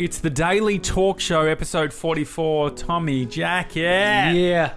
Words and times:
It's 0.00 0.18
the 0.18 0.30
Daily 0.30 0.78
Talk 0.78 1.20
Show, 1.20 1.42
episode 1.42 1.92
44. 1.92 2.70
Tommy, 2.70 3.26
Jack, 3.26 3.76
yeah. 3.76 4.32
Yeah. 4.32 4.72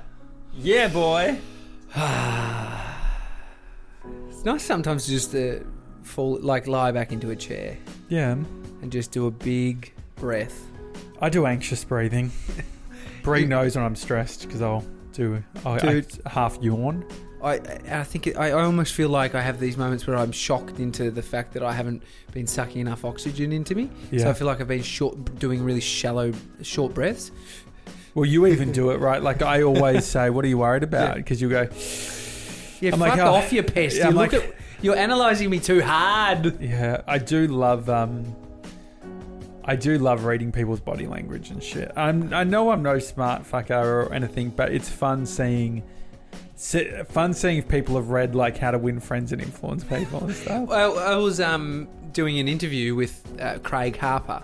Yeah, 0.53 0.89
boy. 0.89 1.39
It's 4.27 4.43
nice 4.43 4.63
sometimes 4.65 5.07
just 5.07 5.31
to 5.31 5.65
fall, 6.01 6.37
like 6.41 6.67
lie 6.67 6.91
back 6.91 7.13
into 7.13 7.29
a 7.29 7.35
chair 7.37 7.77
Yeah. 8.09 8.33
and 8.33 8.91
just 8.91 9.11
do 9.13 9.27
a 9.27 9.31
big 9.31 9.93
breath. 10.17 10.59
I 11.21 11.29
do 11.29 11.45
anxious 11.45 11.85
breathing. 11.85 12.29
Bree 13.23 13.45
knows 13.45 13.77
when 13.77 13.85
I'm 13.85 13.95
stressed 13.95 14.41
because 14.41 14.61
I'll 14.61 14.83
do 15.13 15.41
I'll, 15.65 15.75
I 15.75 15.79
Dude. 15.79 16.07
half 16.25 16.57
yawn. 16.61 17.05
I, 17.43 17.55
I 17.99 18.03
think 18.03 18.27
it, 18.27 18.37
I, 18.37 18.49
I 18.49 18.63
almost 18.63 18.93
feel 18.93 19.09
like 19.09 19.35
I 19.35 19.41
have 19.41 19.59
these 19.59 19.75
moments 19.77 20.07
where 20.07 20.15
I'm 20.17 20.31
shocked 20.31 20.79
into 20.79 21.11
the 21.11 21.21
fact 21.21 21.53
that 21.53 21.63
I 21.63 21.73
haven't 21.73 22.03
been 22.31 22.47
sucking 22.47 22.79
enough 22.81 23.03
oxygen 23.05 23.51
into 23.51 23.75
me. 23.75 23.89
Yeah. 24.11 24.21
So 24.23 24.29
I 24.29 24.33
feel 24.33 24.47
like 24.47 24.61
I've 24.61 24.67
been 24.67 24.81
short, 24.83 25.39
doing 25.39 25.63
really 25.63 25.81
shallow, 25.81 26.31
short 26.61 26.93
breaths. 26.93 27.31
Well, 28.15 28.25
you 28.25 28.45
even 28.47 28.71
do 28.71 28.91
it, 28.91 28.97
right? 28.99 29.21
Like 29.21 29.41
I 29.41 29.63
always 29.63 30.05
say, 30.05 30.29
what 30.29 30.45
are 30.45 30.47
you 30.47 30.59
worried 30.59 30.83
about? 30.83 31.09
Yeah. 31.09 31.13
Because 31.15 31.41
you 31.41 31.49
go, 31.49 31.61
Yeah, 32.79 32.93
I'm 32.93 32.99
fuck 32.99 33.09
like, 33.09 33.19
oh. 33.19 33.33
off, 33.33 33.51
you 33.51 33.63
pest. 33.63 33.97
Yeah, 33.97 34.09
you 34.09 34.15
look 34.15 34.33
like- 34.33 34.43
at, 34.43 34.55
you're 34.81 34.95
analysing 34.95 35.49
me 35.49 35.59
too 35.59 35.81
hard. 35.81 36.61
yeah, 36.61 37.01
I 37.07 37.17
do 37.17 37.47
love 37.47 37.89
um 37.89 38.35
I 39.65 39.77
do 39.77 39.97
love 39.97 40.25
reading 40.25 40.51
people's 40.51 40.81
body 40.81 41.07
language 41.07 41.49
and 41.49 41.63
shit. 41.63 41.89
I'm, 41.95 42.33
I 42.33 42.43
know 42.43 42.69
I'm 42.71 42.83
no 42.83 42.99
smart 42.99 43.43
fucker 43.43 43.81
or 43.81 44.13
anything, 44.13 44.49
but 44.49 44.73
it's 44.73 44.89
fun 44.89 45.25
seeing 45.25 45.83
se- 46.63 47.03
fun 47.09 47.33
seeing 47.33 47.57
if 47.57 47.67
people 47.67 47.95
have 47.95 48.09
read 48.09 48.35
like 48.35 48.57
how 48.57 48.71
to 48.71 48.77
win 48.77 48.99
friends 48.99 49.31
and 49.31 49.41
influence 49.41 49.83
people 49.83 50.23
and 50.23 50.33
stuff. 50.35 50.67
Well, 50.67 50.97
I 50.97 51.15
was 51.15 51.39
um, 51.41 51.87
doing 52.13 52.39
an 52.39 52.47
interview 52.47 52.95
with 52.95 53.21
uh, 53.39 53.59
Craig 53.59 53.97
Harper. 53.97 54.41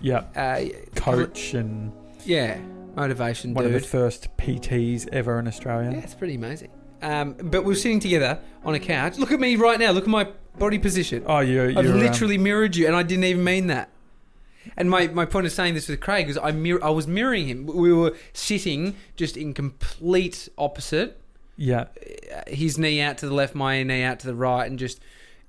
Yeah, 0.00 0.24
Uh, 0.34 0.64
coach 0.96 1.54
and 1.54 1.92
Yeah, 2.24 2.58
motivation 2.96 3.54
one 3.54 3.64
dude. 3.66 3.74
of 3.76 3.82
the 3.82 3.86
first 3.88 4.36
PTs 4.36 5.08
ever 5.12 5.38
in 5.38 5.46
Australia. 5.46 5.92
Yeah, 5.92 5.98
it's 5.98 6.14
pretty 6.14 6.34
amazing. 6.34 6.70
Um, 7.02 7.34
but 7.34 7.64
we 7.64 7.72
are 7.72 7.76
sitting 7.76 8.00
together 8.00 8.38
on 8.64 8.74
a 8.74 8.80
couch. 8.80 9.18
Look 9.18 9.30
at 9.32 9.38
me 9.40 9.54
right 9.56 9.78
now. 9.78 9.90
Look 9.92 10.04
at 10.04 10.10
my 10.10 10.28
body 10.58 10.78
position. 10.78 11.22
Oh, 11.26 11.38
you're, 11.40 11.70
you're 11.70 11.78
I've 11.78 11.90
um, 11.90 11.98
literally 12.00 12.38
mirrored 12.38 12.74
you, 12.76 12.86
and 12.88 12.96
I 12.96 13.02
didn't 13.04 13.24
even 13.24 13.44
mean 13.44 13.68
that. 13.68 13.88
And 14.76 14.88
my, 14.90 15.06
my 15.08 15.24
point 15.24 15.46
of 15.46 15.52
saying 15.52 15.74
this 15.74 15.88
with 15.88 16.00
Craig 16.00 16.28
is 16.28 16.38
I 16.38 16.50
mir- 16.52 16.82
I 16.84 16.90
was 16.90 17.06
mirroring 17.08 17.46
him. 17.48 17.66
We 17.66 17.92
were 17.92 18.14
sitting 18.32 18.94
just 19.16 19.36
in 19.36 19.54
complete 19.54 20.48
opposite. 20.58 21.20
Yeah, 21.64 21.84
Uh, 22.34 22.42
His 22.48 22.78
knee 22.78 23.00
out 23.00 23.18
to 23.18 23.26
the 23.26 23.34
left, 23.34 23.54
my 23.54 23.82
knee 23.82 24.02
out 24.02 24.18
to 24.20 24.26
the 24.26 24.34
right, 24.34 24.66
and 24.68 24.78
just 24.78 25.00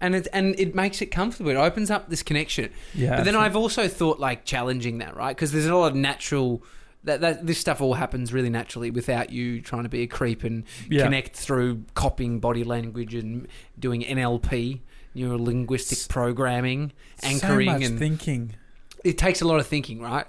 and 0.02 0.16
it 0.16 0.28
and 0.34 0.58
it 0.60 0.76
makes 0.76 1.02
it 1.02 1.08
comfortable. 1.08 1.50
It 1.52 1.56
opens 1.56 1.90
up 1.90 2.10
this 2.10 2.24
connection. 2.24 2.70
yeah. 2.94 3.10
But 3.18 3.26
then 3.26 3.36
absolutely. 3.36 3.46
I've 3.46 3.56
also 3.56 3.88
thought 3.88 4.20
like 4.20 4.46
challenging 4.46 4.98
that, 5.00 5.16
right? 5.16 5.36
Because 5.36 5.52
there's 5.52 5.66
a 5.66 5.76
lot 5.76 5.88
of 5.92 5.96
natural 5.96 6.62
that, 7.06 7.20
that 7.22 7.46
this 7.48 7.58
stuff 7.58 7.82
all 7.82 7.96
happens 7.96 8.32
really 8.32 8.50
naturally 8.50 8.90
without 8.92 9.30
you 9.32 9.60
trying 9.62 9.84
to 9.84 9.90
be 9.90 10.02
a 10.04 10.08
creep 10.08 10.44
and 10.44 10.64
Yeah. 10.90 11.04
connect 11.04 11.36
through 11.36 11.84
copying 11.96 12.40
body 12.40 12.64
language 12.64 13.14
and 13.16 13.48
doing 13.80 14.04
NLP, 14.04 14.80
neuro 15.14 15.38
linguistic 15.38 16.00
programming, 16.10 16.92
anchoring, 17.22 17.68
so 17.70 17.74
much 17.74 17.84
and 17.84 18.00
thinking. 18.00 18.56
it 19.04 19.18
takes 19.18 19.42
a 19.42 19.48
lot 19.48 19.60
of 19.60 19.68
thinking, 19.68 20.02
right? 20.02 20.26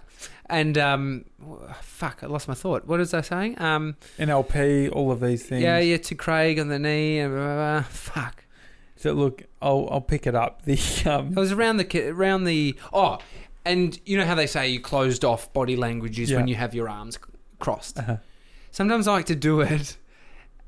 And 0.51 0.77
um, 0.77 1.25
fuck, 1.81 2.21
I 2.23 2.27
lost 2.27 2.49
my 2.49 2.55
thought. 2.55 2.87
What 2.87 2.99
was 2.99 3.15
I 3.15 3.23
saying? 3.23 3.61
Um, 3.61 3.97
NLP, 4.19 4.91
all 4.95 5.11
of 5.11 5.21
these 5.21 5.45
things. 5.47 5.63
yeah, 5.63 5.79
yeah, 5.79 5.97
to 5.97 6.15
Craig 6.15 6.59
on 6.59 6.69
the 6.69 6.79
knee. 6.79 7.19
And 7.19 7.33
blah, 7.35 7.45
blah, 7.45 7.55
blah. 7.81 7.83
Fuck. 7.89 8.45
So 8.97 9.13
look, 9.13 9.43
I'll 9.63 9.89
I'll 9.91 10.01
pick 10.01 10.27
it 10.27 10.35
up. 10.35 10.63
The 10.67 10.79
um, 11.11 11.29
It 11.33 11.37
was 11.37 11.53
around 11.53 11.79
the 11.79 12.09
around 12.11 12.45
the 12.45 12.79
oh, 12.93 13.19
and 13.65 13.99
you 14.05 14.19
know 14.19 14.25
how 14.27 14.35
they 14.35 14.47
say 14.47 14.69
you 14.69 14.81
closed 14.81 15.25
off 15.25 15.53
body 15.53 15.77
languages 15.77 16.31
is 16.31 16.37
when 16.37 16.47
you 16.49 16.55
have 16.57 16.75
your 16.75 16.89
arms 16.89 17.19
crossed. 17.59 17.99
uh, 17.99 18.19
Sometimes 18.71 19.09
I 19.09 19.13
like 19.13 19.27
to 19.27 19.35
do 19.37 19.61
it 19.61 19.97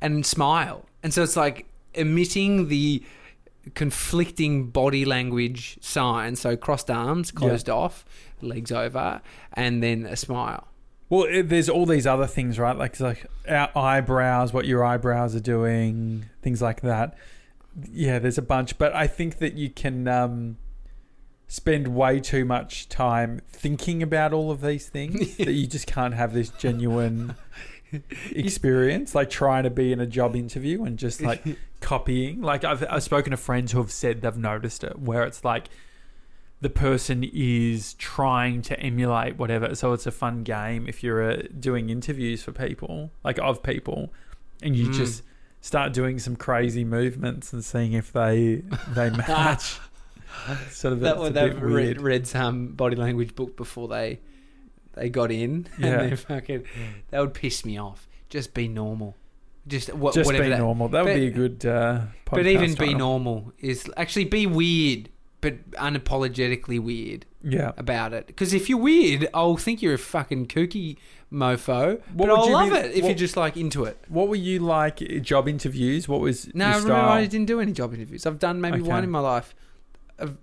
and 0.00 0.24
smile, 0.24 0.86
and 1.02 1.12
so 1.12 1.22
it's 1.22 1.37
like 1.37 1.66
emitting 1.94 2.69
the 2.69 3.03
conflicting 3.75 4.71
body 4.71 5.04
language 5.04 5.78
sign. 5.81 6.37
So 6.37 6.56
crossed 6.56 6.91
arms, 6.91 7.31
closed 7.31 7.69
off, 7.69 8.04
legs 8.41 8.72
over, 8.72 9.21
and 9.53 9.82
then 9.82 10.06
a 10.06 10.16
smile. 10.16 10.69
well, 11.09 11.25
it, 11.25 11.49
there's 11.49 11.69
all 11.69 11.87
these 11.87 12.06
other 12.06 12.26
things, 12.26 12.59
right? 12.59 12.76
Like 12.76 12.99
like 13.00 13.26
our 13.49 13.71
eyebrows, 13.76 14.53
what 14.53 14.66
your 14.66 14.84
eyebrows 14.84 15.34
are 15.34 15.41
doing, 15.41 16.26
things 16.43 16.62
like 16.62 16.81
that. 16.82 17.16
Yeah, 17.91 18.19
there's 18.19 18.38
a 18.38 18.43
bunch, 18.43 18.78
but 18.78 18.94
I 18.94 19.06
think 19.06 19.38
that 19.38 19.55
you 19.55 19.69
can 19.69 20.09
um, 20.09 20.56
spend 21.47 21.88
way 21.88 22.21
too 22.21 22.44
much 22.44 22.88
time 22.88 23.41
thinking 23.50 24.03
about 24.03 24.32
all 24.32 24.50
of 24.50 24.60
these 24.60 24.88
things 24.88 25.37
that 25.38 25.53
you 25.53 25.66
just 25.66 25.87
can't 25.87 26.15
have 26.15 26.32
this 26.32 26.49
genuine 26.50 27.37
experience, 28.30 29.14
like 29.14 29.30
trying 29.30 29.64
to 29.64 29.70
be 29.70 29.92
in 29.92 30.00
a 30.00 30.06
job 30.06 30.36
interview 30.36 30.84
and 30.84 30.98
just 30.98 31.20
like 31.22 31.42
copying. 31.80 32.40
Like 32.42 32.64
I've 32.64 32.84
I've 32.90 33.02
spoken 33.02 33.30
to 33.32 33.36
friends 33.36 33.72
who 33.72 33.78
have 33.78 33.90
said 33.90 34.22
they've 34.22 34.36
noticed 34.36 34.84
it, 34.84 34.98
where 34.98 35.24
it's 35.24 35.44
like 35.44 35.68
the 36.60 36.70
person 36.70 37.22
is 37.34 37.94
trying 37.94 38.62
to 38.62 38.80
emulate 38.80 39.36
whatever. 39.38 39.74
So 39.74 39.92
it's 39.92 40.06
a 40.06 40.10
fun 40.10 40.42
game 40.42 40.88
if 40.88 41.02
you're 41.02 41.30
uh, 41.32 41.42
doing 41.60 41.90
interviews 41.90 42.42
for 42.42 42.52
people, 42.52 43.10
like 43.24 43.38
of 43.38 43.62
people, 43.62 44.12
and 44.62 44.74
you 44.74 44.88
Mm. 44.88 44.94
just 44.94 45.22
start 45.60 45.92
doing 45.92 46.18
some 46.18 46.36
crazy 46.36 46.84
movements 46.84 47.52
and 47.52 47.64
seeing 47.64 47.92
if 47.92 48.12
they 48.12 48.62
they 48.94 49.10
match. 49.28 49.78
sort 50.70 50.92
of 50.92 51.00
that 51.00 51.16
it's 51.18 51.28
a 51.28 51.30
bit 51.30 51.34
they've 51.34 51.62
read, 51.62 52.00
read 52.00 52.26
some 52.26 52.68
body 52.68 52.94
language 52.96 53.34
book 53.34 53.56
before 53.56 53.88
they 53.88 54.20
they 54.96 55.08
got 55.08 55.30
in, 55.30 55.68
Yeah. 55.78 55.86
and 56.00 56.12
they 56.12 56.16
fucking 56.16 56.64
that 57.10 57.20
would 57.20 57.34
piss 57.34 57.64
me 57.64 57.78
off. 57.78 58.08
Just 58.28 58.52
be 58.54 58.66
normal. 58.68 59.14
Just 59.68 59.92
what, 59.94 60.14
just 60.14 60.26
whatever 60.26 60.44
be 60.44 60.50
that, 60.50 60.58
normal. 60.58 60.88
That 60.88 61.04
would 61.04 61.14
be 61.14 61.26
a 61.26 61.30
good. 61.30 61.64
Uh, 61.66 62.02
But 62.30 62.46
even 62.46 62.70
podcast 62.70 62.78
be 62.78 62.84
title. 62.86 62.98
normal 62.98 63.52
is 63.60 63.88
actually 63.96 64.24
be 64.24 64.46
weird, 64.46 65.08
but 65.40 65.70
unapologetically 65.72 66.78
weird 66.80 67.26
Yeah. 67.42 67.72
about 67.76 68.12
it. 68.12 68.26
Because 68.28 68.52
if 68.54 68.68
you're 68.68 68.78
weird, 68.78 69.28
I'll 69.34 69.56
think 69.56 69.82
you're 69.82 69.94
a 69.94 69.98
fucking 69.98 70.46
kooky 70.46 70.96
mofo. 71.32 72.00
What 72.14 72.28
but 72.28 72.30
I'll 72.30 72.50
love 72.52 72.70
be- 72.70 72.76
it 72.76 72.86
if 72.92 73.02
what- 73.02 73.08
you're 73.08 73.14
just 73.18 73.36
like 73.36 73.56
into 73.56 73.84
it. 73.84 73.98
What 74.08 74.28
were 74.28 74.36
you 74.36 74.60
like 74.60 74.98
job 75.22 75.48
interviews? 75.48 76.08
What 76.08 76.20
was 76.20 76.52
No, 76.54 76.66
remember 76.66 76.88
style? 76.88 77.08
I 77.10 77.26
didn't 77.26 77.46
do 77.46 77.60
any 77.60 77.72
job 77.72 77.92
interviews. 77.92 78.24
I've 78.26 78.38
done 78.38 78.60
maybe 78.60 78.80
Okay. 78.80 78.88
one 78.88 79.02
in 79.04 79.10
my 79.10 79.18
life, 79.20 79.54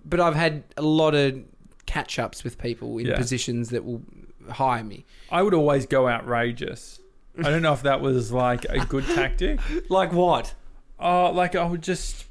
but 0.04 0.20
I've 0.20 0.34
had 0.34 0.64
a 0.76 0.82
lot 0.82 1.14
of 1.14 1.40
catch 1.86 2.18
ups 2.18 2.44
with 2.44 2.58
people 2.58 2.98
in 2.98 3.06
Yeah. 3.06 3.16
positions 3.16 3.70
that 3.70 3.84
will 3.84 4.02
hire 4.50 4.84
me. 4.84 5.04
I 5.30 5.42
would 5.42 5.54
always 5.54 5.86
go 5.86 6.08
outrageous. 6.08 7.00
I 7.38 7.50
don't 7.50 7.62
know 7.62 7.72
if 7.72 7.82
that 7.82 8.00
was 8.00 8.32
like 8.32 8.64
a 8.66 8.84
good 8.84 9.04
tactic. 9.06 9.60
Like 9.88 10.12
what? 10.12 10.54
Oh, 10.98 11.30
like 11.30 11.54
I 11.56 11.64
would 11.64 11.82
just. 11.82 12.26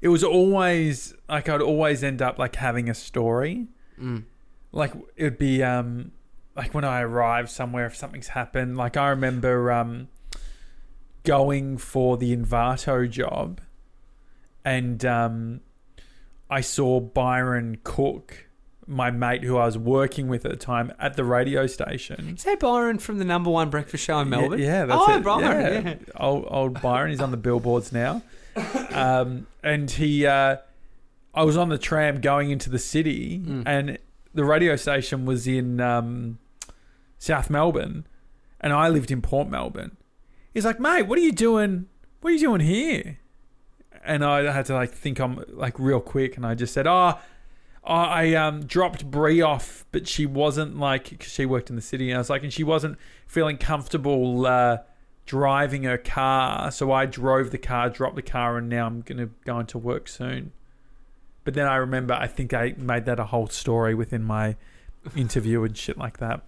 It 0.00 0.08
was 0.08 0.24
always 0.24 1.14
like 1.28 1.48
I'd 1.48 1.62
always 1.62 2.02
end 2.02 2.20
up 2.20 2.38
like 2.38 2.56
having 2.56 2.88
a 2.90 2.94
story. 2.94 3.68
Mm. 4.00 4.24
Like 4.72 4.92
it 5.16 5.24
would 5.24 5.38
be 5.38 5.62
um 5.62 6.12
like 6.56 6.74
when 6.74 6.84
I 6.84 7.00
arrive 7.00 7.50
somewhere 7.50 7.86
if 7.86 7.96
something's 7.96 8.28
happened. 8.28 8.76
Like 8.76 8.96
I 8.96 9.08
remember 9.08 9.70
um 9.70 10.08
going 11.22 11.78
for 11.78 12.16
the 12.16 12.36
Envato 12.36 13.08
job, 13.08 13.60
and 14.64 15.04
um 15.04 15.60
I 16.50 16.60
saw 16.60 17.00
Byron 17.00 17.78
Cooke, 17.84 18.45
my 18.86 19.10
mate 19.10 19.42
who 19.42 19.56
I 19.56 19.66
was 19.66 19.76
working 19.76 20.28
with 20.28 20.44
at 20.44 20.50
the 20.52 20.56
time, 20.56 20.92
at 21.00 21.14
the 21.14 21.24
radio 21.24 21.66
station. 21.66 22.34
Is 22.36 22.44
that 22.44 22.60
Byron 22.60 22.98
from 22.98 23.18
the 23.18 23.24
number 23.24 23.50
one 23.50 23.68
breakfast 23.68 24.04
show 24.04 24.20
in 24.20 24.28
Melbourne? 24.28 24.60
Yeah, 24.60 24.66
yeah 24.66 24.84
that's 24.86 25.02
oh, 25.06 25.16
it. 25.16 25.24
Byron. 25.24 25.84
Yeah. 25.84 25.90
Yeah. 25.90 25.96
Old, 26.16 26.46
old 26.48 26.80
Byron, 26.80 27.10
he's 27.10 27.20
on 27.20 27.32
the 27.32 27.36
billboards 27.36 27.92
now. 27.92 28.22
Um, 28.90 29.46
and 29.62 29.90
he, 29.90 30.24
uh, 30.24 30.56
I 31.34 31.42
was 31.42 31.56
on 31.56 31.68
the 31.68 31.78
tram 31.78 32.20
going 32.20 32.50
into 32.50 32.70
the 32.70 32.78
city, 32.78 33.38
Mm. 33.40 33.62
and 33.66 33.98
the 34.32 34.44
radio 34.44 34.76
station 34.76 35.26
was 35.26 35.46
in 35.46 35.80
um, 35.80 36.38
South 37.18 37.50
Melbourne, 37.50 38.06
and 38.60 38.72
I 38.72 38.88
lived 38.88 39.10
in 39.10 39.20
Port 39.20 39.48
Melbourne. 39.48 39.96
He's 40.54 40.64
like, 40.64 40.78
mate, 40.80 41.02
what 41.02 41.18
are 41.18 41.22
you 41.22 41.32
doing? 41.32 41.86
What 42.20 42.30
are 42.30 42.32
you 42.34 42.40
doing 42.40 42.60
here? 42.60 43.18
And 44.04 44.24
I 44.24 44.50
had 44.52 44.66
to 44.66 44.74
like 44.74 44.92
think 44.92 45.18
I'm 45.18 45.42
like 45.48 45.78
real 45.78 46.00
quick, 46.00 46.36
and 46.36 46.46
I 46.46 46.54
just 46.54 46.72
said, 46.72 46.86
oh. 46.86 47.18
I 47.86 48.34
um, 48.34 48.66
dropped 48.66 49.10
Brie 49.10 49.40
off, 49.40 49.84
but 49.92 50.08
she 50.08 50.26
wasn't 50.26 50.78
like 50.78 51.10
because 51.10 51.32
she 51.32 51.46
worked 51.46 51.70
in 51.70 51.76
the 51.76 51.82
city, 51.82 52.10
and 52.10 52.16
I 52.16 52.18
was 52.18 52.28
like, 52.28 52.42
and 52.42 52.52
she 52.52 52.64
wasn't 52.64 52.98
feeling 53.26 53.58
comfortable 53.58 54.46
uh, 54.46 54.78
driving 55.24 55.84
her 55.84 55.98
car, 55.98 56.70
so 56.70 56.90
I 56.90 57.06
drove 57.06 57.50
the 57.50 57.58
car, 57.58 57.88
dropped 57.88 58.16
the 58.16 58.22
car, 58.22 58.58
and 58.58 58.68
now 58.68 58.86
I'm 58.86 59.02
gonna 59.02 59.28
go 59.44 59.60
into 59.60 59.78
work 59.78 60.08
soon. 60.08 60.52
But 61.44 61.54
then 61.54 61.68
I 61.68 61.76
remember, 61.76 62.14
I 62.14 62.26
think 62.26 62.52
I 62.52 62.74
made 62.76 63.04
that 63.04 63.20
a 63.20 63.26
whole 63.26 63.46
story 63.46 63.94
within 63.94 64.24
my 64.24 64.56
interview 65.14 65.62
and 65.62 65.76
shit 65.76 65.96
like 65.96 66.18
that. 66.18 66.42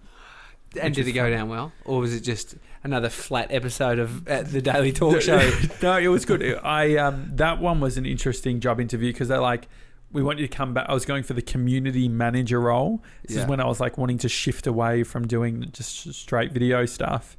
And 0.79 0.93
did 0.93 1.07
it 1.07 1.13
go 1.13 1.23
fun. 1.23 1.31
down 1.31 1.49
well, 1.49 1.71
or 1.85 2.01
was 2.01 2.13
it 2.13 2.19
just 2.19 2.55
another 2.83 3.09
flat 3.09 3.47
episode 3.49 3.97
of 3.97 4.27
uh, 4.27 4.43
the 4.43 4.61
Daily 4.61 4.91
Talk 4.91 5.21
Show? 5.21 5.51
no, 5.81 5.97
it 5.97 6.09
was 6.09 6.25
good. 6.25 6.43
I 6.63 6.97
um, 6.97 7.31
that 7.35 7.59
one 7.59 7.79
was 7.79 7.97
an 7.97 8.05
interesting 8.05 8.59
job 8.59 8.79
interview 8.79 9.11
because 9.11 9.29
they're 9.29 9.39
like, 9.39 9.67
we 10.11 10.23
want 10.23 10.39
you 10.39 10.47
to 10.47 10.53
come 10.55 10.73
back. 10.73 10.87
I 10.89 10.93
was 10.93 11.05
going 11.05 11.23
for 11.23 11.33
the 11.33 11.41
community 11.41 12.07
manager 12.09 12.59
role. 12.59 13.03
This 13.27 13.35
Yeah. 13.37 13.43
is 13.43 13.47
when 13.47 13.59
I 13.59 13.65
was 13.65 13.79
like 13.79 13.97
wanting 13.97 14.17
to 14.19 14.29
shift 14.29 14.65
away 14.67 15.03
from 15.03 15.27
doing 15.27 15.69
just 15.71 16.13
straight 16.13 16.51
video 16.51 16.85
stuff. 16.85 17.37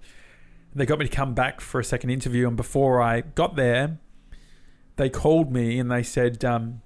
They 0.75 0.87
got 0.87 0.99
me 1.01 1.09
to 1.09 1.15
come 1.15 1.35
back 1.35 1.61
for 1.61 1.81
a 1.81 1.85
second 1.85 2.11
interview, 2.11 2.47
and 2.47 2.57
before 2.57 3.03
I 3.03 3.23
got 3.23 3.57
there, 3.57 3.99
they 4.97 5.09
called 5.09 5.53
me 5.53 5.79
and 5.81 5.91
they 5.91 6.03
said, 6.05 6.45
um, 6.45 6.81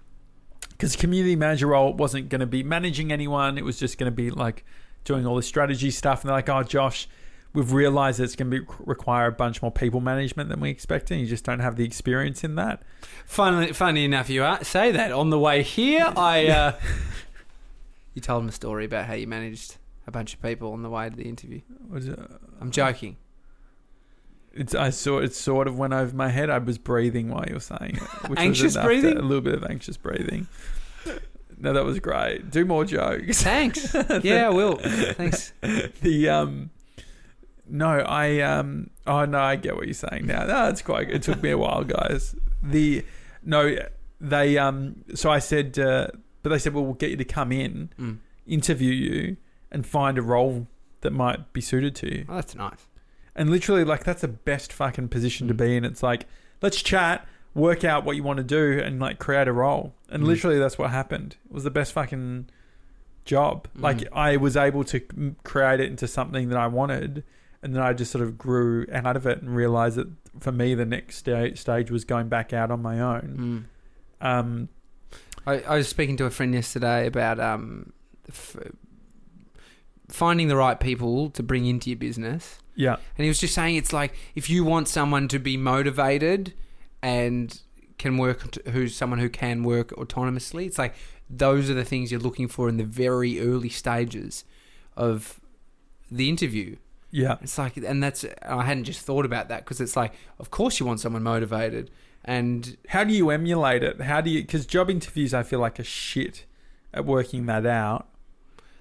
because 0.70 0.96
community 0.96 1.36
manager 1.36 1.66
role 1.68 1.92
wasn't 1.92 2.28
going 2.30 2.40
to 2.40 2.46
be 2.46 2.62
managing 2.62 3.12
anyone, 3.12 3.58
it 3.58 3.64
was 3.64 3.78
just 3.78 3.98
going 3.98 4.10
to 4.10 4.14
be 4.16 4.30
like 4.30 4.64
doing 5.04 5.26
all 5.26 5.36
the 5.36 5.42
strategy 5.42 5.90
stuff. 5.90 6.22
And 6.22 6.28
they're 6.30 6.36
like, 6.36 6.48
"Oh, 6.48 6.62
Josh, 6.62 7.08
we've 7.54 7.72
realized 7.72 8.18
that 8.18 8.24
it's 8.24 8.36
going 8.36 8.50
to 8.50 8.60
be 8.60 8.66
require 8.80 9.26
a 9.26 9.32
bunch 9.32 9.62
more 9.62 9.70
people 9.70 10.00
management 10.00 10.50
than 10.50 10.60
we 10.60 10.70
expected. 10.70 11.14
And 11.14 11.22
you 11.22 11.26
just 11.26 11.44
don't 11.44 11.60
have 11.60 11.76
the 11.76 11.84
experience 11.84 12.44
in 12.44 12.56
that." 12.56 12.82
Funnily, 13.26 13.72
funny 13.72 14.04
enough, 14.04 14.28
you 14.28 14.44
say 14.62 14.90
that 14.92 15.12
on 15.12 15.30
the 15.30 15.38
way 15.38 15.62
here. 15.62 16.12
I 16.16 16.46
uh, 16.48 16.72
you 18.14 18.20
told 18.20 18.42
him 18.42 18.48
a 18.48 18.52
story 18.52 18.84
about 18.84 19.06
how 19.06 19.14
you 19.14 19.26
managed 19.26 19.76
a 20.06 20.10
bunch 20.10 20.34
of 20.34 20.42
people 20.42 20.72
on 20.72 20.82
the 20.82 20.90
way 20.90 21.08
to 21.08 21.16
the 21.16 21.24
interview. 21.28 21.60
It? 21.94 22.18
I'm 22.60 22.70
joking. 22.70 23.16
It's 24.52 24.74
I 24.74 24.90
saw 24.90 25.18
it 25.18 25.34
sort 25.34 25.66
of 25.66 25.78
went 25.78 25.92
over 25.92 26.14
my 26.14 26.28
head. 26.28 26.48
I 26.50 26.58
was 26.58 26.78
breathing 26.78 27.30
while 27.30 27.44
you 27.46 27.54
were 27.54 27.60
saying 27.60 27.96
it. 27.96 28.28
Which 28.30 28.38
Anxious 28.38 28.64
was 28.64 28.76
enough 28.76 28.84
to- 28.84 28.88
breathing? 28.88 29.16
a 29.18 29.22
little 29.22 29.40
bit 29.40 29.54
of 29.54 29.64
anxious 29.64 29.96
breathing. 29.96 30.46
No, 31.58 31.72
that 31.72 31.84
was 31.84 31.98
great. 32.00 32.50
Do 32.50 32.64
more 32.64 32.84
jokes. 32.84 33.42
Thanks. 33.42 33.94
yeah, 34.22 34.46
I 34.46 34.50
will. 34.50 34.76
Thanks. 34.76 35.52
the 36.02 36.28
um, 36.28 36.70
no, 37.68 37.88
I 38.00 38.40
um, 38.40 38.90
oh 39.06 39.24
no, 39.24 39.38
I 39.40 39.56
get 39.56 39.76
what 39.76 39.86
you're 39.86 39.94
saying 39.94 40.26
now. 40.26 40.44
No, 40.44 40.68
it's 40.68 40.82
quite. 40.82 41.10
It 41.10 41.22
took 41.22 41.42
me 41.42 41.50
a 41.50 41.58
while, 41.58 41.84
guys. 41.84 42.34
The 42.62 43.04
no, 43.42 43.76
they 44.20 44.58
um, 44.58 45.04
so 45.14 45.30
I 45.30 45.38
said, 45.38 45.78
uh, 45.78 46.08
but 46.42 46.50
they 46.50 46.58
said, 46.58 46.74
well, 46.74 46.84
we'll 46.84 46.94
get 46.94 47.10
you 47.10 47.16
to 47.16 47.24
come 47.24 47.52
in, 47.52 47.90
Mm. 47.98 48.18
interview 48.46 48.92
you, 48.92 49.36
and 49.70 49.86
find 49.86 50.18
a 50.18 50.22
role 50.22 50.66
that 51.02 51.10
might 51.12 51.52
be 51.52 51.60
suited 51.60 51.94
to 51.96 52.14
you. 52.14 52.24
Oh, 52.28 52.34
that's 52.36 52.54
nice. 52.54 52.86
And 53.36 53.50
literally, 53.50 53.82
like, 53.84 54.04
that's 54.04 54.20
the 54.22 54.28
best 54.28 54.72
fucking 54.72 55.08
position 55.08 55.48
to 55.48 55.54
be 55.54 55.76
in. 55.76 55.84
It's 55.84 56.02
like, 56.02 56.26
let's 56.62 56.80
chat, 56.82 57.26
work 57.54 57.82
out 57.84 58.04
what 58.04 58.14
you 58.16 58.22
want 58.22 58.36
to 58.38 58.44
do, 58.44 58.80
and 58.80 59.00
like 59.00 59.18
create 59.18 59.48
a 59.48 59.52
role. 59.52 59.94
And 60.08 60.22
Mm. 60.22 60.26
literally, 60.26 60.58
that's 60.58 60.78
what 60.78 60.90
happened. 60.90 61.36
It 61.46 61.52
was 61.52 61.64
the 61.64 61.70
best 61.70 61.92
fucking 61.92 62.46
job. 63.24 63.68
Like, 63.74 63.98
Mm. 63.98 64.08
I 64.12 64.36
was 64.36 64.56
able 64.56 64.84
to 64.84 65.00
create 65.44 65.80
it 65.80 65.90
into 65.90 66.06
something 66.06 66.48
that 66.50 66.58
I 66.58 66.66
wanted. 66.68 67.24
And 67.64 67.74
then 67.74 67.82
I 67.82 67.92
just 67.94 68.12
sort 68.12 68.22
of 68.22 68.38
grew 68.38 68.86
out 68.92 69.16
of 69.16 69.26
it 69.26 69.40
and 69.40 69.56
realized 69.56 69.96
that 69.96 70.08
for 70.38 70.52
me, 70.52 70.74
the 70.74 70.84
next 70.84 71.16
sta- 71.16 71.54
stage 71.54 71.90
was 71.90 72.04
going 72.04 72.28
back 72.28 72.52
out 72.52 72.70
on 72.70 72.82
my 72.82 73.00
own. 73.00 73.66
Mm. 74.20 74.26
Um, 74.26 74.68
I, 75.46 75.60
I 75.60 75.76
was 75.76 75.88
speaking 75.88 76.16
to 76.18 76.24
a 76.26 76.30
friend 76.30 76.54
yesterday 76.54 77.06
about 77.06 77.40
um, 77.40 77.92
f- 78.28 78.56
finding 80.08 80.48
the 80.48 80.56
right 80.56 80.78
people 80.78 81.30
to 81.30 81.42
bring 81.42 81.66
into 81.66 81.90
your 81.90 81.98
business. 81.98 82.58
yeah. 82.74 82.96
And 83.16 83.24
he 83.24 83.28
was 83.28 83.40
just 83.40 83.54
saying 83.54 83.76
it's 83.76 83.92
like 83.92 84.14
if 84.34 84.50
you 84.50 84.64
want 84.64 84.88
someone 84.88 85.28
to 85.28 85.38
be 85.38 85.56
motivated 85.56 86.52
and 87.02 87.60
can 87.98 88.16
work, 88.18 88.50
t- 88.50 88.70
who's 88.70 88.94
someone 88.94 89.18
who 89.18 89.28
can 89.28 89.62
work 89.62 89.90
autonomously, 89.90 90.66
it's 90.66 90.78
like 90.78 90.94
those 91.30 91.70
are 91.70 91.74
the 91.74 91.84
things 91.84 92.10
you're 92.10 92.20
looking 92.20 92.48
for 92.48 92.68
in 92.68 92.76
the 92.76 92.84
very 92.84 93.40
early 93.40 93.68
stages 93.70 94.44
of 94.96 95.40
the 96.10 96.28
interview. 96.28 96.76
Yeah. 97.14 97.36
It's 97.42 97.56
like, 97.58 97.76
and 97.76 98.02
that's, 98.02 98.24
I 98.42 98.64
hadn't 98.64 98.84
just 98.84 99.00
thought 99.02 99.24
about 99.24 99.48
that 99.48 99.64
because 99.64 99.80
it's 99.80 99.94
like, 99.96 100.14
of 100.40 100.50
course 100.50 100.80
you 100.80 100.86
want 100.86 100.98
someone 100.98 101.22
motivated. 101.22 101.92
And 102.24 102.76
How 102.88 103.04
do 103.04 103.12
you 103.14 103.30
emulate 103.30 103.84
it? 103.84 104.00
How 104.00 104.20
do 104.20 104.30
you, 104.30 104.42
because 104.42 104.66
job 104.66 104.90
interviews, 104.90 105.32
I 105.32 105.44
feel 105.44 105.60
like 105.60 105.78
a 105.78 105.84
shit 105.84 106.44
at 106.92 107.04
working 107.04 107.46
that 107.46 107.66
out. 107.66 108.08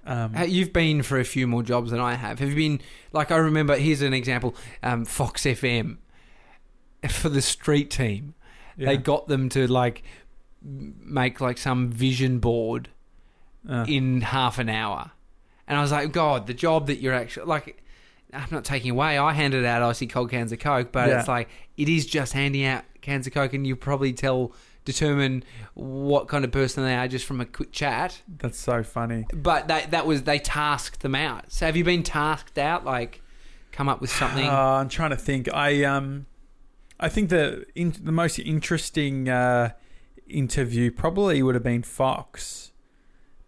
Um, 0.05 0.33
You've 0.47 0.73
been 0.73 1.03
for 1.03 1.19
a 1.19 1.23
few 1.23 1.45
more 1.45 1.61
jobs 1.61 1.91
than 1.91 1.99
I 1.99 2.15
have. 2.15 2.39
Have 2.39 2.49
you 2.49 2.55
been 2.55 2.81
like 3.13 3.31
I 3.31 3.37
remember? 3.37 3.77
Here's 3.77 4.01
an 4.01 4.13
example: 4.13 4.53
um, 4.81 5.05
Fox 5.05 5.43
FM 5.43 5.97
for 7.09 7.29
the 7.29 7.41
street 7.41 7.89
team. 7.89 8.33
yeah. 8.75 8.87
They 8.87 8.97
got 8.97 9.27
them 9.27 9.47
to 9.49 9.65
like 9.67 10.03
make 10.61 11.39
like 11.39 11.57
some 11.57 11.89
vision 11.89 12.39
board 12.39 12.89
Uh, 13.69 13.85
in 13.87 14.21
half 14.21 14.59
an 14.59 14.67
hour, 14.69 15.11
and 15.67 15.77
I 15.77 15.81
was 15.81 15.91
like, 15.93 16.11
God, 16.11 16.47
the 16.47 16.53
job 16.53 16.87
that 16.87 16.97
you're 16.97 17.13
actually 17.13 17.45
like. 17.45 17.81
I'm 18.33 18.47
not 18.51 18.65
taking 18.65 18.91
away. 18.91 19.17
I 19.17 19.33
handed 19.33 19.65
out 19.65 19.81
icy 19.81 20.07
cold 20.07 20.29
cans 20.31 20.51
of 20.51 20.59
Coke, 20.59 20.91
but 20.91 21.09
Yeah. 21.09 21.19
it's 21.19 21.27
like 21.27 21.49
it 21.77 21.89
is 21.89 22.05
just 22.05 22.33
handing 22.33 22.65
out 22.65 22.83
cans 23.01 23.27
of 23.27 23.33
Coke, 23.33 23.53
and 23.53 23.65
you 23.67 23.75
probably 23.75 24.13
tell 24.13 24.53
determine 24.85 25.43
what 25.75 26.27
kind 26.27 26.43
of 26.43 26.51
person 26.51 26.83
they 26.83 26.93
are 26.93 27.07
just 27.07 27.25
from 27.25 27.39
a 27.39 27.45
quick 27.45 27.71
chat. 27.71 28.21
that's 28.37 28.59
so 28.59 28.83
funny. 28.83 29.25
But 29.33 29.67
that 29.69 29.91
that 29.91 30.05
was 30.05 30.23
they 30.23 30.39
tasked 30.39 31.01
them 31.01 31.15
out. 31.15 31.51
So 31.51 31.65
have 31.65 31.77
you 31.77 31.83
been 31.85 32.03
tasked 32.03 32.57
out? 32.57 32.83
Like, 32.83 33.21
come 33.71 33.87
up 33.87 34.01
with 34.01 34.09
something. 34.11 34.45
Uh, 34.47 34.51
I'm 34.81 34.89
trying 34.89 35.11
to 35.11 35.15
think. 35.17 35.47
I 35.53 35.83
um, 35.85 36.25
I 36.99 37.07
think 37.09 37.29
the 37.29 37.65
in, 37.75 37.93
the 38.01 38.11
most 38.11 38.39
interesting 38.39 39.29
uh, 39.29 39.71
interview 40.27 40.91
probably 40.91 41.41
would 41.43 41.55
have 41.55 41.63
been 41.63 41.83
Fox, 41.83 42.71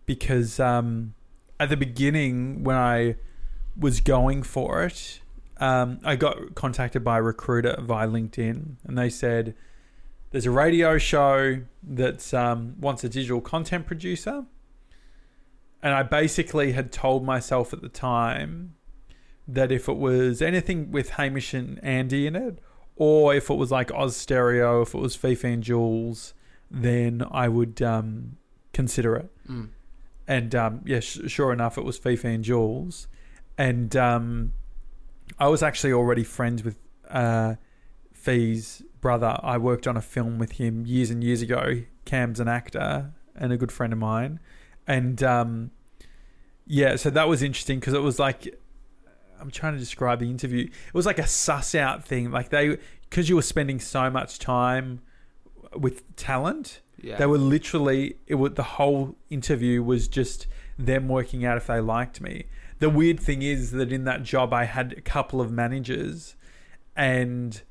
because 0.06 0.60
um, 0.60 1.16
at 1.60 1.70
the 1.70 1.78
beginning 1.78 2.64
when 2.64 2.76
I 2.76 3.16
was 3.78 4.00
going 4.00 4.44
for 4.44 4.84
it, 4.84 5.20
um, 5.58 6.00
I 6.04 6.16
got 6.16 6.56
contacted 6.56 7.04
by 7.04 7.20
a 7.20 7.22
recruiter 7.22 7.78
via 7.82 8.08
LinkedIn, 8.08 8.76
and 8.84 8.98
they 8.98 9.10
said 9.10 9.56
there's 10.32 10.46
a 10.46 10.52
radio 10.52 10.98
show 10.98 11.62
that 11.84 12.34
um, 12.34 12.76
wants 12.80 13.04
a 13.04 13.10
digital 13.10 13.42
content 13.42 13.86
producer. 13.86 14.46
And 15.82 15.94
I 15.94 16.04
basically 16.04 16.72
had 16.72 16.92
told 16.92 17.24
myself 17.24 17.72
at 17.72 17.82
the 17.82 17.90
time 17.90 18.76
that 19.48 19.72
if 19.72 19.88
it 19.88 19.98
was 19.98 20.42
anything 20.42 20.92
with 20.92 21.12
Hamish 21.12 21.54
and 21.54 21.82
Andy 21.84 22.26
in 22.26 22.36
it, 22.36 22.60
or 22.96 23.36
if 23.36 23.50
it 23.50 23.54
was 23.54 23.72
like 23.72 23.94
Oz 23.94 24.16
Stereo, 24.16 24.82
if 24.82 24.96
it 24.96 24.98
was 24.98 25.16
Fifi 25.16 25.54
and 25.54 25.64
Jules, 25.64 26.34
then 26.72 27.24
I 27.30 27.48
would 27.48 27.82
um, 27.82 28.38
consider 28.74 29.16
it. 29.16 29.32
Mm. 29.48 29.70
And 30.28 30.56
um, 30.56 30.82
yeah, 30.86 31.02
sh- 31.02 31.20
sure 31.28 31.54
enough, 31.54 31.78
it 31.78 31.84
was 31.84 31.98
Fifi 31.98 32.34
and 32.34 32.44
Jules. 32.44 33.08
And 33.58 33.96
um, 33.96 34.54
I 35.40 35.48
was 35.48 35.64
actually 35.64 35.94
already 35.94 36.24
friends 36.24 36.64
with 36.64 36.78
uh, 37.10 37.56
Fee's 38.14 38.82
brother. 39.02 39.38
I 39.44 39.58
worked 39.58 39.88
on 39.88 39.96
a 39.98 40.02
film 40.02 40.38
with 40.40 40.54
him 40.54 40.86
years 40.86 41.10
and 41.10 41.24
years 41.24 41.42
ago. 41.42 41.84
Cam's 42.06 42.40
an 42.40 42.48
actor 42.48 43.14
and 43.36 43.52
a 43.54 43.58
good 43.58 43.72
friend 43.72 43.94
of 43.94 44.00
mine. 44.00 44.40
And 44.88 45.22
um, 45.24 45.72
yeah, 46.68 46.96
so 46.96 47.10
that 47.10 47.28
was 47.28 47.42
interesting 47.42 47.80
because 47.80 47.94
it 47.94 48.02
was 48.02 48.20
like 48.20 48.60
I'm 49.40 49.52
trying 49.52 49.74
to 49.74 49.80
describe 49.80 50.20
the 50.20 50.30
interview. 50.30 50.66
It 50.66 50.94
was 50.94 51.06
like 51.06 51.20
a 51.20 51.28
suss 51.28 51.76
out 51.76 52.06
thing. 52.06 52.32
Like 52.32 52.50
they, 52.50 52.78
because 53.10 53.30
you 53.30 53.36
were 53.36 53.42
spending 53.42 53.80
so 53.80 54.10
much 54.10 54.40
time 54.40 55.02
with 55.76 56.16
talent, 56.16 56.82
Yeah. 57.02 57.18
they 57.18 57.26
were 57.26 57.38
literally. 57.38 58.18
It 58.28 58.36
would 58.36 58.56
the 58.56 58.64
whole 58.64 59.16
interview 59.30 59.84
was 59.84 60.08
just 60.08 60.48
them 60.78 61.08
working 61.08 61.46
out 61.46 61.58
if 61.58 61.68
they 61.68 61.80
liked 61.80 62.22
me. 62.22 62.46
The 62.80 62.90
weird 62.90 63.20
thing 63.20 63.42
is 63.42 63.72
that 63.72 63.92
in 63.92 64.04
that 64.04 64.24
job, 64.24 64.54
I 64.54 64.66
had 64.66 64.94
a 64.94 65.02
couple 65.02 65.42
of 65.42 65.52
managers, 65.52 66.36
and 66.96 67.62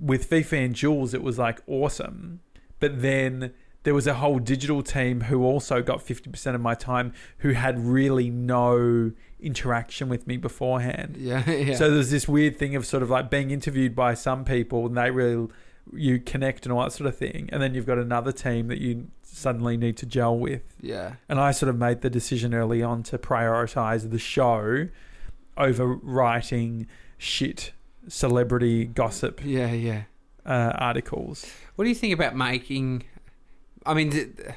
with 0.00 0.24
Fifi 0.24 0.58
and 0.58 0.74
Jules, 0.74 1.14
it 1.14 1.22
was 1.22 1.38
like 1.38 1.60
awesome. 1.66 2.40
But 2.80 3.02
then 3.02 3.52
there 3.84 3.94
was 3.94 4.06
a 4.06 4.14
whole 4.14 4.38
digital 4.38 4.82
team 4.82 5.22
who 5.22 5.44
also 5.44 5.82
got 5.82 5.98
50% 5.98 6.54
of 6.54 6.60
my 6.60 6.74
time 6.74 7.12
who 7.38 7.50
had 7.50 7.78
really 7.78 8.30
no 8.30 9.12
interaction 9.38 10.08
with 10.08 10.26
me 10.26 10.38
beforehand. 10.38 11.16
yeah, 11.20 11.48
yeah. 11.50 11.76
So 11.76 11.90
there's 11.90 12.10
this 12.10 12.26
weird 12.26 12.58
thing 12.58 12.74
of 12.74 12.86
sort 12.86 13.02
of 13.02 13.10
like 13.10 13.30
being 13.30 13.50
interviewed 13.50 13.94
by 13.94 14.14
some 14.14 14.44
people 14.44 14.86
and 14.86 14.96
they 14.96 15.10
really 15.10 15.48
you 15.92 16.18
connect 16.18 16.64
and 16.64 16.72
all 16.72 16.82
that 16.82 16.92
sort 16.92 17.08
of 17.08 17.16
thing, 17.16 17.48
and 17.52 17.62
then 17.62 17.74
you've 17.74 17.86
got 17.86 17.98
another 17.98 18.32
team 18.32 18.68
that 18.68 18.80
you 18.80 19.08
suddenly 19.34 19.76
need 19.76 19.96
to 19.98 20.06
gel 20.06 20.38
with. 20.38 20.62
yeah. 20.80 21.14
And 21.28 21.40
I 21.40 21.50
sort 21.50 21.68
of 21.70 21.76
made 21.76 22.00
the 22.02 22.10
decision 22.10 22.54
early 22.54 22.82
on 22.82 23.02
to 23.04 23.18
prioritize 23.18 24.10
the 24.10 24.18
show 24.18 24.88
over 25.56 25.86
writing 25.94 26.86
shit 27.18 27.72
celebrity 28.08 28.84
gossip 28.84 29.40
Yeah, 29.44 29.72
yeah. 29.72 30.02
uh, 30.46 30.72
articles. 30.76 31.46
What 31.76 31.84
do 31.84 31.88
you 31.88 31.94
think 31.94 32.12
about 32.14 32.36
making? 32.36 33.04
I 33.86 33.94
mean, 33.94 34.10
th- 34.10 34.28
I 34.46 34.54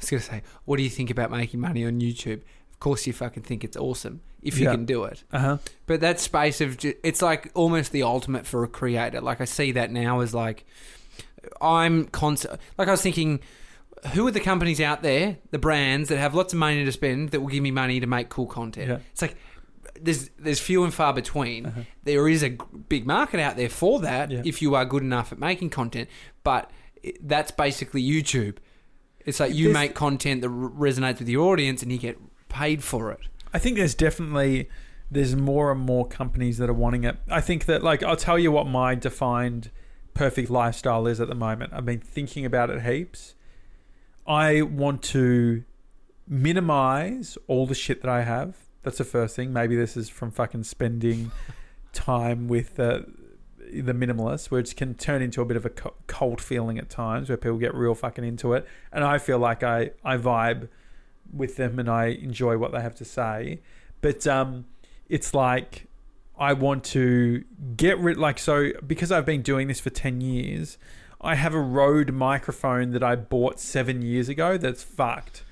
was 0.00 0.10
gonna 0.10 0.22
say, 0.22 0.42
what 0.64 0.76
do 0.78 0.82
you 0.82 0.90
think 0.90 1.10
about 1.10 1.30
making 1.30 1.60
money 1.60 1.84
on 1.84 2.00
YouTube? 2.00 2.40
Of 2.72 2.80
course, 2.80 3.06
you 3.06 3.12
fucking 3.12 3.42
think 3.42 3.62
it's 3.64 3.76
awesome 3.76 4.20
if 4.42 4.58
you 4.58 4.64
Yeah. 4.66 4.72
can 4.72 4.84
do 4.84 5.04
it. 5.04 5.24
Uh 5.32 5.38
huh. 5.38 5.58
But 5.86 6.00
that 6.00 6.20
space 6.20 6.60
of 6.60 6.76
ju- 6.78 6.94
it's 7.02 7.20
like 7.22 7.50
almost 7.54 7.92
the 7.92 8.02
ultimate 8.02 8.46
for 8.46 8.64
a 8.64 8.68
creator. 8.68 9.20
Like 9.20 9.40
I 9.40 9.44
see 9.44 9.72
that 9.72 9.90
now 9.90 10.20
as 10.20 10.32
like 10.34 10.64
I'm 11.60 12.06
constant. 12.06 12.60
Like 12.78 12.88
I 12.88 12.92
was 12.92 13.02
thinking, 13.02 13.40
who 14.12 14.26
are 14.26 14.30
the 14.30 14.40
companies 14.40 14.80
out 14.80 15.02
there, 15.02 15.38
the 15.50 15.58
brands 15.58 16.08
that 16.10 16.18
have 16.18 16.34
lots 16.34 16.52
of 16.52 16.58
money 16.58 16.84
to 16.84 16.92
spend 16.92 17.30
that 17.30 17.40
will 17.40 17.48
give 17.48 17.62
me 17.62 17.70
money 17.70 18.00
to 18.00 18.06
make 18.06 18.28
cool 18.28 18.46
content? 18.46 18.88
Yeah. 18.90 18.98
It's 19.12 19.22
like 19.22 19.36
there's 20.00 20.30
there's 20.38 20.60
few 20.60 20.84
and 20.84 20.92
far 20.92 21.12
between. 21.12 21.66
Uh-huh. 21.66 21.80
There 22.02 22.28
is 22.28 22.42
a 22.42 22.50
big 22.88 23.06
market 23.06 23.40
out 23.40 23.56
there 23.56 23.68
for 23.68 24.00
that 24.00 24.30
Yeah. 24.30 24.42
if 24.44 24.60
you 24.60 24.74
are 24.74 24.84
good 24.84 25.02
enough 25.02 25.32
at 25.32 25.38
making 25.38 25.70
content, 25.70 26.08
but 26.42 26.70
that's 27.20 27.50
basically 27.50 28.02
YouTube. 28.02 28.56
It's 29.24 29.40
like 29.40 29.54
you 29.54 29.68
This- 29.68 29.74
make 29.74 29.94
content 29.94 30.42
that 30.42 30.48
resonates 30.50 31.18
with 31.18 31.26
the 31.26 31.36
audience, 31.38 31.82
and 31.82 31.90
you 31.90 31.98
get 31.98 32.18
paid 32.48 32.82
for 32.84 33.10
it. 33.10 33.20
I 33.54 33.58
think 33.58 33.76
there's 33.76 33.94
definitely 33.94 34.68
there's 35.10 35.36
more 35.36 35.70
and 35.70 35.80
more 35.80 36.06
companies 36.08 36.58
that 36.58 36.68
are 36.68 36.74
wanting 36.74 37.04
it. 37.04 37.16
I 37.30 37.40
think 37.40 37.66
that 37.66 37.82
like 37.82 38.02
I'll 38.02 38.16
tell 38.16 38.38
you 38.38 38.50
what 38.52 38.66
my 38.66 38.94
defined 38.94 39.70
perfect 40.12 40.50
lifestyle 40.50 41.06
is 41.06 41.20
at 41.20 41.28
the 41.28 41.34
moment. 41.34 41.72
I've 41.72 41.84
been 41.86 42.00
thinking 42.00 42.44
about 42.44 42.68
it 42.70 42.82
heaps. 42.82 43.34
I 44.26 44.62
want 44.62 45.02
to 45.02 45.64
minimize 46.26 47.36
all 47.46 47.66
the 47.66 47.74
shit 47.74 48.02
that 48.02 48.10
I 48.10 48.22
have. 48.22 48.56
That's 48.82 48.98
the 48.98 49.04
first 49.04 49.36
thing. 49.36 49.52
Maybe 49.52 49.76
this 49.76 49.96
is 49.96 50.08
from 50.08 50.30
fucking 50.30 50.64
spending 50.64 51.30
time 51.92 52.48
with 52.48 52.76
the 52.76 53.06
the 53.58 53.92
minimalists, 53.92 54.50
which 54.50 54.76
can 54.76 54.94
turn 54.94 55.22
into 55.22 55.40
a 55.40 55.44
bit 55.44 55.56
of 55.56 55.64
a 55.64 55.70
cult 56.06 56.40
feeling 56.40 56.78
at 56.78 56.90
times, 56.90 57.28
where 57.28 57.36
people 57.36 57.58
get 57.58 57.74
real 57.74 57.94
fucking 57.94 58.24
into 58.24 58.52
it. 58.52 58.66
And 58.92 59.02
I 59.04 59.18
feel 59.18 59.38
like 59.38 59.62
I 59.62 59.90
I 60.04 60.16
vibe 60.16 60.68
with 61.32 61.56
them 61.56 61.78
and 61.78 61.88
I 61.88 62.06
enjoy 62.06 62.58
what 62.58 62.72
they 62.72 62.80
have 62.80 62.94
to 62.96 63.04
say. 63.04 63.60
But 64.00 64.26
um, 64.26 64.66
it's 65.08 65.34
like 65.34 65.86
I 66.38 66.52
want 66.52 66.84
to 66.84 67.44
get 67.76 67.98
rid 67.98 68.16
like 68.16 68.38
so 68.38 68.72
because 68.86 69.10
I've 69.12 69.26
been 69.26 69.42
doing 69.42 69.68
this 69.68 69.80
for 69.80 69.90
ten 69.90 70.20
years. 70.20 70.78
I 71.20 71.34
have 71.36 71.54
a 71.54 71.60
Rode 71.60 72.12
microphone 72.12 72.90
that 72.92 73.02
I 73.02 73.16
bought 73.16 73.58
seven 73.60 74.02
years 74.02 74.28
ago. 74.28 74.56
That's 74.58 74.82
fucked. 74.82 75.42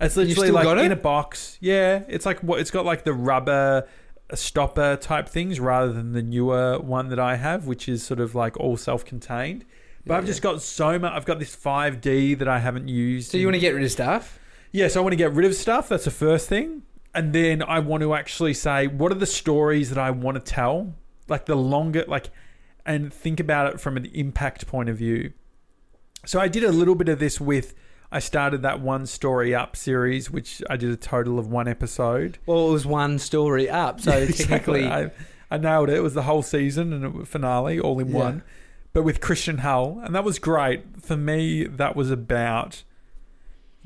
It's 0.00 0.16
literally 0.16 0.50
like 0.50 0.66
it? 0.66 0.78
in 0.84 0.92
a 0.92 0.96
box. 0.96 1.56
Yeah, 1.60 2.02
it's 2.08 2.26
like 2.26 2.40
what 2.42 2.60
it's 2.60 2.70
got 2.70 2.84
like 2.84 3.04
the 3.04 3.12
rubber 3.14 3.88
stopper 4.34 4.96
type 4.96 5.28
things 5.28 5.60
rather 5.60 5.92
than 5.92 6.12
the 6.12 6.22
newer 6.22 6.78
one 6.80 7.08
that 7.08 7.18
I 7.20 7.36
have, 7.36 7.66
which 7.66 7.88
is 7.88 8.02
sort 8.02 8.20
of 8.20 8.34
like 8.34 8.56
all 8.58 8.76
self-contained. 8.76 9.64
But 10.06 10.14
I've 10.14 10.24
Yeah. 10.24 10.28
just 10.28 10.42
got 10.42 10.60
so 10.62 10.98
much. 10.98 11.12
I've 11.12 11.24
got 11.24 11.38
this 11.38 11.54
5D 11.54 12.34
that 12.34 12.48
I 12.48 12.58
haven't 12.58 12.88
used. 12.88 13.30
So 13.30 13.36
you 13.38 13.42
in- 13.42 13.46
want 13.52 13.54
to 13.54 13.60
get 13.60 13.74
rid 13.74 13.84
of 13.84 13.90
stuff? 13.92 14.38
yeah, 14.72 14.88
so 14.88 15.00
I 15.00 15.02
want 15.02 15.12
to 15.12 15.16
get 15.16 15.32
rid 15.32 15.46
of 15.46 15.54
stuff. 15.54 15.88
That's 15.88 16.04
the 16.04 16.10
first 16.10 16.48
thing. 16.48 16.82
And 17.14 17.32
then 17.32 17.62
I 17.62 17.78
want 17.78 18.02
to 18.02 18.12
actually 18.14 18.54
say, 18.54 18.88
what 18.88 19.12
are 19.12 19.16
the 19.16 19.24
stories 19.26 19.88
that 19.90 19.98
I 19.98 20.10
want 20.10 20.34
to 20.34 20.40
tell? 20.42 20.94
Like 21.28 21.46
the 21.46 21.54
longer, 21.54 22.04
like, 22.08 22.30
and 22.86 23.12
think 23.12 23.40
about 23.40 23.72
it 23.74 23.80
from 23.80 23.96
an 23.96 24.06
impact 24.06 24.66
point 24.66 24.88
of 24.88 24.96
view. 24.98 25.32
So 26.26 26.40
I 26.40 26.48
did 26.48 26.64
a 26.64 26.72
little 26.72 26.94
bit 26.94 27.08
of 27.08 27.18
this 27.18 27.40
with, 27.40 27.74
I 28.12 28.18
started 28.18 28.62
that 28.62 28.80
one 28.80 29.06
story 29.06 29.54
up 29.54 29.76
series, 29.76 30.30
which 30.30 30.62
I 30.70 30.76
did 30.76 30.90
a 30.90 30.96
total 30.96 31.38
of 31.38 31.46
one 31.48 31.68
episode. 31.68 32.38
Well, 32.46 32.68
it 32.68 32.72
was 32.72 32.86
one 32.86 33.18
story 33.18 33.68
up, 33.68 34.00
so 34.00 34.12
Exactly. 34.16 34.82
technically, 34.82 34.86
I, 34.86 35.10
I 35.50 35.58
nailed 35.58 35.88
it. 35.90 35.96
It 35.96 36.02
was 36.02 36.14
the 36.14 36.22
whole 36.22 36.42
season 36.42 36.92
and 36.92 37.28
finale 37.28 37.78
all 37.80 37.98
in 38.00 38.08
Yeah. 38.08 38.14
one. 38.18 38.42
But 38.92 39.02
with 39.02 39.20
Christian 39.20 39.58
Hull, 39.58 40.00
and 40.04 40.14
that 40.14 40.22
was 40.24 40.38
great. 40.38 41.02
For 41.02 41.16
me, 41.16 41.64
that 41.64 41.96
was 41.96 42.10
about 42.12 42.84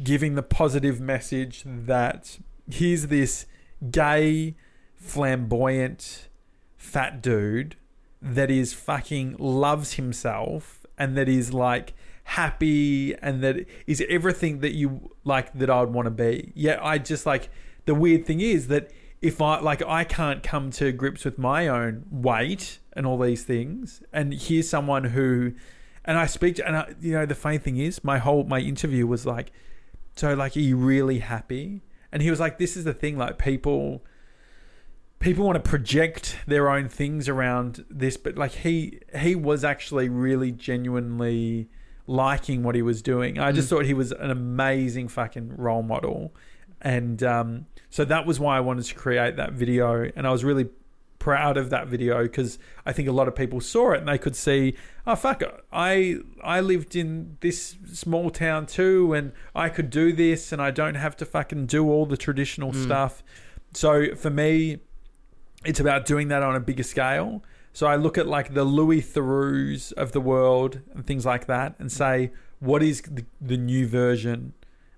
giving 0.02 0.34
the 0.34 0.42
positive 0.42 1.00
message 1.00 1.62
that 1.66 2.38
here's 2.70 3.06
this 3.06 3.46
gay, 3.90 4.54
flamboyant, 4.96 6.28
fat 6.76 7.20
dude 7.22 7.76
that 8.20 8.50
is 8.50 8.72
fucking 8.72 9.37
loves 9.38 9.94
himself 9.94 10.87
and 10.96 11.16
that 11.16 11.28
is 11.28 11.52
like 11.52 11.94
happy 12.25 13.14
and 13.22 13.42
that 13.42 13.64
is 13.87 14.04
everything 14.08 14.60
that 14.60 14.75
you 14.75 15.10
like 15.25 15.52
that 15.54 15.70
I 15.70 15.80
would 15.80 15.92
want 15.92 16.06
to 16.06 16.10
be. 16.10 16.52
Yet 16.54 16.78
I 16.82 16.98
just 16.98 17.25
like 17.25 17.48
the 17.87 17.94
weird 17.94 18.26
thing 18.26 18.40
is 18.40 18.68
that 18.68 18.90
if 19.22 19.40
I 19.40 19.60
like 19.60 19.82
I 19.82 20.04
can't 20.04 20.42
come 20.42 20.70
to 20.72 20.92
grips 20.92 21.25
with 21.25 21.38
my 21.38 21.68
own 21.68 22.04
weight 22.10 22.78
and 22.92 23.06
all 23.06 23.18
these 23.18 23.44
things 23.44 24.02
and 24.12 24.34
here's 24.34 24.68
someone 24.68 25.04
who 25.04 25.52
and 26.04 26.18
I 26.18 26.26
speak 26.26 26.56
to 26.56 26.66
and 26.66 26.76
I, 26.76 26.94
you 27.00 27.12
know 27.12 27.26
the 27.26 27.34
funny 27.34 27.58
thing 27.58 27.78
is 27.78 28.04
my 28.04 28.18
whole 28.18 28.44
my 28.44 28.60
interview 28.60 29.06
was 29.06 29.26
like 29.26 29.50
so 30.16 30.34
like 30.34 30.56
are 30.56 30.60
you 30.60 30.76
really 30.76 31.20
happy 31.20 31.82
and 32.12 32.22
he 32.22 32.30
was 32.30 32.40
like 32.40 32.58
this 32.58 32.76
is 32.76 32.84
the 32.84 32.94
thing 32.94 33.16
like 33.16 33.38
people 33.38 34.04
people 35.20 35.44
want 35.44 35.56
to 35.62 35.68
project 35.70 36.37
their 36.46 36.70
own 36.70 36.88
things 36.88 37.28
around 37.28 37.84
this 37.90 38.16
but 38.16 38.37
like 38.37 38.52
he 38.52 39.00
he 39.18 39.34
was 39.34 39.64
actually 39.64 40.08
really 40.08 40.52
genuinely 40.52 41.68
liking 42.06 42.62
what 42.62 42.75
he 42.75 42.82
was 42.82 43.02
doing 43.02 43.38
i 43.38 43.52
just 43.52 43.66
Mm. 43.66 43.70
thought 43.70 43.84
he 43.84 43.94
was 43.94 44.12
an 44.12 44.30
amazing 44.30 45.08
fucking 45.08 45.56
role 45.56 45.82
model 45.82 46.34
and 46.80 47.22
um, 47.22 47.66
so 47.90 48.04
that 48.04 48.26
was 48.26 48.38
why 48.40 48.56
i 48.56 48.60
wanted 48.60 48.84
to 48.84 48.94
create 48.94 49.37
that 49.37 49.52
video 49.52 50.10
and 50.16 50.26
i 50.26 50.30
was 50.30 50.44
really 50.44 50.68
proud 51.18 51.56
of 51.56 51.68
that 51.70 51.88
video 51.88 52.22
because 52.22 52.58
i 52.87 52.92
think 52.92 53.08
a 53.08 53.12
lot 53.12 53.26
of 53.28 53.34
people 53.34 53.60
saw 53.60 53.90
it 53.92 53.98
and 53.98 54.08
they 54.08 54.16
could 54.16 54.37
see 54.37 54.75
oh 55.06 55.16
fuck 55.16 55.42
i 55.72 56.16
i 56.44 56.60
lived 56.60 56.94
in 56.94 57.37
this 57.40 57.76
small 57.92 58.30
town 58.30 58.64
too 58.64 59.12
and 59.12 59.32
i 59.54 59.68
could 59.68 59.90
do 59.90 60.12
this 60.12 60.52
and 60.52 60.62
i 60.62 60.70
don't 60.70 60.94
have 60.94 61.16
to 61.16 61.26
fucking 61.26 61.66
do 61.66 61.90
all 61.90 62.06
the 62.06 62.16
traditional 62.16 62.70
Mm. 62.70 62.84
stuff 62.84 63.22
so 63.75 64.14
for 64.14 64.30
me 64.30 64.78
it's 65.68 65.80
about 65.80 66.06
doing 66.06 66.28
that 66.28 66.42
on 66.42 66.56
a 66.56 66.60
bigger 66.60 66.82
scale. 66.82 67.42
So 67.75 67.87
I 67.87 67.96
look 67.96 68.16
at 68.16 68.26
like 68.26 68.54
the 68.54 68.64
Louis 68.64 69.02
Theroux's 69.02 69.92
of 69.92 70.12
the 70.12 70.20
world 70.20 70.80
and 70.94 71.06
things 71.06 71.26
like 71.26 71.46
that 71.46 71.75
and 71.78 71.92
say, 71.92 72.32
what 72.58 72.82
is 72.82 73.02
the, 73.02 73.25
the 73.40 73.58
new 73.58 73.87
version 73.87 74.54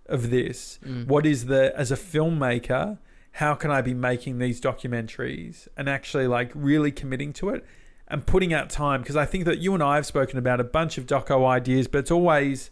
of 0.07 0.31
this? 0.31 0.79
Mm. 0.87 1.07
What 1.09 1.27
is 1.27 1.47
the, 1.47 1.77
as 1.77 1.91
a 1.91 1.97
filmmaker, 1.97 2.99
how 3.33 3.55
can 3.55 3.71
I 3.71 3.83
be 3.83 3.95
making 3.95 4.39
these 4.39 4.61
documentaries 4.61 5.67
and 5.77 5.89
actually 5.89 6.27
like 6.27 6.53
really 6.55 6.93
committing 6.93 7.33
to 7.35 7.51
it 7.51 7.67
and 8.07 8.25
putting 8.25 8.55
out 8.55 8.71
time? 8.71 9.03
Because 9.03 9.17
I 9.17 9.27
think 9.27 9.45
that 9.47 9.59
you 9.59 9.75
and 9.75 9.83
I 9.83 9.97
have 9.97 10.07
spoken 10.07 10.39
about 10.39 10.61
a 10.61 10.65
bunch 10.65 10.99
of 10.99 11.07
doco 11.07 11.47
ideas, 11.47 11.89
but 11.89 11.99
it's 11.99 12.11
always 12.11 12.71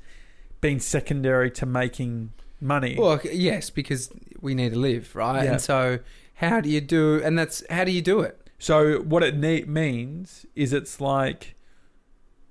been 0.61 0.79
secondary 0.79 1.51
to 1.51 1.67
making 1.67 2.33
money. 2.61 2.97
Well, 2.99 3.21
yes, 3.25 3.71
because 3.71 4.11
we 4.41 4.55
need 4.55 4.73
to 4.73 4.79
live, 4.79 5.15
right? 5.15 5.45
Yeah. 5.45 5.53
And 5.53 5.61
so, 5.61 5.99
how 6.39 6.61
do 6.61 6.69
you 6.69 6.81
do? 6.81 7.21
And 7.23 7.37
that's 7.37 7.65
how 7.69 7.83
do 7.83 7.91
you 7.91 8.01
do 8.01 8.21
it? 8.21 8.49
So 8.61 8.99
what 9.01 9.25
it 9.25 9.37
ne- 9.37 9.65
means 9.65 10.47
is 10.55 10.73
it's 10.73 11.01
like 11.01 11.57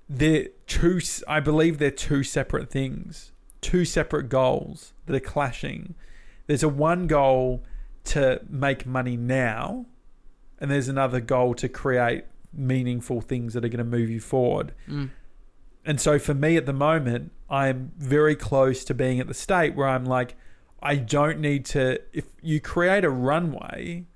they're 0.08 0.48
two. 0.66 1.00
I 1.26 1.40
believe 1.40 1.78
they're 1.78 1.90
two 1.90 2.22
separate 2.22 2.70
things, 2.70 3.32
two 3.62 3.86
separate 3.86 4.28
goals 4.28 4.92
that 5.06 5.16
are 5.16 5.20
clashing. 5.20 5.94
There's 6.46 6.62
a 6.62 6.68
one 6.68 7.06
goal 7.06 7.64
to 8.04 8.42
make 8.46 8.84
money 8.84 9.16
now, 9.16 9.86
and 10.58 10.70
there's 10.70 10.88
another 10.88 11.20
goal 11.20 11.54
to 11.54 11.68
create 11.68 12.24
meaningful 12.52 13.22
things 13.22 13.54
that 13.54 13.64
are 13.64 13.68
going 13.68 13.78
to 13.78 13.84
move 13.84 14.10
you 14.10 14.20
forward. 14.20 14.74
Mm. 14.86 15.10
And 15.86 15.98
so 15.98 16.18
for 16.18 16.34
me 16.34 16.58
at 16.58 16.66
the 16.66 16.74
moment, 16.74 17.32
I'm 17.48 17.92
very 17.96 18.36
close 18.36 18.84
to 18.84 18.92
being 18.92 19.18
at 19.18 19.28
the 19.28 19.34
state 19.34 19.74
where 19.74 19.88
I'm 19.88 20.04
like, 20.04 20.36
I 20.82 20.96
don't 20.96 21.40
need 21.40 21.64
to. 21.66 22.00
If 22.12 22.24
you 22.42 22.60
create 22.60 23.04
a 23.04 23.10
runway, 23.10 24.06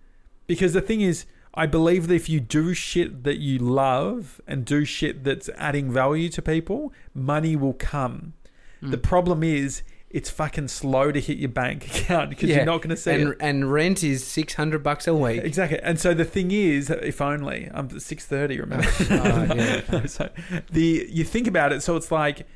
because 0.46 0.72
the 0.72 0.80
thing 0.80 1.00
is, 1.00 1.26
I 1.54 1.66
believe 1.66 2.08
that 2.08 2.14
if 2.14 2.28
you 2.28 2.40
do 2.40 2.72
shit 2.74 3.24
that 3.24 3.38
you 3.38 3.58
love 3.58 4.40
and 4.46 4.64
do 4.64 4.84
shit 4.84 5.24
that's 5.24 5.50
adding 5.56 5.90
value 5.92 6.28
to 6.30 6.42
people, 6.42 6.92
money 7.14 7.56
will 7.56 7.74
come. 7.74 8.34
Mm. 8.82 8.90
The 8.92 8.98
problem 8.98 9.42
is, 9.42 9.82
it's 10.08 10.28
fucking 10.30 10.68
slow 10.68 11.10
to 11.10 11.20
hit 11.20 11.38
your 11.38 11.48
bank 11.48 11.86
account 12.00 12.30
because 12.30 12.48
Yeah, 12.48 12.56
you're 12.56 12.64
not 12.66 12.78
going 12.78 12.90
to 12.90 12.96
see 12.96 13.12
it. 13.12 13.20
and 13.20 13.34
and 13.40 13.72
rent 13.72 14.04
is 14.04 14.24
six 14.26 14.54
hundred 14.54 14.82
bucks 14.82 15.06
a 15.08 15.14
week. 15.14 15.42
Exactly. 15.44 15.80
And 15.82 15.98
so 15.98 16.14
the 16.14 16.24
thing 16.24 16.50
is, 16.52 16.90
if 16.90 17.20
only 17.20 17.68
I'm 17.74 17.86
at 17.86 18.02
six 18.02 18.24
thirty. 18.26 18.60
Remember? 18.60 18.86
Oh, 19.10 19.54
yeah. 19.54 20.06
so 20.06 20.28
the 20.70 21.06
you 21.10 21.24
think 21.24 21.46
about 21.46 21.72
it. 21.72 21.82
So 21.82 21.96
it's 21.96 22.10
like 22.12 22.46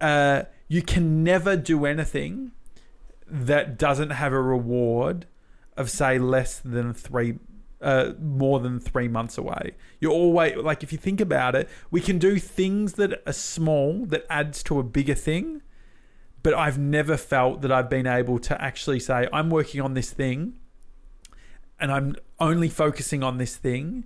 uh, 0.00 0.42
you 0.68 0.82
can 0.82 1.22
never 1.24 1.56
do 1.56 1.86
anything 1.86 2.52
that 3.28 3.78
doesn't 3.78 4.10
have 4.10 4.32
a 4.32 4.40
reward 4.40 5.26
of 5.76 5.90
say 5.90 6.18
less 6.18 6.60
than 6.60 6.94
three. 6.94 7.38
Uh, 7.78 8.14
more 8.18 8.58
than 8.58 8.80
three 8.80 9.06
months 9.06 9.36
away. 9.36 9.72
You're 10.00 10.10
always 10.10 10.56
like, 10.56 10.82
if 10.82 10.92
you 10.92 10.98
think 10.98 11.20
about 11.20 11.54
it, 11.54 11.68
we 11.90 12.00
can 12.00 12.18
do 12.18 12.38
things 12.38 12.94
that 12.94 13.22
are 13.26 13.34
small 13.34 14.06
that 14.06 14.24
adds 14.30 14.62
to 14.64 14.80
a 14.80 14.82
bigger 14.82 15.14
thing, 15.14 15.60
but 16.42 16.54
I've 16.54 16.78
never 16.78 17.18
felt 17.18 17.60
that 17.60 17.70
I've 17.70 17.90
been 17.90 18.06
able 18.06 18.38
to 18.38 18.60
actually 18.60 18.98
say, 18.98 19.28
I'm 19.30 19.50
working 19.50 19.82
on 19.82 19.92
this 19.92 20.10
thing 20.10 20.54
and 21.78 21.92
I'm 21.92 22.16
only 22.40 22.70
focusing 22.70 23.22
on 23.22 23.36
this 23.36 23.56
thing 23.56 24.04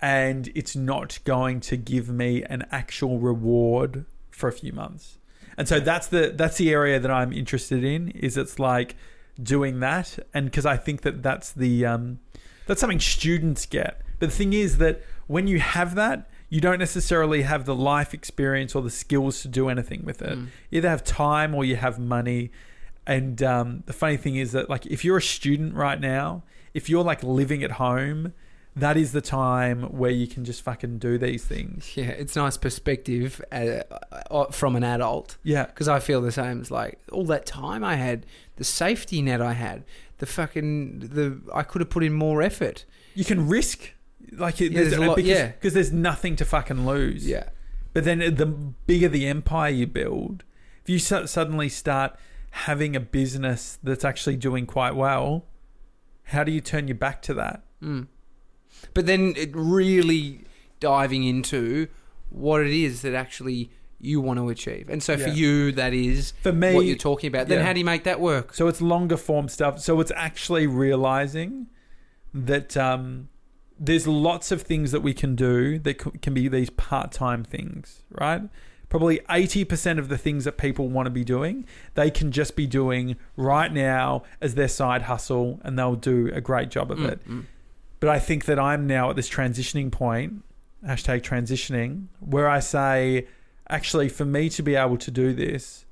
and 0.00 0.50
it's 0.54 0.76
not 0.76 1.18
going 1.24 1.60
to 1.60 1.76
give 1.76 2.08
me 2.08 2.44
an 2.44 2.66
actual 2.70 3.18
reward 3.18 4.04
for 4.30 4.48
a 4.48 4.52
few 4.52 4.72
months. 4.72 5.18
And 5.58 5.68
so 5.68 5.80
that's 5.80 6.06
the 6.06 6.32
that's 6.34 6.56
the 6.56 6.70
area 6.70 6.98
that 6.98 7.10
I'm 7.10 7.32
interested 7.32 7.84
in 7.84 8.08
is 8.12 8.36
it's 8.38 8.58
like 8.58 8.96
doing 9.40 9.80
that 9.80 10.18
and 10.32 10.46
because 10.46 10.66
I 10.66 10.76
think 10.76 11.02
that 11.02 11.22
that's 11.22 11.52
the 11.52 11.84
um 11.84 12.20
that's 12.66 12.80
something 12.80 13.00
students 13.00 13.66
get. 13.66 14.00
But 14.18 14.30
the 14.30 14.34
thing 14.36 14.52
is 14.52 14.78
that 14.78 15.02
when 15.26 15.46
you 15.46 15.58
have 15.58 15.94
that, 15.96 16.30
you 16.48 16.60
don't 16.60 16.78
necessarily 16.78 17.42
have 17.42 17.66
the 17.66 17.74
life 17.74 18.14
experience 18.14 18.74
or 18.74 18.82
the 18.82 18.90
skills 18.90 19.42
to 19.42 19.48
do 19.48 19.68
anything 19.68 20.04
with 20.04 20.22
it. 20.22 20.38
Mm. 20.38 20.46
You 20.70 20.78
either 20.78 20.88
have 20.88 21.04
time 21.04 21.54
or 21.54 21.64
you 21.64 21.76
have 21.76 21.98
money. 21.98 22.50
And 23.06 23.42
um, 23.42 23.82
the 23.86 23.92
funny 23.92 24.16
thing 24.16 24.36
is 24.36 24.52
that, 24.52 24.68
like, 24.68 24.86
if 24.86 25.04
you're 25.04 25.18
a 25.18 25.22
student 25.22 25.74
right 25.74 26.00
now, 26.00 26.42
if 26.74 26.88
you're 26.88 27.04
like 27.04 27.22
living 27.22 27.62
at 27.62 27.72
home, 27.72 28.32
that 28.78 28.96
is 28.96 29.12
the 29.12 29.20
time 29.20 29.82
where 29.84 30.10
you 30.10 30.26
can 30.26 30.44
just 30.44 30.62
fucking 30.62 30.98
do 30.98 31.18
these 31.18 31.44
things. 31.44 31.96
Yeah, 31.96 32.06
it's 32.10 32.36
nice 32.36 32.56
perspective 32.56 33.40
uh, 33.52 33.82
uh, 34.30 34.46
from 34.46 34.76
an 34.76 34.84
adult 34.84 35.36
Yeah. 35.42 35.66
because 35.66 35.88
I 35.88 36.00
feel 36.00 36.20
the 36.20 36.32
same. 36.32 36.60
It's 36.60 36.70
like 36.70 36.98
all 37.12 37.24
that 37.26 37.46
time 37.46 37.82
I 37.84 37.96
had, 37.96 38.26
the 38.56 38.64
safety 38.64 39.22
net 39.22 39.40
I 39.40 39.52
had, 39.52 39.84
the 40.18 40.26
fucking 40.26 40.98
the 41.00 41.40
I 41.54 41.62
could 41.62 41.80
have 41.80 41.90
put 41.90 42.04
in 42.04 42.12
more 42.12 42.42
effort. 42.42 42.84
You 43.14 43.24
can 43.24 43.48
risk 43.48 43.92
like 44.32 44.60
Yeah, 44.60 44.68
there's 44.72 44.92
a 44.92 45.00
lot- 45.00 45.16
because, 45.16 45.28
yeah. 45.30 45.46
because 45.48 45.74
there's 45.74 45.92
nothing 45.92 46.36
to 46.36 46.44
fucking 46.44 46.86
lose. 46.86 47.26
Yeah, 47.26 47.48
But 47.94 48.04
then 48.04 48.18
the 48.34 48.46
bigger 48.46 49.08
the 49.08 49.26
empire 49.26 49.70
you 49.70 49.86
build, 49.86 50.44
if 50.82 50.90
you 50.90 50.98
suddenly 50.98 51.68
start 51.68 52.16
having 52.50 52.94
a 52.96 53.00
business 53.00 53.78
that's 53.82 54.04
actually 54.04 54.36
doing 54.36 54.66
quite 54.66 54.94
well, 54.94 55.46
how 56.24 56.44
do 56.44 56.52
you 56.52 56.60
turn 56.60 56.88
your 56.88 56.96
back 56.96 57.22
to 57.22 57.34
that? 57.34 57.62
mm. 57.82 58.06
But 58.94 59.06
then 59.06 59.34
it 59.36 59.50
really 59.54 60.40
diving 60.80 61.24
into 61.24 61.88
what 62.30 62.60
it 62.60 62.72
is 62.72 63.02
that 63.02 63.14
actually 63.14 63.70
you 64.00 64.20
want 64.20 64.38
to 64.38 64.48
achieve, 64.48 64.88
and 64.88 65.02
so 65.02 65.16
for 65.16 65.28
you 65.28 65.72
that 65.72 65.92
is 65.92 66.32
For 66.42 66.52
me, 66.52 66.74
what 66.74 66.84
you're 66.86 66.96
talking 66.96 67.28
about. 67.28 67.48
Then 67.48 67.58
yeah. 67.58 67.64
how 67.66 67.72
do 67.72 67.80
you 67.80 67.84
make 67.84 68.04
that 68.04 68.20
work? 68.20 68.54
So 68.54 68.68
it's 68.68 68.80
longer 68.80 69.16
form 69.16 69.48
stuff. 69.48 69.80
So 69.80 69.98
it's 70.00 70.12
actually 70.14 70.66
realizing 70.68 71.66
that 72.32 72.76
um, 72.76 73.28
there's 73.78 74.06
lots 74.06 74.52
of 74.52 74.62
things 74.62 74.92
that 74.92 75.00
we 75.00 75.14
can 75.14 75.34
do 75.34 75.78
that 75.80 75.94
can 76.22 76.34
be 76.34 76.46
these 76.48 76.70
part 76.70 77.10
time 77.12 77.42
things, 77.42 78.02
right? 78.12 78.42
Probably 78.88 79.18
80% 79.28 79.98
of 79.98 80.08
the 80.08 80.16
things 80.16 80.44
that 80.44 80.56
people 80.56 80.88
want 80.88 81.06
to 81.06 81.10
be 81.10 81.24
doing, 81.24 81.66
they 81.94 82.10
can 82.10 82.32
just 82.32 82.56
be 82.56 82.66
doing 82.66 83.16
right 83.36 83.72
now 83.72 84.22
as 84.40 84.54
their 84.54 84.68
side 84.68 85.02
hustle 85.02 85.60
and 85.62 85.78
they'll 85.78 85.94
do 85.96 86.30
a 86.32 86.40
great 86.40 86.70
job 86.70 86.90
of 86.90 86.98
Mm, 86.98 87.08
it. 87.12 87.20
But 88.00 88.10
I 88.10 88.18
think 88.18 88.44
that 88.44 88.58
I'm 88.58 88.86
now 88.86 89.10
at 89.10 89.16
this 89.16 89.28
transitioning 89.28 89.90
point, 89.90 90.44
hashtag 90.86 91.22
transitioning, 91.22 92.06
where 92.20 92.48
I 92.48 92.60
say, 92.60 93.26
actually, 93.68 94.08
for 94.08 94.24
me 94.24 94.48
to 94.50 94.62
be 94.62 94.76
able 94.76 94.98
to 94.98 95.10
do 95.10 95.32
this, 95.32 95.84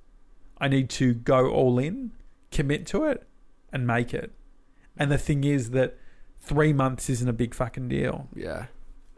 I 0.58 0.68
need 0.68 0.88
to 0.90 1.14
go 1.14 1.50
all 1.50 1.78
in, 1.78 2.12
commit 2.50 2.86
to 2.86 3.04
it, 3.04 3.26
and 3.72 3.86
make 3.86 4.14
it. 4.14 4.32
And 4.96 5.10
the 5.10 5.18
thing 5.18 5.44
is 5.44 5.70
that 5.70 5.98
three 6.40 6.72
months 6.72 7.10
isn't 7.10 7.28
a 7.28 7.32
big 7.32 7.54
fucking 7.54 7.88
deal. 7.88 8.28
Yeah, 8.34 8.66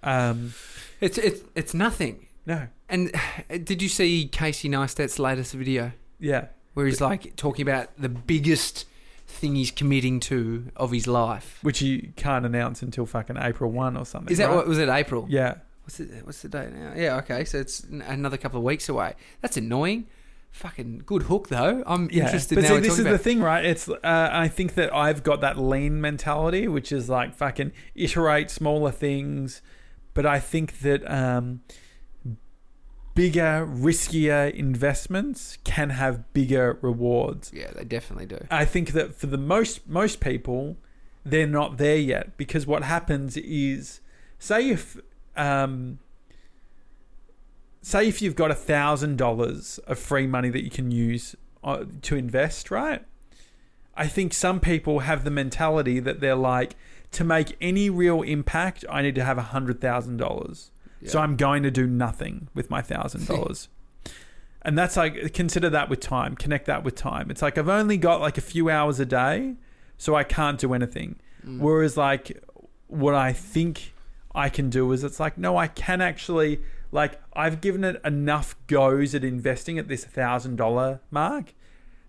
Um, 0.02 0.54
it's 1.00 1.18
it's 1.18 1.42
it's 1.54 1.74
nothing. 1.74 2.26
no, 2.46 2.68
And 2.88 3.12
did 3.64 3.82
you 3.82 3.88
see 3.88 4.26
Casey 4.26 4.68
Neistat's 4.68 5.18
latest 5.18 5.52
video 5.52 5.92
yeah, 6.18 6.46
where 6.74 6.86
he's 6.86 7.00
like 7.00 7.36
talking 7.36 7.62
about 7.62 7.90
the 7.98 8.08
biggest 8.08 8.86
thing 9.28 9.54
he's 9.54 9.70
committing 9.70 10.18
to 10.20 10.72
of 10.74 10.90
his 10.90 11.06
life? 11.06 11.58
which 11.62 11.80
you 11.80 12.10
can't 12.16 12.44
announce 12.44 12.82
until 12.82 13.06
fucking 13.06 13.36
April 13.38 13.70
one 13.70 13.96
or 13.96 14.04
something. 14.04 14.32
Is 14.32 14.38
that 14.38 14.48
right? 14.48 14.56
what 14.56 14.66
was 14.66 14.78
it? 14.78 14.88
April? 14.88 15.26
Yeah, 15.28 15.58
What's 15.88 16.00
it? 16.00 16.10
What's 16.22 16.42
the 16.42 16.50
date 16.50 16.70
now? 16.74 16.92
Yeah, 16.94 17.16
okay. 17.16 17.46
So 17.46 17.56
it's 17.56 17.80
another 17.80 18.36
couple 18.36 18.58
of 18.58 18.64
weeks 18.64 18.90
away. 18.90 19.14
That's 19.40 19.56
annoying. 19.56 20.06
Fucking 20.50 21.04
good 21.06 21.22
hook 21.22 21.48
though. 21.48 21.82
I'm 21.86 22.10
yeah. 22.10 22.24
interested 22.24 22.56
but 22.56 22.64
now. 22.64 22.68
see, 22.74 22.80
this 22.80 22.98
is 22.98 23.06
the 23.06 23.16
thing, 23.16 23.40
right? 23.40 23.64
It's 23.64 23.88
uh, 23.88 23.98
I 24.02 24.48
think 24.48 24.74
that 24.74 24.94
I've 24.94 25.22
got 25.22 25.40
that 25.40 25.56
lean 25.56 25.98
mentality, 26.02 26.68
which 26.68 26.92
is 26.92 27.08
like 27.08 27.34
fucking 27.34 27.72
iterate 27.94 28.50
smaller 28.50 28.90
things. 28.90 29.62
But 30.12 30.26
I 30.26 30.40
think 30.40 30.80
that 30.80 31.10
um, 31.10 31.62
bigger, 33.18 33.68
riskier 33.68 34.54
investments 34.54 35.58
can 35.64 35.90
have 35.90 36.32
bigger 36.32 36.78
rewards. 36.80 37.50
Yeah, 37.52 37.72
they 37.74 37.82
definitely 37.82 38.26
do. 38.26 38.46
I 38.48 38.64
think 38.64 38.92
that 38.92 39.16
for 39.16 39.26
the 39.26 39.36
most 39.36 39.88
most 39.88 40.20
people, 40.20 40.76
they're 41.24 41.44
not 41.48 41.78
there 41.78 41.96
yet 41.96 42.36
because 42.36 42.64
what 42.64 42.84
happens 42.84 43.36
is, 43.36 44.00
say 44.38 44.70
if 44.70 44.96
um, 45.36 45.98
say 47.82 48.06
if 48.06 48.22
you've 48.22 48.36
got 48.36 48.52
a 48.52 48.54
thousand 48.54 49.18
dollars 49.18 49.78
of 49.88 49.98
free 49.98 50.28
money 50.28 50.50
that 50.50 50.62
you 50.62 50.70
can 50.70 50.92
use 50.92 51.34
uh, 51.64 51.86
to 52.02 52.14
invest, 52.14 52.70
right? 52.70 53.04
I 53.96 54.06
think 54.06 54.32
some 54.32 54.60
people 54.60 55.00
have 55.00 55.24
the 55.24 55.30
mentality 55.32 55.98
that 55.98 56.20
they're 56.20 56.36
like, 56.36 56.76
to 57.10 57.24
make 57.24 57.56
any 57.60 57.90
real 57.90 58.22
impact, 58.22 58.84
I 58.88 59.02
need 59.02 59.16
to 59.16 59.24
have 59.24 59.38
a 59.38 59.42
hundred 59.42 59.80
thousand 59.80 60.18
dollars. 60.18 60.70
So 61.06 61.20
I'm 61.20 61.36
going 61.36 61.62
to 61.62 61.70
do 61.70 61.86
nothing 61.86 62.48
with 62.54 62.70
my 62.70 62.82
thousand 62.82 63.26
dollars. 63.28 63.68
And 64.62 64.76
that's 64.76 64.96
like 64.96 65.32
consider 65.32 65.70
that 65.70 65.88
with 65.88 66.00
time, 66.00 66.34
connect 66.34 66.66
that 66.66 66.82
with 66.82 66.94
time. 66.94 67.30
It's 67.30 67.42
like 67.42 67.56
I've 67.56 67.68
only 67.68 67.96
got 67.96 68.20
like 68.20 68.38
a 68.38 68.42
few 68.42 68.68
hours 68.68 68.98
a 68.98 69.06
day, 69.06 69.54
so 69.96 70.14
I 70.14 70.24
can't 70.24 70.58
do 70.58 70.74
anything. 70.74 71.16
Mm. 71.46 71.60
Whereas 71.60 71.96
like 71.96 72.42
what 72.88 73.14
I 73.14 73.32
think 73.32 73.94
I 74.34 74.48
can 74.48 74.68
do 74.68 74.90
is 74.92 75.04
it's 75.04 75.20
like, 75.20 75.38
no, 75.38 75.56
I 75.56 75.68
can 75.68 76.00
actually 76.00 76.60
like 76.90 77.20
I've 77.34 77.60
given 77.60 77.84
it 77.84 78.00
enough 78.04 78.56
goes 78.66 79.14
at 79.14 79.22
investing 79.22 79.78
at 79.78 79.88
this 79.88 80.04
thousand 80.04 80.56
dollar 80.56 81.00
mark 81.10 81.54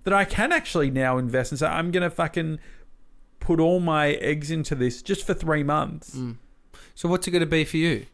that 0.04 0.13
I 0.13 0.25
can 0.25 0.52
actually 0.52 0.89
now 0.89 1.17
invest 1.17 1.52
and 1.52 1.60
say 1.60 1.67
I'm 1.67 1.91
gonna 1.91 2.10
fucking 2.10 2.60
put 3.39 3.60
all 3.60 3.80
my 3.80 4.12
eggs 4.13 4.52
into 4.52 4.75
this 4.75 5.02
just 5.02 5.25
for 5.25 5.34
three 5.34 5.63
months. 5.63 6.15
Mm. 6.15 6.38
So 6.95 7.08
what's 7.10 7.28
it 7.28 7.32
going 7.32 7.41
to 7.41 7.47
be 7.47 7.63
for 7.63 7.78
you? 7.78 8.06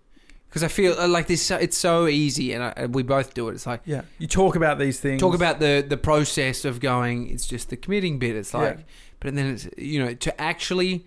Because 0.55 0.63
I 0.63 0.69
feel 0.69 0.93
uh, 0.97 1.05
like 1.09 1.27
this. 1.27 1.51
It's 1.51 1.77
so 1.77 2.07
easy, 2.07 2.53
and, 2.53 2.63
I, 2.63 2.85
we 2.85 3.03
both 3.03 3.33
do 3.33 3.49
it. 3.49 3.55
It's 3.55 3.67
like 3.67 3.81
Yeah. 3.83 4.03
You 4.19 4.27
talk 4.27 4.55
about 4.55 4.79
these 4.79 5.01
things. 5.01 5.19
talk 5.19 5.35
about 5.35 5.59
the 5.59 5.85
the 5.85 5.97
process 5.97 6.63
of 6.63 6.79
going. 6.79 7.29
It's 7.29 7.45
just 7.45 7.69
the 7.69 7.75
committing 7.75 8.19
bit. 8.19 8.37
It's 8.37 8.53
like, 8.53 8.77
Yeah. 8.77 8.83
but 9.19 9.35
then 9.35 9.47
it's 9.47 9.67
you 9.77 10.01
know 10.01 10.13
to 10.13 10.41
actually 10.41 11.05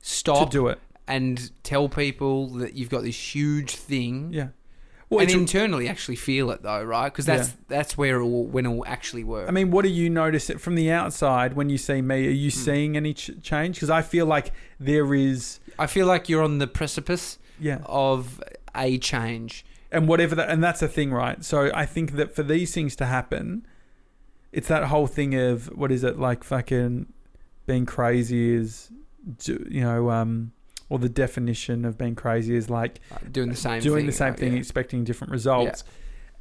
stop 0.00 0.48
to 0.50 0.56
do 0.58 0.68
it. 0.68 0.78
and 1.08 1.50
tell 1.64 1.88
people 1.88 2.48
that 2.50 2.74
you've 2.74 2.88
got 2.88 3.02
this 3.02 3.34
huge 3.34 3.74
thing. 3.74 4.32
Yeah. 4.32 4.48
Well, 5.10 5.20
and 5.22 5.30
internally 5.32 5.88
actually 5.88 6.14
feel 6.16 6.52
it 6.52 6.62
though, 6.62 6.84
right? 6.84 7.08
Because 7.12 7.26
that's 7.26 7.52
that's 7.66 7.98
where 7.98 8.20
it 8.20 8.24
will, 8.24 8.46
when 8.46 8.64
it 8.64 8.68
will 8.70 8.86
actually 8.86 9.24
work. 9.24 9.48
I 9.48 9.50
mean, 9.50 9.72
what 9.72 9.82
do 9.82 9.88
you 9.88 10.08
notice 10.08 10.50
it 10.50 10.60
from 10.60 10.76
the 10.76 10.92
outside 10.92 11.54
when 11.54 11.68
you 11.68 11.78
see 11.78 12.00
me? 12.00 12.28
Are 12.28 12.30
you 12.30 12.50
Hmm. 12.52 12.58
seeing 12.58 12.96
any 12.96 13.12
ch- 13.12 13.32
change? 13.42 13.74
Because 13.74 13.90
I 13.90 14.02
feel 14.02 14.26
like 14.26 14.52
there 14.78 15.12
is, 15.16 15.58
I 15.80 15.88
feel 15.88 16.06
like 16.06 16.28
you're 16.28 16.44
on 16.44 16.58
the 16.58 16.68
precipice 16.68 17.38
yeah, 17.60 17.78
of 17.86 18.40
a 18.76 18.98
change. 18.98 19.64
and 19.92 20.08
whatever 20.08 20.34
that, 20.34 20.48
and 20.50 20.62
that's 20.62 20.80
the 20.80 20.88
thing, 20.88 21.12
right? 21.12 21.44
So 21.44 21.70
I 21.74 21.86
think 21.86 22.12
that 22.12 22.34
for 22.34 22.42
these 22.42 22.74
things 22.74 22.96
to 22.96 23.06
happen, 23.06 23.64
it's 24.52 24.66
that 24.68 24.84
whole 24.84 25.06
thing 25.06 25.34
of 25.34 25.66
what 25.76 25.92
is 25.92 26.02
it 26.02 26.18
like? 26.18 26.42
Fucking 26.44 27.06
being 27.66 27.86
crazy 27.86 28.54
is, 28.54 28.90
you 29.46 29.80
know, 29.80 30.10
um, 30.10 30.52
or 30.88 30.98
the 30.98 31.08
definition 31.08 31.84
of 31.84 31.96
being 31.96 32.14
crazy 32.14 32.54
is 32.56 32.68
like 32.68 33.00
uh, 33.12 33.18
Doing 33.30 33.48
the 33.50 33.56
same 33.56 33.80
doing 33.80 34.00
thing. 34.00 34.06
the 34.06 34.12
same 34.12 34.28
right? 34.30 34.38
thing, 34.38 34.52
Yeah. 34.54 34.58
expecting 34.58 35.04
different 35.04 35.32
results. 35.32 35.84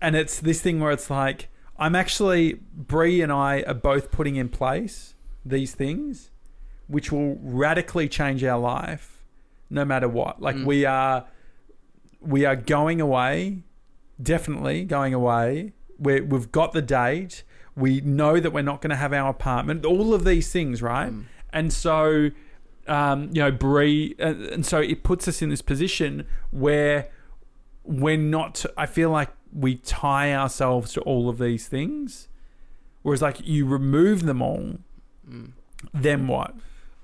And 0.01 0.15
it's 0.15 0.39
this 0.39 0.59
thing 0.61 0.79
where 0.79 0.91
it's 0.91 1.09
like, 1.09 1.49
I'm 1.77 1.95
actually, 1.95 2.59
Bree 2.73 3.21
and 3.21 3.31
I 3.31 3.61
are 3.67 3.73
both 3.73 4.11
putting 4.11 4.35
in 4.35 4.49
place 4.49 5.15
these 5.45 5.73
things, 5.75 6.29
which 6.87 7.11
will 7.11 7.37
radically 7.41 8.09
change 8.09 8.43
our 8.43 8.59
life 8.59 9.23
no 9.69 9.85
matter 9.85 10.07
what. 10.09 10.41
Like 10.41 10.55
Mm. 10.57 10.65
we 10.65 10.85
are, 10.85 11.25
we 12.25 12.45
are 12.45 12.55
going 12.55 12.99
away, 13.01 13.63
definitely 14.21 14.83
going 14.85 15.13
away. 15.13 15.73
we 15.99 16.21
we've 16.21 16.51
got 16.51 16.73
the 16.73 16.81
date. 16.81 17.43
We 17.75 18.01
know 18.01 18.39
that 18.39 18.51
we're 18.51 18.61
not 18.61 18.81
going 18.81 18.91
to 18.91 18.95
have 18.95 19.13
our 19.13 19.29
apartment. 19.29 19.85
All 19.85 20.13
of 20.13 20.25
these 20.25 20.51
things, 20.51 20.81
right? 20.81 21.11
Mm. 21.11 21.25
And 21.51 21.73
so, 21.73 22.29
um, 22.87 23.29
you 23.33 23.41
know, 23.41 23.51
Brie, 23.51 24.15
uh, 24.19 24.33
and 24.51 24.65
so 24.65 24.79
it 24.79 25.03
puts 25.03 25.27
us 25.27 25.41
in 25.41 25.49
this 25.49 25.61
position 25.61 26.25
where 26.51 27.09
we're 27.83 28.17
not. 28.17 28.65
I 28.77 28.85
feel 28.85 29.09
like 29.09 29.29
we 29.51 29.75
tie 29.75 30.33
ourselves 30.33 30.93
to 30.93 31.01
all 31.01 31.29
of 31.29 31.37
these 31.37 31.67
things, 31.67 32.27
whereas 33.01 33.21
like 33.21 33.45
you 33.45 33.65
remove 33.65 34.23
them 34.23 34.41
all, 34.41 34.77
Mm. 35.29 35.51
then 35.93 36.27
what? 36.27 36.53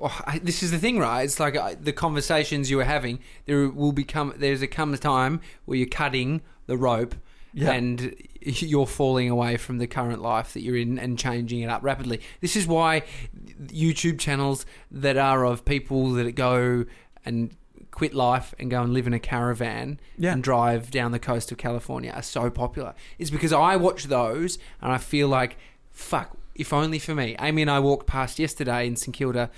Oh, 0.02 0.22
I, 0.26 0.40
this 0.40 0.64
is 0.64 0.72
the 0.72 0.78
thing, 0.78 0.98
right? 0.98 1.24
It's 1.24 1.40
like 1.40 1.56
uh, 1.56 1.76
the 1.80 1.94
conversations 1.94 2.70
you 2.70 2.78
were 2.78 2.86
having. 2.86 3.20
There 3.46 3.70
will 3.70 3.92
become 3.92 4.34
there's 4.38 4.62
a 4.62 4.68
come 4.68 4.94
a 4.94 4.98
time 4.98 5.42
where 5.66 5.78
you're 5.78 5.88
cutting 5.88 6.42
the 6.68 6.78
rope 6.78 7.16
Yeah, 7.54 7.72
and 7.72 8.16
you're 8.42 8.88
falling 8.88 9.30
away 9.30 9.58
from 9.58 9.78
the 9.78 9.88
current 9.88 10.22
life 10.22 10.54
that 10.54 10.62
you're 10.62 10.78
in 10.78 10.98
and 10.98 11.20
changing 11.20 11.62
it 11.62 11.70
up 11.70 11.84
rapidly. 11.84 12.22
This 12.42 12.56
is 12.56 12.68
why 12.68 13.04
YouTube 13.66 14.20
channels 14.20 14.66
that 14.92 15.18
are 15.18 15.46
of 15.46 15.66
people 15.66 16.12
that 16.14 16.32
go 16.36 16.86
and 17.26 17.56
quit 17.92 18.14
life 18.14 18.54
and 18.60 18.70
go 18.72 18.82
and 18.82 18.94
live 18.94 19.08
in 19.08 19.14
a 19.14 19.20
caravan 19.20 20.00
yeah, 20.18 20.32
and 20.32 20.44
drive 20.44 20.92
down 20.92 21.12
the 21.12 21.20
coast 21.20 21.52
of 21.52 21.58
California 21.58 22.12
are 22.12 22.22
so 22.22 22.50
popular. 22.50 22.94
It's 23.18 23.30
because 23.30 23.52
I 23.52 23.76
watch 23.76 24.06
those 24.06 24.58
and 24.82 24.92
I 24.92 24.98
feel 24.98 25.28
like, 25.28 25.58
fuck, 25.92 26.38
if 26.60 26.74
only 26.74 27.00
for 27.00 27.15
me. 27.15 27.36
Amy 27.39 27.62
and 27.63 27.72
I 27.72 27.80
walked 27.80 28.06
past 28.08 28.38
yesterday 28.39 28.86
in 28.86 28.95
St 28.95 29.15
Kilda 29.15 29.50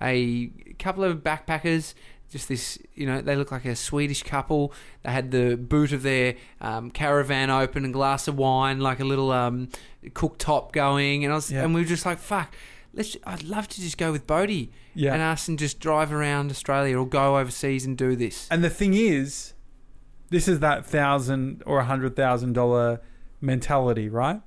a 0.00 0.50
couple 0.78 1.02
of 1.04 1.18
backpackers. 1.18 1.94
Just 2.30 2.46
this, 2.48 2.78
you 2.94 3.06
know, 3.06 3.20
they 3.20 3.34
look 3.34 3.50
like 3.50 3.64
a 3.64 3.74
Swedish 3.74 4.22
couple. 4.22 4.72
They 5.02 5.10
had 5.10 5.32
the 5.32 5.56
boot 5.56 5.92
of 5.92 6.02
their 6.04 6.36
um, 6.60 6.92
caravan 6.92 7.50
open, 7.50 7.84
a 7.84 7.88
glass 7.88 8.28
of 8.28 8.36
wine, 8.38 8.78
like 8.78 9.00
a 9.00 9.04
little 9.04 9.32
um, 9.32 9.68
cooktop 10.10 10.70
going, 10.70 11.24
and 11.24 11.32
I 11.32 11.36
was, 11.36 11.50
Yeah. 11.50 11.64
and 11.64 11.74
we 11.74 11.80
were 11.80 11.86
just 11.88 12.06
like, 12.06 12.18
"Fuck, 12.18 12.54
let's. 12.94 13.16
I'd 13.24 13.42
love 13.42 13.66
to 13.68 13.80
just 13.80 13.98
go 13.98 14.12
with 14.12 14.28
Bodie 14.28 14.70
Yeah. 14.94 15.12
and 15.12 15.20
us 15.22 15.48
and 15.48 15.58
just 15.58 15.80
drive 15.80 16.12
around 16.12 16.52
Australia 16.52 16.96
or 16.96 17.04
go 17.06 17.36
overseas 17.38 17.84
and 17.84 17.98
do 17.98 18.14
this. 18.14 18.46
And 18.48 18.62
the 18.62 18.70
thing 18.70 18.94
is, 18.94 19.54
this 20.28 20.46
is 20.46 20.60
that 20.60 20.86
thousand 20.86 21.64
or 21.66 21.80
a 21.80 21.84
hundred 21.84 22.14
thousand 22.14 22.52
dollar 22.52 23.00
mentality, 23.40 24.08
right? 24.08 24.40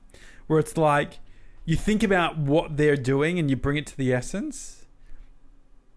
Where 0.48 0.60
it's 0.60 0.78
like 0.78 1.20
you 1.66 1.76
think 1.76 2.04
about 2.04 2.38
what 2.38 2.78
they're 2.78 2.98
doing 2.98 3.40
and 3.40 3.50
you 3.50 3.56
bring 3.56 3.78
it 3.78 3.88
to 3.88 3.98
the 3.98 4.14
essence. 4.14 4.86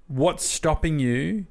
What's 0.07 0.45
stopping 0.45 0.99
you 0.99 1.47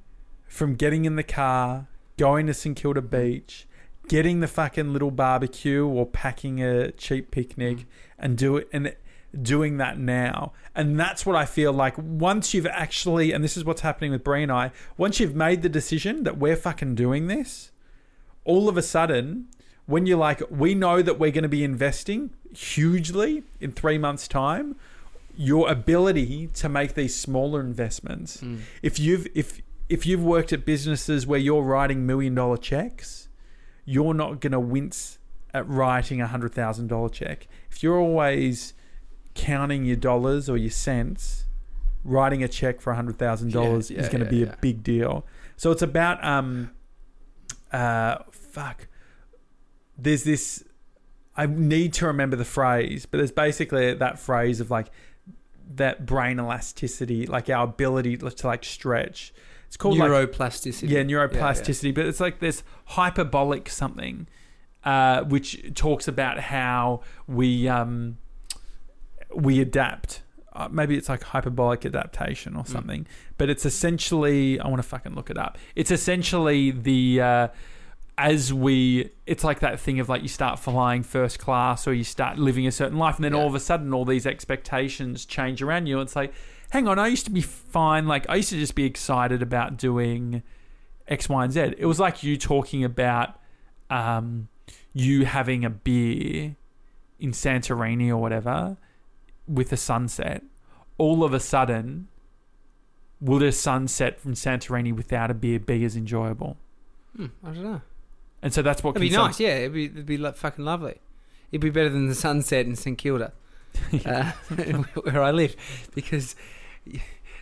from 0.47 0.75
getting 0.75 1.05
in 1.05 1.17
the 1.17 1.23
car, 1.23 1.87
going 2.17 2.47
to 2.47 2.53
St 2.53 2.77
Kilda 2.77 3.01
Beach, 3.01 3.67
getting 4.07 4.39
the 4.39 4.47
fucking 4.47 4.93
little 4.93 5.11
barbecue 5.11 5.85
or 5.85 6.05
packing 6.05 6.61
a 6.61 6.91
cheap 6.91 7.31
picnic 7.31 7.77
Mm. 7.77 7.85
and 8.19 8.37
do 8.37 8.57
it 8.57 8.69
and 8.71 8.95
doing 9.41 9.77
that 9.77 9.99
now. 9.99 10.53
And 10.73 10.97
that's 10.97 11.25
what 11.25 11.35
I 11.35 11.45
feel 11.45 11.73
like 11.73 11.95
once 11.97 12.53
you've 12.53 12.67
actually 12.67 13.33
and 13.33 13.43
this 13.43 13.57
is 13.57 13.65
what's 13.65 13.81
happening 13.81 14.11
with 14.11 14.23
Brie 14.23 14.43
and 14.43 14.51
I, 14.51 14.71
once 14.97 15.19
you've 15.19 15.35
made 15.35 15.61
the 15.61 15.69
decision 15.69 16.23
that 16.23 16.37
we're 16.37 16.55
fucking 16.55 16.95
doing 16.95 17.27
this, 17.27 17.71
all 18.45 18.69
of 18.69 18.77
a 18.77 18.81
sudden, 18.81 19.47
when 19.85 20.05
you're 20.05 20.17
like, 20.17 20.41
we 20.49 20.73
know 20.73 21.01
that 21.01 21.19
we're 21.19 21.31
going 21.31 21.43
to 21.43 21.49
be 21.49 21.63
investing 21.63 22.31
hugely 22.53 23.43
in 23.59 23.71
three 23.71 23.97
months' 23.97 24.27
time, 24.27 24.75
your 25.37 25.69
ability 25.69 26.47
to 26.55 26.69
make 26.69 26.93
these 26.95 27.15
smaller 27.15 27.59
investments, 27.61 28.37
Mm. 28.37 28.59
if 28.81 28.97
you've 28.99 29.27
if 29.35 29.61
if 29.89 30.05
you've 30.05 30.23
worked 30.23 30.51
at 30.53 30.65
businesses 30.65 31.27
where 31.27 31.39
you're 31.39 31.61
writing 31.61 32.05
million 32.05 32.33
dollar 32.33 32.57
checks, 32.57 33.27
you're 33.85 34.13
not 34.15 34.39
going 34.39 34.53
to 34.53 34.59
wince 34.59 35.19
at 35.53 35.67
writing 35.69 36.19
a 36.21 36.27
hundred 36.27 36.53
thousand 36.53 36.87
dollar 36.87 37.09
check. 37.09 37.47
If 37.69 37.83
you're 37.83 37.99
always 37.99 38.73
counting 39.35 39.83
your 39.85 39.97
dollars 39.97 40.49
or 40.49 40.57
your 40.57 40.71
cents, 40.71 41.43
writing 42.03 42.41
a 42.41 42.47
check 42.47 42.79
for 42.81 42.91
a 42.93 42.95
hundred 42.95 43.17
thousand 43.19 43.51
dollars 43.51 43.91
Yeah, 43.91 43.99
is 43.99 44.05
yeah, 44.05 44.11
going 44.11 44.19
to 44.21 44.25
yeah, 44.25 44.31
be 44.45 44.47
yeah. 44.47 44.53
a 44.53 44.57
big 44.57 44.81
deal. 44.83 45.25
So 45.57 45.69
it's 45.71 45.81
about 45.83 46.23
um, 46.23 46.71
uh, 47.71 48.19
fuck. 48.31 48.87
There's 49.97 50.23
this. 50.23 50.63
I 51.37 51.45
need 51.47 51.93
to 51.93 52.05
remember 52.07 52.35
the 52.37 52.45
phrase, 52.45 53.05
but 53.05 53.17
there's 53.17 53.31
basically 53.31 53.93
that 53.93 54.19
phrase 54.19 54.59
of 54.61 54.71
like 54.71 54.87
that 55.75 56.05
brain 56.05 56.39
elasticity, 56.39 57.25
like 57.25 57.49
our 57.49 57.65
ability 57.65 58.17
to 58.17 58.47
like 58.47 58.63
stretch. 58.63 59.33
It's 59.67 59.77
called 59.77 59.97
like 59.97 60.09
Neuroplasticity. 60.09 60.89
yeah, 60.89 61.01
neuroplasticity, 61.03 61.93
but 61.93 62.05
it's 62.05 62.19
like 62.19 62.39
this 62.39 62.63
hyperbolic 62.85 63.67
something, 63.69 64.27
uh, 64.85 65.23
which 65.23 65.73
talks 65.73 66.07
about 66.07 66.39
how 66.39 67.01
we 67.27 67.67
um, 67.67 68.17
we 69.33 69.59
adapt. 69.59 70.21
Uh, 70.53 70.69
maybe 70.71 70.95
it's 70.95 71.09
like 71.09 71.21
hyperbolic 71.23 71.85
adaptation 71.85 72.55
or 72.55 72.63
Mm. 72.63 72.67
something, 72.69 73.07
but 73.37 73.49
it's 73.49 73.65
essentially 73.65 74.57
I 74.59 74.67
want 74.69 74.81
to 74.81 74.87
fucking 74.87 75.13
look 75.15 75.29
it 75.29 75.37
up. 75.37 75.57
It's 75.75 75.91
essentially 75.91 76.71
the 76.71 77.19
uh, 77.21 77.47
as 78.17 78.53
we 78.53 79.09
it's 79.25 79.43
like 79.43 79.59
that 79.59 79.79
thing 79.79 79.99
of 79.99 80.07
like 80.07 80.21
you 80.21 80.27
start 80.29 80.57
flying 80.57 81.03
first 81.03 81.37
class 81.37 81.85
or 81.85 81.93
you 81.93 82.03
start 82.03 82.37
living 82.37 82.65
a 82.65 82.71
certain 82.71 82.97
life 82.97 83.15
and 83.17 83.25
then 83.25 83.33
Yeah. 83.33 83.39
all 83.41 83.47
of 83.47 83.55
a 83.55 83.59
sudden 83.59 83.93
all 83.93 84.05
these 84.05 84.25
expectations 84.25 85.25
change 85.25 85.61
around 85.61 85.87
you. 85.87 85.99
It's 85.99 86.15
like 86.15 86.33
hang 86.69 86.87
on 86.87 86.97
i 86.97 87.07
used 87.07 87.25
to 87.25 87.31
be 87.31 87.41
fine. 87.41 88.07
Like 88.07 88.25
i 88.29 88.35
used 88.35 88.49
to 88.49 88.57
just 88.57 88.75
be 88.75 88.85
excited 88.85 89.41
about 89.41 89.75
doing 89.77 90.43
x 91.07 91.27
y 91.27 91.43
and 91.43 91.51
z. 91.53 91.73
It 91.77 91.85
was 91.85 91.99
like 91.99 92.23
you 92.23 92.37
talking 92.37 92.83
about 92.83 93.37
um, 93.89 94.47
you 94.93 95.25
having 95.25 95.65
a 95.65 95.69
beer 95.69 96.55
in 97.19 97.31
santorini 97.31 98.09
or 98.09 98.17
whatever 98.17 98.77
with 99.47 99.71
a 99.73 99.77
sunset. 99.77 100.41
All 100.97 101.23
of 101.23 101.33
a 101.33 101.39
sudden 101.39 102.07
will 103.19 103.43
a 103.43 103.51
sunset 103.51 104.19
from 104.19 104.33
santorini 104.33 104.93
without 104.95 105.29
a 105.29 105.33
beer 105.33 105.59
be 105.59 105.83
as 105.85 105.95
enjoyable? 105.97 106.57
Hmm, 107.15 107.25
I 107.43 107.51
don't 107.51 107.63
know. 107.63 107.81
And 108.45 108.53
so 108.53 108.61
that's 108.61 108.81
what 108.81 108.91
It'd 108.91 109.01
be 109.01 109.09
some- 109.11 109.25
nice, 109.25 109.39
yeah. 109.41 109.55
It'd 109.57 109.73
be, 109.73 109.85
it'd 109.85 110.05
be 110.05 110.17
like 110.17 110.37
fucking 110.37 110.63
lovely. 110.63 110.95
It'd 111.51 111.59
be 111.61 111.69
better 111.69 111.89
than 111.89 112.07
the 112.07 112.15
sunset 112.15 112.65
in 112.65 112.75
St 112.77 112.97
Kilda, 112.97 113.33
uh, 114.05 114.31
where 115.03 115.21
I 115.21 115.31
live, 115.31 115.55
because 115.93 116.35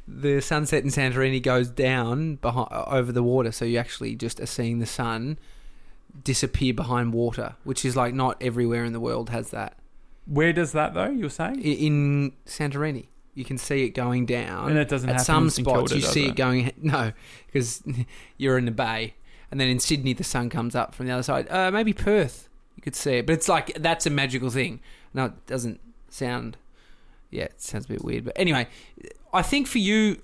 the 0.07 0.41
sunset 0.41 0.83
in 0.83 0.89
Santorini 0.89 1.41
goes 1.41 1.69
down 1.69 2.35
behind, 2.35 2.67
over 2.71 3.11
the 3.11 3.23
water, 3.23 3.51
so 3.51 3.63
you 3.65 3.77
actually 3.77 4.15
just 4.15 4.39
are 4.39 4.45
seeing 4.45 4.79
the 4.79 4.85
sun 4.85 5.37
disappear 6.23 6.73
behind 6.73 7.13
water, 7.13 7.55
which 7.63 7.85
is 7.85 7.95
like 7.95 8.13
not 8.13 8.37
everywhere 8.41 8.83
in 8.83 8.93
the 8.93 8.99
world 8.99 9.29
has 9.29 9.49
that. 9.51 9.77
Where 10.25 10.53
does 10.53 10.71
that 10.73 10.93
though? 10.93 11.09
You're 11.09 11.29
saying, 11.29 11.59
I- 11.59 11.61
In 11.61 12.33
Santorini, 12.45 13.07
you 13.33 13.45
can 13.45 13.57
see 13.57 13.83
it 13.83 13.89
going 13.89 14.25
down. 14.25 14.69
and 14.69 14.77
it 14.77 14.87
doesn't 14.89 15.09
At 15.09 15.13
happen 15.13 15.25
some 15.25 15.43
in 15.45 15.49
spots, 15.49 15.91
Kilda, 15.91 15.95
you 15.95 16.01
see 16.01 16.25
it? 16.25 16.29
it 16.31 16.35
going. 16.35 16.71
No, 16.81 17.11
because 17.47 17.81
you're 18.37 18.57
in 18.57 18.65
the 18.65 18.71
bay, 18.71 19.15
and 19.51 19.59
then 19.59 19.67
in 19.67 19.79
Sydney, 19.79 20.13
the 20.13 20.23
sun 20.23 20.49
comes 20.49 20.75
up 20.75 20.95
from 20.95 21.05
the 21.07 21.11
other 21.11 21.23
side. 21.23 21.47
Uh, 21.49 21.69
maybe 21.71 21.93
Perth, 21.93 22.49
you 22.75 22.81
could 22.81 22.95
see 22.95 23.15
it, 23.15 23.25
but 23.25 23.33
it's 23.33 23.47
like 23.49 23.73
that's 23.75 24.05
a 24.05 24.09
magical 24.09 24.49
thing. 24.49 24.79
No, 25.13 25.25
it 25.25 25.45
doesn't 25.47 25.79
sound. 26.09 26.57
Yeah, 27.29 27.45
it 27.45 27.61
sounds 27.61 27.85
a 27.85 27.87
bit 27.89 28.03
weird, 28.03 28.25
but 28.25 28.33
anyway, 28.35 28.67
I 29.33 29.41
think 29.41 29.67
for 29.67 29.79
you, 29.79 30.21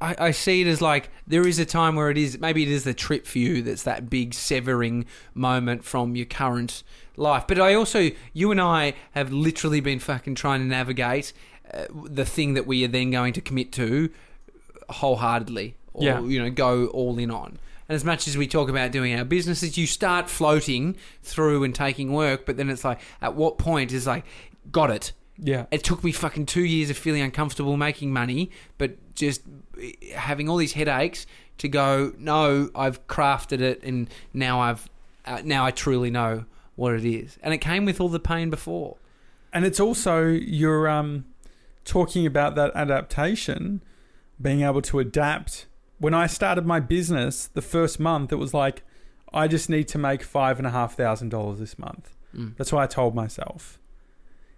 I, 0.00 0.14
I 0.18 0.30
see 0.30 0.60
it 0.60 0.66
as 0.66 0.82
like 0.82 1.08
there 1.26 1.46
is 1.46 1.58
a 1.58 1.64
time 1.64 1.96
where 1.96 2.10
it 2.10 2.18
is. 2.18 2.38
Maybe 2.38 2.62
it 2.62 2.68
is 2.68 2.84
the 2.84 2.92
trip 2.94 3.26
for 3.26 3.38
you 3.38 3.62
that's 3.62 3.82
that 3.84 4.10
big 4.10 4.34
severing 4.34 5.06
moment 5.34 5.84
from 5.84 6.16
your 6.16 6.26
current 6.26 6.82
life. 7.16 7.44
But 7.48 7.58
I 7.58 7.72
also, 7.74 8.10
you 8.34 8.50
and 8.50 8.60
I 8.60 8.92
have 9.12 9.32
literally 9.32 9.80
been 9.80 9.98
fucking 9.98 10.34
trying 10.34 10.60
to 10.60 10.66
navigate 10.66 11.32
uh, 11.72 11.84
the 12.04 12.26
thing 12.26 12.52
that 12.54 12.66
we 12.66 12.84
are 12.84 12.88
then 12.88 13.10
going 13.10 13.32
to 13.34 13.40
commit 13.40 13.72
to 13.72 14.10
wholeheartedly 14.90 15.76
or 15.92 16.04
Yeah. 16.04 16.20
you 16.20 16.42
know 16.42 16.50
go 16.50 16.86
all 16.88 17.18
in 17.18 17.30
on 17.30 17.58
and 17.90 17.96
as 17.96 18.04
much 18.04 18.28
as 18.28 18.36
we 18.36 18.46
talk 18.46 18.68
about 18.68 18.92
doing 18.92 19.14
our 19.18 19.24
businesses 19.24 19.76
you 19.76 19.86
start 19.86 20.30
floating 20.30 20.96
through 21.22 21.64
and 21.64 21.74
taking 21.74 22.12
work 22.12 22.46
but 22.46 22.56
then 22.56 22.70
it's 22.70 22.84
like 22.84 23.00
at 23.20 23.34
what 23.34 23.58
point 23.58 23.92
is 23.92 24.06
like 24.06 24.24
got 24.70 24.90
it. 24.90 25.12
Yeah, 25.42 25.64
it 25.70 25.82
took 25.82 26.04
me 26.04 26.12
fucking 26.12 26.46
two 26.46 26.64
years 26.64 26.90
of 26.90 26.98
feeling 26.98 27.22
uncomfortable 27.22 27.76
making 27.76 28.12
money 28.12 28.50
but 28.78 29.14
just 29.14 29.42
having 30.14 30.48
all 30.48 30.56
these 30.56 30.74
headaches 30.74 31.26
to 31.58 31.68
go 31.68 32.12
no 32.18 32.70
i've 32.74 33.06
crafted 33.06 33.60
it 33.60 33.82
and 33.82 34.08
now 34.34 34.60
i've 34.60 34.88
uh, 35.24 35.40
now 35.42 35.64
i 35.64 35.70
truly 35.70 36.10
know 36.10 36.44
what 36.80 36.94
it 36.94 37.04
is. 37.04 37.38
And 37.42 37.52
it 37.52 37.58
came 37.58 37.84
with 37.84 38.00
all 38.00 38.08
the 38.08 38.18
pain 38.18 38.48
before. 38.48 38.96
And 39.52 39.66
it's 39.66 39.78
also 39.78 40.28
you're 40.28 40.88
um, 40.88 41.26
talking 41.84 42.24
about 42.24 42.54
that 42.54 42.72
adaptation, 42.74 43.82
being 44.40 44.62
able 44.62 44.80
to 44.82 44.98
adapt. 44.98 45.66
When 46.00 46.14
I 46.14 46.26
started 46.26 46.66
my 46.66 46.80
business, 46.80 47.46
the 47.46 47.62
first 47.62 48.00
month 48.00 48.32
it 48.32 48.36
was 48.36 48.52
like, 48.52 48.82
I 49.32 49.46
just 49.46 49.70
need 49.70 49.86
to 49.88 49.98
make 49.98 50.22
five 50.24 50.58
and 50.58 50.66
a 50.66 50.70
half 50.70 50.96
thousand 50.96 51.28
dollars 51.28 51.58
this 51.60 51.78
month. 51.78 52.16
Mm. 52.34 52.56
That's 52.56 52.72
what 52.72 52.82
I 52.82 52.86
told 52.86 53.14
myself. 53.14 53.78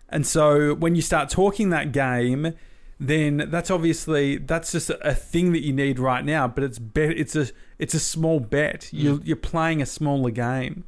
And 0.09 0.26
so 0.26 0.74
when 0.74 0.94
you 0.94 1.02
start 1.02 1.28
talking 1.28 1.68
that 1.70 1.92
game, 1.92 2.55
then 3.00 3.48
that's 3.50 3.70
obviously 3.70 4.38
that's 4.38 4.72
just 4.72 4.88
a 4.90 5.14
thing 5.14 5.52
that 5.52 5.62
you 5.62 5.72
need 5.72 5.98
right 5.98 6.24
now. 6.24 6.46
But 6.48 6.64
it's 6.64 6.78
bet 6.78 7.11
it's 7.18 7.35
a 7.35 7.48
it's 7.78 7.94
a 7.94 8.00
small 8.00 8.38
bet. 8.40 8.90
You 8.92 9.18
Mm. 9.18 9.26
you're 9.26 9.37
playing 9.37 9.83
a 9.83 9.87
smaller 9.87 10.31
game, 10.31 10.85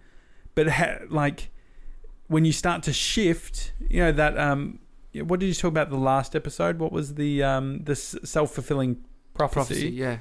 but 0.55 0.69
ha- 0.69 0.99
like 1.11 1.51
when 2.29 2.45
you 2.45 2.53
start 2.53 2.83
to 2.85 2.93
shift, 2.93 3.73
you 3.91 3.99
know 4.01 4.13
that 4.13 4.39
um, 4.39 4.79
what 5.15 5.41
did 5.41 5.47
you 5.47 5.55
talk 5.55 5.69
about 5.71 5.91
the 5.91 5.97
last 5.99 6.37
episode? 6.37 6.79
What 6.79 6.93
was 6.93 7.15
the 7.15 7.43
um 7.43 7.83
the 7.85 7.97
self 7.97 8.53
fulfilling 8.55 8.99
prophecy 9.35 9.91
yeah 9.91 10.19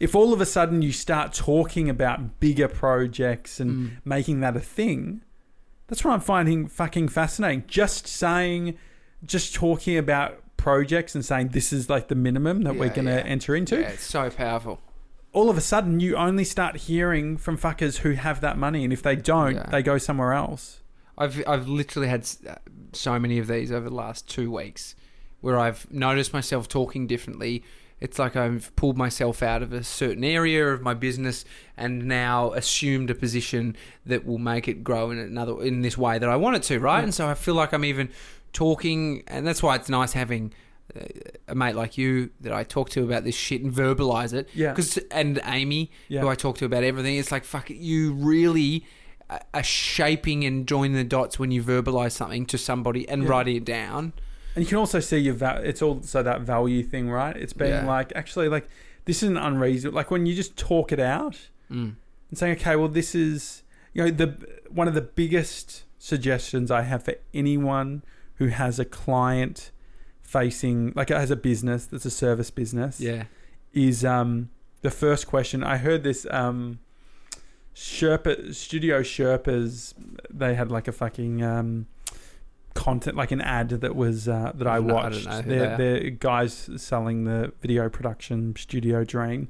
if 0.00 0.14
all 0.14 0.32
of 0.32 0.40
a 0.40 0.46
sudden 0.46 0.82
you 0.82 0.90
start 0.92 1.32
talking 1.32 1.88
about 1.88 2.40
bigger 2.40 2.66
projects 2.68 3.60
and 3.60 3.70
Mm. 3.70 3.90
making 4.04 4.40
that 4.40 4.56
a 4.56 4.60
thing, 4.60 5.20
that's 5.86 6.02
what 6.04 6.12
I'm 6.14 6.20
finding 6.20 6.66
fucking 6.66 7.08
fascinating. 7.08 7.64
Just 7.66 8.06
saying, 8.08 8.76
just 9.24 9.54
talking 9.54 9.96
about 9.98 10.42
projects 10.56 11.14
and 11.14 11.24
saying 11.24 11.48
this 11.48 11.72
is 11.72 11.88
like 11.90 12.08
the 12.08 12.14
minimum 12.14 12.62
that 12.62 12.76
we're 12.76 12.88
going 12.90 13.06
to 13.06 13.12
yeah. 13.12 13.18
enter 13.34 13.54
into. 13.56 13.80
yeah 13.80 13.88
it's 13.88 14.02
so 14.04 14.28
powerful 14.30 14.80
All 15.32 15.48
of 15.48 15.56
a 15.56 15.60
sudden, 15.60 16.00
you 16.00 16.16
only 16.16 16.44
start 16.44 16.74
hearing 16.76 17.36
from 17.36 17.56
fuckers 17.56 17.98
who 17.98 18.12
have 18.12 18.40
that 18.40 18.58
money, 18.58 18.82
and 18.84 18.92
if 18.92 19.00
they 19.02 19.14
don't, 19.16 19.54
Yeah. 19.54 19.66
they 19.70 19.80
go 19.82 19.96
somewhere 19.96 20.32
else. 20.32 20.80
I've 21.16 21.42
I've 21.46 21.68
literally 21.68 22.08
had 22.08 22.28
uh, 22.48 22.56
so 22.92 23.18
many 23.18 23.38
of 23.38 23.46
these 23.46 23.70
over 23.70 23.88
the 23.88 23.94
last 23.94 24.28
two 24.28 24.50
weeks, 24.50 24.94
where 25.40 25.56
I've 25.58 25.86
noticed 25.92 26.32
myself 26.32 26.66
talking 26.68 27.06
differently. 27.06 27.62
It's 28.00 28.18
like 28.18 28.34
I've 28.34 28.74
pulled 28.76 28.96
myself 28.96 29.42
out 29.42 29.62
of 29.62 29.72
a 29.74 29.84
certain 29.84 30.24
area 30.24 30.66
of 30.68 30.80
my 30.80 30.94
business 30.94 31.44
and 31.76 32.06
now 32.06 32.52
assumed 32.52 33.10
a 33.10 33.14
position 33.14 33.76
that 34.06 34.24
will 34.24 34.38
make 34.38 34.68
it 34.68 34.82
grow 34.82 35.10
in 35.10 35.18
another 35.18 35.62
in 35.62 35.82
this 35.82 35.98
way 35.98 36.18
that 36.18 36.28
I 36.28 36.36
want 36.36 36.56
it 36.56 36.62
to, 36.64 36.78
right? 36.80 36.98
Yeah. 36.98 37.04
And 37.04 37.14
so 37.14 37.28
I 37.28 37.34
feel 37.34 37.54
like 37.54 37.72
I'm 37.74 37.84
even 37.84 38.08
talking, 38.52 39.22
and 39.28 39.46
that's 39.46 39.62
why 39.62 39.76
it's 39.76 39.88
nice 39.88 40.12
having 40.14 40.52
uh, 40.96 41.04
a 41.48 41.54
mate 41.54 41.74
like 41.76 41.98
you 41.98 42.30
that 42.40 42.52
I 42.52 42.64
talk 42.64 42.90
to 42.90 43.04
about 43.04 43.24
this 43.24 43.34
shit 43.36 43.62
and 43.62 43.72
verbalize 43.72 44.32
it. 44.32 44.48
Yeah. 44.54 44.74
Cause, 44.74 44.98
and 45.10 45.40
Amy, 45.44 45.90
Yeah. 46.08 46.22
who 46.22 46.28
I 46.28 46.34
talk 46.34 46.56
to 46.58 46.64
about 46.64 46.82
everything. 46.84 47.16
It's 47.16 47.30
like 47.30 47.44
fuck 47.44 47.70
it, 47.70 47.76
you 47.76 48.12
really 48.14 48.84
are 49.54 49.62
shaping 49.62 50.44
and 50.44 50.66
joining 50.66 50.94
the 50.94 51.04
dots 51.04 51.38
when 51.38 51.52
you 51.52 51.62
verbalize 51.62 52.12
something 52.12 52.46
to 52.46 52.58
somebody 52.58 53.08
and 53.08 53.22
Yeah. 53.22 53.28
writing 53.28 53.56
it 53.56 53.64
down. 53.64 54.12
And 54.54 54.64
you 54.64 54.68
can 54.68 54.78
also 54.78 55.00
see 55.00 55.18
your 55.18 55.34
val- 55.34 55.62
it's 55.62 55.80
also 55.82 56.22
that 56.22 56.40
value 56.42 56.82
thing, 56.82 57.08
right? 57.10 57.36
It's 57.36 57.52
being 57.52 57.70
Yeah. 57.70 57.86
like 57.86 58.12
actually 58.16 58.48
like 58.48 58.68
this 59.04 59.22
isn't 59.22 59.36
unreasonable. 59.36 59.96
Like 59.96 60.10
when 60.10 60.26
you 60.26 60.34
just 60.34 60.56
talk 60.56 60.92
it 60.92 61.00
out 61.00 61.36
Mm. 61.70 61.94
and 62.30 62.38
saying, 62.38 62.56
okay, 62.58 62.74
well 62.76 62.88
this 62.88 63.14
is 63.14 63.62
you 63.94 64.04
know 64.04 64.10
the 64.10 64.34
one 64.68 64.88
of 64.88 64.94
the 64.94 65.00
biggest 65.02 65.84
suggestions 65.98 66.70
I 66.70 66.82
have 66.82 67.04
for 67.04 67.14
anyone 67.34 68.02
who 68.36 68.46
has 68.48 68.78
a 68.78 68.84
client 68.84 69.70
facing 70.22 70.92
like 70.96 71.08
has 71.10 71.30
a 71.30 71.36
business 71.36 71.86
that's 71.86 72.04
a 72.04 72.10
service 72.10 72.50
business 72.50 73.00
Yeah. 73.00 73.24
is 73.72 74.04
um 74.04 74.50
the 74.82 74.90
first 74.90 75.26
question 75.26 75.62
I 75.62 75.76
heard 75.76 76.02
this 76.04 76.26
um 76.30 76.78
Sherpa 77.74 78.54
Studio 78.54 79.00
Sherpas 79.02 79.94
they 80.30 80.54
had 80.54 80.70
like 80.70 80.88
a 80.88 80.92
fucking 80.92 81.42
um 81.42 81.86
content 82.82 83.16
like 83.16 83.30
an 83.30 83.40
ad 83.40 83.68
that 83.70 83.94
was 83.94 84.28
uh, 84.28 84.52
that 84.54 84.66
I 84.66 84.74
I 84.74 84.76
don't 84.78 84.86
know- 84.88 84.96
I 84.96 85.02
don't 85.02 85.12
watched 85.12 85.26
know 85.26 85.42
who 85.42 85.48
they're, 85.50 85.76
they 85.76 86.00
they're 86.00 86.10
guys 86.10 86.70
selling 86.76 87.24
the 87.24 87.52
video 87.60 87.88
production 87.88 88.54
studio 88.56 89.04
dream 89.04 89.48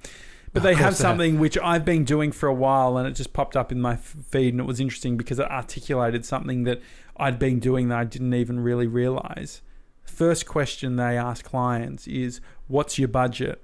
but 0.52 0.58
Of 0.60 0.62
they 0.64 0.74
have 0.74 0.78
course 0.84 0.98
they 0.98 1.04
have. 1.04 1.10
something 1.12 1.38
which 1.38 1.56
I've 1.58 1.84
been 1.84 2.04
doing 2.04 2.32
for 2.32 2.48
a 2.48 2.54
while 2.54 2.96
and 2.98 3.06
it 3.06 3.12
just 3.12 3.32
popped 3.32 3.56
up 3.56 3.70
in 3.70 3.80
my 3.80 3.94
feed 3.96 4.52
and 4.52 4.60
it 4.60 4.66
was 4.66 4.80
interesting 4.80 5.16
because 5.16 5.38
it 5.38 5.48
articulated 5.50 6.24
something 6.24 6.64
that 6.64 6.80
I'd 7.16 7.38
been 7.38 7.60
doing 7.60 7.88
that 7.88 7.98
I 7.98 8.04
didn't 8.04 8.34
even 8.34 8.58
really 8.60 8.88
realize 8.88 9.62
first 10.02 10.46
question 10.46 10.96
they 10.96 11.16
ask 11.16 11.44
clients 11.44 12.08
is 12.08 12.40
what's 12.66 12.98
your 12.98 13.06
budget 13.08 13.62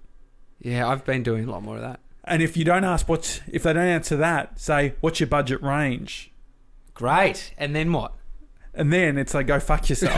Yeah, 0.60 0.86
I've 0.88 1.04
been 1.04 1.22
doing 1.24 1.48
a 1.48 1.50
lot 1.50 1.62
more 1.64 1.74
of 1.76 1.82
that. 1.82 1.98
and 2.24 2.40
if 2.40 2.56
you 2.56 2.64
don't 2.64 2.84
ask 2.84 3.08
what's, 3.08 3.40
if 3.50 3.64
they 3.64 3.72
don't 3.72 3.82
answer 3.98 4.16
that, 4.18 4.60
say 4.60 4.94
what's 5.00 5.18
your 5.18 5.26
budget 5.28 5.60
range, 5.62 6.30
Great. 6.94 7.52
And 7.58 7.74
then 7.76 7.92
what? 7.92 8.12
And 8.76 8.92
then 8.92 9.18
it's 9.18 9.34
like 9.34 9.46
go 9.46 9.58
fuck 9.60 9.88
yourself. 9.88 10.14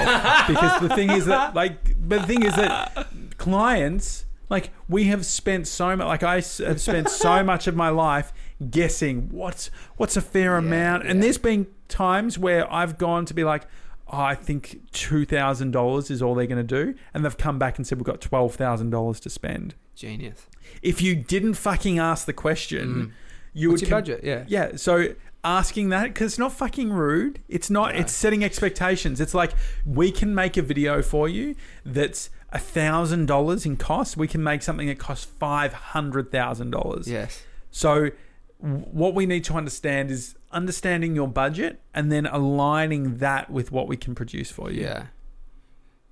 because 0.46 0.80
the 0.80 0.88
thing 0.94 1.10
is 1.10 1.26
that 1.26 1.54
like, 1.54 1.94
but 2.06 2.22
the 2.22 2.26
thing 2.26 2.42
is 2.44 2.54
that 2.56 3.08
clients, 3.38 4.26
like 4.50 4.70
we 4.88 5.04
have 5.04 5.24
spent 5.24 5.66
so 5.66 5.96
much, 5.96 6.06
like 6.06 6.22
I 6.22 6.38
s- 6.38 6.58
have 6.58 6.80
spent 6.80 7.08
so 7.08 7.42
much 7.52 7.66
of 7.66 7.76
my 7.76 7.88
life 7.88 8.32
guessing 8.70 9.28
what's 9.30 9.70
what's 9.96 10.16
a 10.16 10.20
fair 10.20 10.56
amount, 10.56 11.04
and 11.06 11.18
yeah. 11.18 11.22
there's 11.22 11.38
been 11.38 11.66
times 11.88 12.38
where 12.38 12.70
I've 12.72 12.98
gone 12.98 13.24
to 13.26 13.34
be 13.34 13.44
like. 13.44 13.66
Oh, 14.10 14.20
I 14.22 14.34
think 14.36 14.80
two 14.90 15.26
thousand 15.26 15.72
dollars 15.72 16.10
is 16.10 16.22
all 16.22 16.34
they're 16.34 16.46
going 16.46 16.66
to 16.66 16.84
do, 16.84 16.94
and 17.12 17.22
they've 17.22 17.36
come 17.36 17.58
back 17.58 17.76
and 17.76 17.86
said 17.86 17.98
we've 17.98 18.06
got 18.06 18.22
twelve 18.22 18.54
thousand 18.54 18.88
dollars 18.88 19.20
to 19.20 19.28
spend. 19.28 19.74
Genius. 19.94 20.46
If 20.80 21.02
you 21.02 21.14
didn't 21.14 21.54
fucking 21.54 21.98
ask 21.98 22.24
the 22.24 22.32
question, 22.32 22.88
Mm. 22.88 23.10
you 23.52 23.68
What's 23.68 23.82
would 23.82 23.88
your 23.90 23.94
con- 23.98 24.02
budget? 24.04 24.24
Yeah. 24.24 24.44
Yeah, 24.48 24.76
so 24.76 25.08
asking 25.48 25.88
that 25.88 26.04
because 26.08 26.32
it's 26.32 26.38
not 26.38 26.52
fucking 26.52 26.92
rude. 26.92 27.40
It's 27.48 27.70
not. 27.70 27.94
No. 27.94 28.00
It's 28.00 28.12
setting 28.12 28.44
expectations. 28.44 29.20
It's 29.20 29.34
like 29.34 29.52
we 29.86 30.12
can 30.12 30.34
make 30.34 30.56
a 30.56 30.62
video 30.62 31.02
for 31.02 31.28
you 31.28 31.54
that's 31.84 32.30
a 32.50 32.58
thousand 32.58 33.26
dollars 33.26 33.64
in 33.64 33.76
cost. 33.76 34.16
We 34.16 34.28
can 34.28 34.42
make 34.42 34.62
something 34.62 34.86
that 34.88 34.98
costs 34.98 35.24
five 35.24 35.72
hundred 35.72 36.30
thousand 36.30 36.70
dollars. 36.70 37.08
Yes. 37.08 37.42
So 37.70 38.10
what 38.58 39.14
we 39.14 39.24
need 39.24 39.44
to 39.44 39.54
understand 39.54 40.10
is 40.10 40.34
understanding 40.52 41.14
your 41.14 41.28
budget 41.28 41.80
and 41.94 42.10
then 42.12 42.26
aligning 42.26 43.18
that 43.18 43.50
with 43.50 43.72
what 43.72 43.88
we 43.88 43.96
can 43.96 44.14
produce 44.14 44.50
for 44.50 44.70
you. 44.70 44.82
Yeah. 44.82 45.06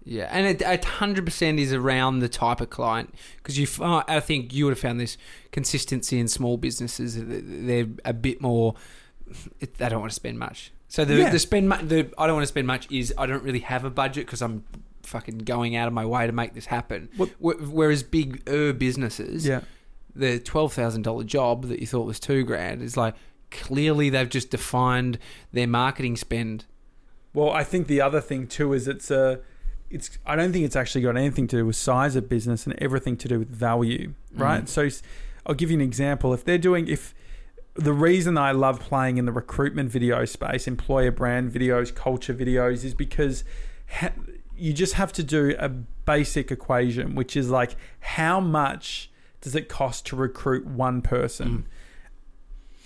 Yeah, 0.09 0.29
and 0.31 0.46
it 0.46 0.62
it 0.62 0.85
hundred 0.85 1.25
percent 1.25 1.59
is 1.59 1.72
around 1.72 2.20
the 2.20 2.29
type 2.29 2.61
of 2.61 2.70
client 2.70 3.12
because 3.38 3.59
you. 3.59 3.66
I 3.83 4.20
think 4.20 4.55
you 4.55 4.64
would 4.64 4.70
have 4.70 4.79
found 4.79 5.01
this 5.01 5.18
consistency 5.51 6.20
in 6.20 6.29
small 6.29 6.57
businesses. 6.57 7.16
They're 7.18 7.88
a 8.05 8.12
bit 8.12 8.40
more. 8.40 8.77
They 9.61 9.89
don't 9.89 10.01
want 10.01 10.11
to 10.11 10.15
spend 10.17 10.39
much. 10.39 10.73
So 10.89 11.05
the 11.05 11.17
Yeah. 11.17 11.31
the 11.31 11.39
spend 11.39 11.69
mu- 11.69 11.83
the 11.83 12.11
I 12.17 12.27
don't 12.27 12.37
want 12.37 12.45
to 12.45 12.49
spend 12.49 12.67
much 12.67 12.91
is 12.91 13.12
I 13.19 13.27
don't 13.27 13.43
really 13.43 13.61
have 13.61 13.85
a 13.85 13.91
budget 13.91 14.27
because 14.27 14.41
I'm 14.43 14.65
fucking 15.03 15.39
going 15.39 15.77
out 15.77 15.87
of 15.89 15.95
my 15.95 16.05
way 16.07 16.27
to 16.27 16.33
make 16.33 16.55
this 16.55 16.67
happen. 16.67 17.09
What- 17.17 17.31
Whereas 17.41 18.03
big 18.03 18.43
er 18.49 18.73
businesses, 18.73 19.47
Yeah. 19.47 19.61
the 20.15 20.39
twelve 20.39 20.73
thousand 20.73 21.03
dollar 21.03 21.25
job 21.25 21.65
that 21.67 21.81
you 21.81 21.87
thought 21.87 22.07
was 22.07 22.21
two 22.21 22.45
grand 22.45 22.83
is 22.83 22.97
like 22.97 23.15
clearly 23.51 24.11
they've 24.11 24.29
just 24.29 24.51
defined 24.51 25.19
their 25.53 25.67
marketing 25.67 26.17
spend. 26.17 26.65
Well, 27.35 27.51
I 27.51 27.65
think 27.65 27.87
the 27.87 28.01
other 28.01 28.21
thing 28.21 28.47
too 28.47 28.73
is 28.73 28.89
it's 28.89 29.11
a, 29.11 29.41
it's. 29.91 30.19
I 30.25 30.37
don't 30.37 30.53
think 30.53 30.65
it's 30.65 30.77
actually 30.77 31.03
got 31.03 31.17
anything 31.17 31.47
to 31.49 31.57
do 31.59 31.67
with 31.67 31.77
size 31.77 32.17
of 32.17 32.29
business 32.29 32.67
and 32.67 32.75
everything 32.81 33.17
to 33.19 33.29
do 33.29 33.39
with 33.39 33.49
value, 33.51 34.15
right? 34.35 34.65
Mm. 34.65 34.69
So, 34.69 34.89
I'll 35.45 35.55
give 35.55 35.71
you 35.71 35.77
an 35.77 35.83
example. 35.83 36.33
If 36.33 36.45
they're 36.45 36.59
doing, 36.59 36.89
if 36.89 37.15
the 37.77 37.93
reason 37.93 38.39
I 38.39 38.53
love 38.53 38.81
playing 38.81 39.17
in 39.19 39.25
the 39.27 39.33
recruitment 39.33 39.91
video 39.91 40.25
space, 40.25 40.67
employer 40.67 41.11
brand 41.11 41.53
videos, 41.53 41.95
culture 41.95 42.35
videos, 42.35 42.85
is 42.85 42.95
because 42.95 43.45
ha- 43.91 44.12
you 44.57 44.73
just 44.73 44.95
have 44.95 45.12
to 45.15 45.23
do 45.23 45.55
a 45.59 45.69
basic 45.69 46.51
equation, 46.51 47.15
which 47.15 47.37
is 47.37 47.51
like 47.51 47.77
how 48.01 48.41
much 48.41 49.11
does 49.41 49.55
it 49.55 49.69
cost 49.69 50.07
to 50.07 50.17
recruit 50.17 50.67
one 50.67 51.03
person? 51.03 51.49
Mm. 51.49 51.65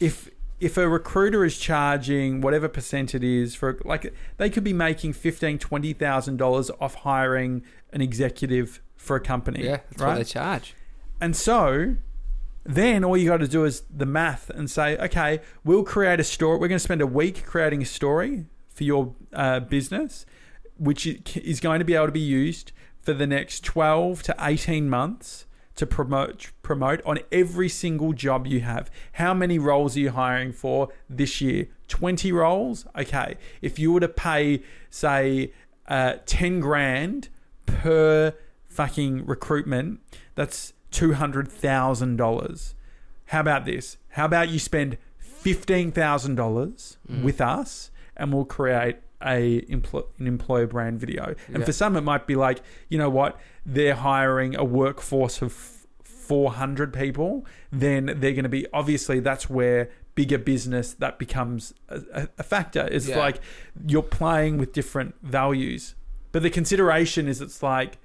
if 0.01 0.29
if 0.59 0.77
a 0.77 0.87
recruiter 0.89 1.43
is 1.45 1.57
charging 1.59 2.41
whatever 2.43 2.69
percent 2.69 3.15
it 3.15 3.25
is 3.25 3.55
for 3.55 3.79
like 3.85 4.13
they 4.37 4.51
could 4.51 4.65
be 4.65 4.73
making 4.75 5.13
fifteen 5.13 5.59
twenty 5.59 5.93
thousand 5.93 6.37
dollars 6.37 6.71
off 6.81 6.97
hiring 6.97 7.63
an 7.93 8.01
executive 8.03 8.81
for 8.97 9.17
a 9.17 9.21
company 9.21 9.65
Yeah, 9.65 9.79
that's 9.89 9.99
what 9.99 10.07
right 10.09 10.19
they 10.19 10.25
charge. 10.25 10.75
and 11.21 11.35
so 11.35 11.97
then 12.75 13.05
all 13.05 13.17
you 13.17 13.29
got 13.29 13.39
to 13.39 13.49
do 13.49 13.65
is 13.65 13.83
the 13.95 14.07
math 14.07 14.51
and 14.51 14.71
say 14.71 14.97
okay 14.99 15.41
we'll 15.65 15.85
create 15.85 16.21
a 16.21 16.25
story 16.25 16.59
we're 16.59 16.69
going 16.69 16.77
to 16.77 16.79
spend 16.79 17.01
a 17.01 17.07
week 17.07 17.45
creating 17.45 17.83
a 17.83 17.87
story 17.87 18.47
for 18.69 18.85
your 18.85 19.15
uh, 19.33 19.61
business 19.61 20.27
which 20.77 21.07
is 21.37 21.61
going 21.61 21.79
to 21.79 21.85
be 21.85 21.95
able 21.95 22.07
to 22.07 22.13
be 22.13 22.21
used 22.21 22.73
for 23.03 23.13
the 23.13 23.27
next 23.27 23.65
12 23.65 24.23
to 24.23 24.35
18 24.41 24.89
months 24.89 25.47
to 25.77 25.87
promote 25.87 26.53
promote 26.63 27.01
on 27.07 27.19
every 27.33 27.69
single 27.69 28.13
job 28.13 28.47
you 28.47 28.61
have. 28.61 28.91
How 29.13 29.33
many 29.33 29.59
roles 29.59 29.97
are 29.97 30.01
you 30.01 30.11
hiring 30.11 30.53
for 30.53 30.89
this 31.09 31.41
year? 31.41 31.69
20 31.89 32.33
roles? 32.33 32.87
Okay. 32.97 33.37
If 33.63 33.79
you 33.79 33.93
were 33.93 34.01
to 34.01 34.09
pay 34.09 34.63
say 34.91 35.53
uh, 35.89 36.15
10 36.27 36.61
grand 36.61 37.29
per 37.67 38.35
fucking 38.69 39.27
recruitment, 39.27 40.01
that's 40.35 40.73
$200,000. 40.91 42.75
How 43.27 43.41
about 43.41 43.65
this? 43.65 43.97
How 44.11 44.25
about 44.25 44.49
you 44.49 44.59
spend 44.59 44.99
$15,000 45.21 46.97
Mm. 47.09 47.23
with 47.23 47.41
us 47.41 47.91
and 48.17 48.33
we'll 48.33 48.45
create 48.45 48.97
a 49.23 49.61
empl- 49.63 50.07
an 50.19 50.27
employer 50.27 50.67
brand 50.67 50.99
video. 50.99 51.35
And 51.49 51.59
Yeah. 51.59 51.65
for 51.65 51.73
some 51.73 51.97
it 51.97 52.01
might 52.03 52.27
be 52.27 52.37
like, 52.37 52.61
you 52.89 52.99
know 52.99 53.11
what, 53.11 53.39
they're 53.67 53.95
hiring 53.95 54.57
a 54.57 54.65
workforce 54.65 55.43
of 55.43 55.53
400 56.03 56.93
people, 56.93 57.45
then 57.71 58.07
they're 58.07 58.33
going 58.33 58.45
to 58.45 58.49
be 58.49 58.67
obviously 58.73 59.21
that's 59.21 59.51
where 59.51 59.91
bigger 60.15 60.39
business 60.39 60.95
that 60.95 61.19
becomes 61.19 61.75
a, 61.89 62.29
a- 62.39 62.43
factor. 62.43 62.89
It's 62.91 63.09
Yeah. 63.09 63.19
like 63.19 63.41
you're 63.87 64.03
playing 64.03 64.59
with 64.59 64.73
different 64.73 65.15
values. 65.23 65.95
But 66.33 66.43
the 66.43 66.51
consideration 66.51 67.29
is 67.29 67.41
it's 67.41 67.63
like 67.63 67.99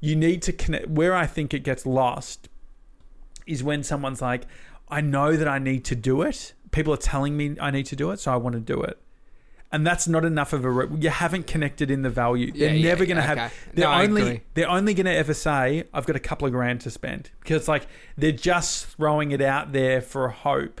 you 0.00 0.16
need 0.16 0.42
to 0.42 0.52
connect 0.52 0.88
where 0.88 1.14
I 1.14 1.26
think 1.26 1.52
it 1.54 1.60
gets 1.60 1.84
lost 1.86 2.48
is 3.46 3.62
when 3.62 3.82
someone's 3.82 4.22
like, 4.22 4.44
I 4.88 5.00
know 5.00 5.36
that 5.36 5.46
I 5.48 5.58
need 5.58 5.84
to 5.86 5.94
do 5.94 6.22
it. 6.22 6.54
People 6.70 6.94
are 6.94 6.98
telling 6.98 7.36
me 7.36 7.56
I 7.60 7.70
need 7.70 7.86
to 7.86 7.96
do 7.96 8.10
it, 8.10 8.20
so 8.20 8.32
I 8.32 8.36
want 8.36 8.54
to 8.54 8.60
do 8.60 8.80
it. 8.82 8.98
And 9.72 9.86
that's 9.86 10.08
not 10.08 10.24
enough 10.24 10.52
of 10.52 10.64
a. 10.64 10.70
Re- 10.70 10.96
you 11.00 11.10
haven't 11.10 11.46
connected 11.46 11.92
in 11.92 12.02
the 12.02 12.10
value. 12.10 12.50
They're 12.50 12.70
Yeah, 12.70 12.74
yeah, 12.74 12.88
never 12.88 13.04
going 13.06 13.18
to 13.18 13.22
yeah, 13.22 13.26
have. 13.26 13.38
okay. 13.38 13.54
They're 13.74 13.88
No, 13.88 14.02
only. 14.02 14.42
They're 14.54 14.68
only 14.68 14.94
going 14.94 15.06
to 15.06 15.14
ever 15.14 15.32
say, 15.32 15.84
"I've 15.94 16.06
got 16.06 16.16
a 16.16 16.20
couple 16.20 16.46
of 16.46 16.52
grand 16.52 16.80
to 16.82 16.90
spend," 16.90 17.30
because 17.38 17.56
it's 17.58 17.68
like 17.68 17.86
they're 18.18 18.32
just 18.32 18.86
throwing 18.86 19.30
it 19.30 19.40
out 19.40 19.72
there 19.72 20.00
for 20.00 20.24
a 20.24 20.32
hope. 20.32 20.80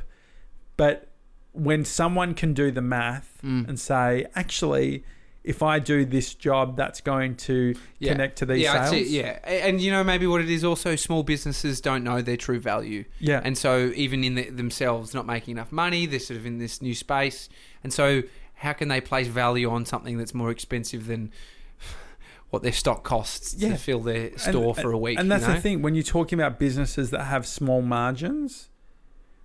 But 0.76 1.06
when 1.52 1.84
someone 1.84 2.34
can 2.34 2.52
do 2.52 2.72
the 2.72 2.82
math 2.82 3.38
Mm. 3.44 3.68
and 3.68 3.78
say, 3.78 4.26
"Actually, 4.34 5.04
if 5.42 5.62
I 5.62 5.78
do 5.78 6.04
this 6.04 6.34
job, 6.34 6.76
that's 6.76 7.00
going 7.00 7.34
to 7.36 7.74
Yeah. 7.98 8.12
connect 8.12 8.36
to 8.38 8.46
these 8.46 8.62
yeah, 8.62 8.84
sales," 8.90 9.08
yeah, 9.08 9.38
and 9.46 9.80
you 9.80 9.90
know 9.90 10.04
maybe 10.04 10.26
what 10.26 10.40
it 10.42 10.50
is 10.50 10.64
also 10.64 10.96
small 10.96 11.22
businesses 11.22 11.80
don't 11.80 12.04
know 12.04 12.20
their 12.20 12.36
true 12.36 12.60
value, 12.60 13.04
yeah, 13.18 13.40
and 13.42 13.56
so 13.56 13.90
even 13.94 14.22
in 14.24 14.34
the, 14.34 14.50
themselves 14.50 15.14
not 15.14 15.26
making 15.26 15.52
enough 15.52 15.72
money, 15.72 16.06
they're 16.06 16.18
sort 16.20 16.38
of 16.38 16.44
in 16.46 16.58
this 16.58 16.82
new 16.82 16.94
space, 16.94 17.48
and 17.82 17.92
so 17.92 18.22
how 18.56 18.74
can 18.74 18.88
they 18.88 19.00
place 19.00 19.28
value 19.28 19.70
on 19.70 19.86
something 19.86 20.18
that's 20.18 20.34
more 20.34 20.50
expensive 20.50 21.06
than 21.06 21.30
what 22.50 22.62
their 22.62 22.72
stock 22.72 23.02
costs 23.04 23.54
Yeah. 23.56 23.70
to 23.70 23.76
fill 23.76 24.00
their 24.00 24.36
store 24.38 24.74
for 24.74 24.92
a 24.92 24.98
week? 24.98 25.18
And 25.18 25.26
you 25.26 25.30
that's 25.30 25.46
know? 25.46 25.54
the 25.54 25.60
thing 25.60 25.80
when 25.82 25.94
you're 25.94 26.02
talking 26.04 26.38
about 26.38 26.58
businesses 26.58 27.08
that 27.10 27.24
have 27.24 27.46
small 27.46 27.80
margins, 27.80 28.68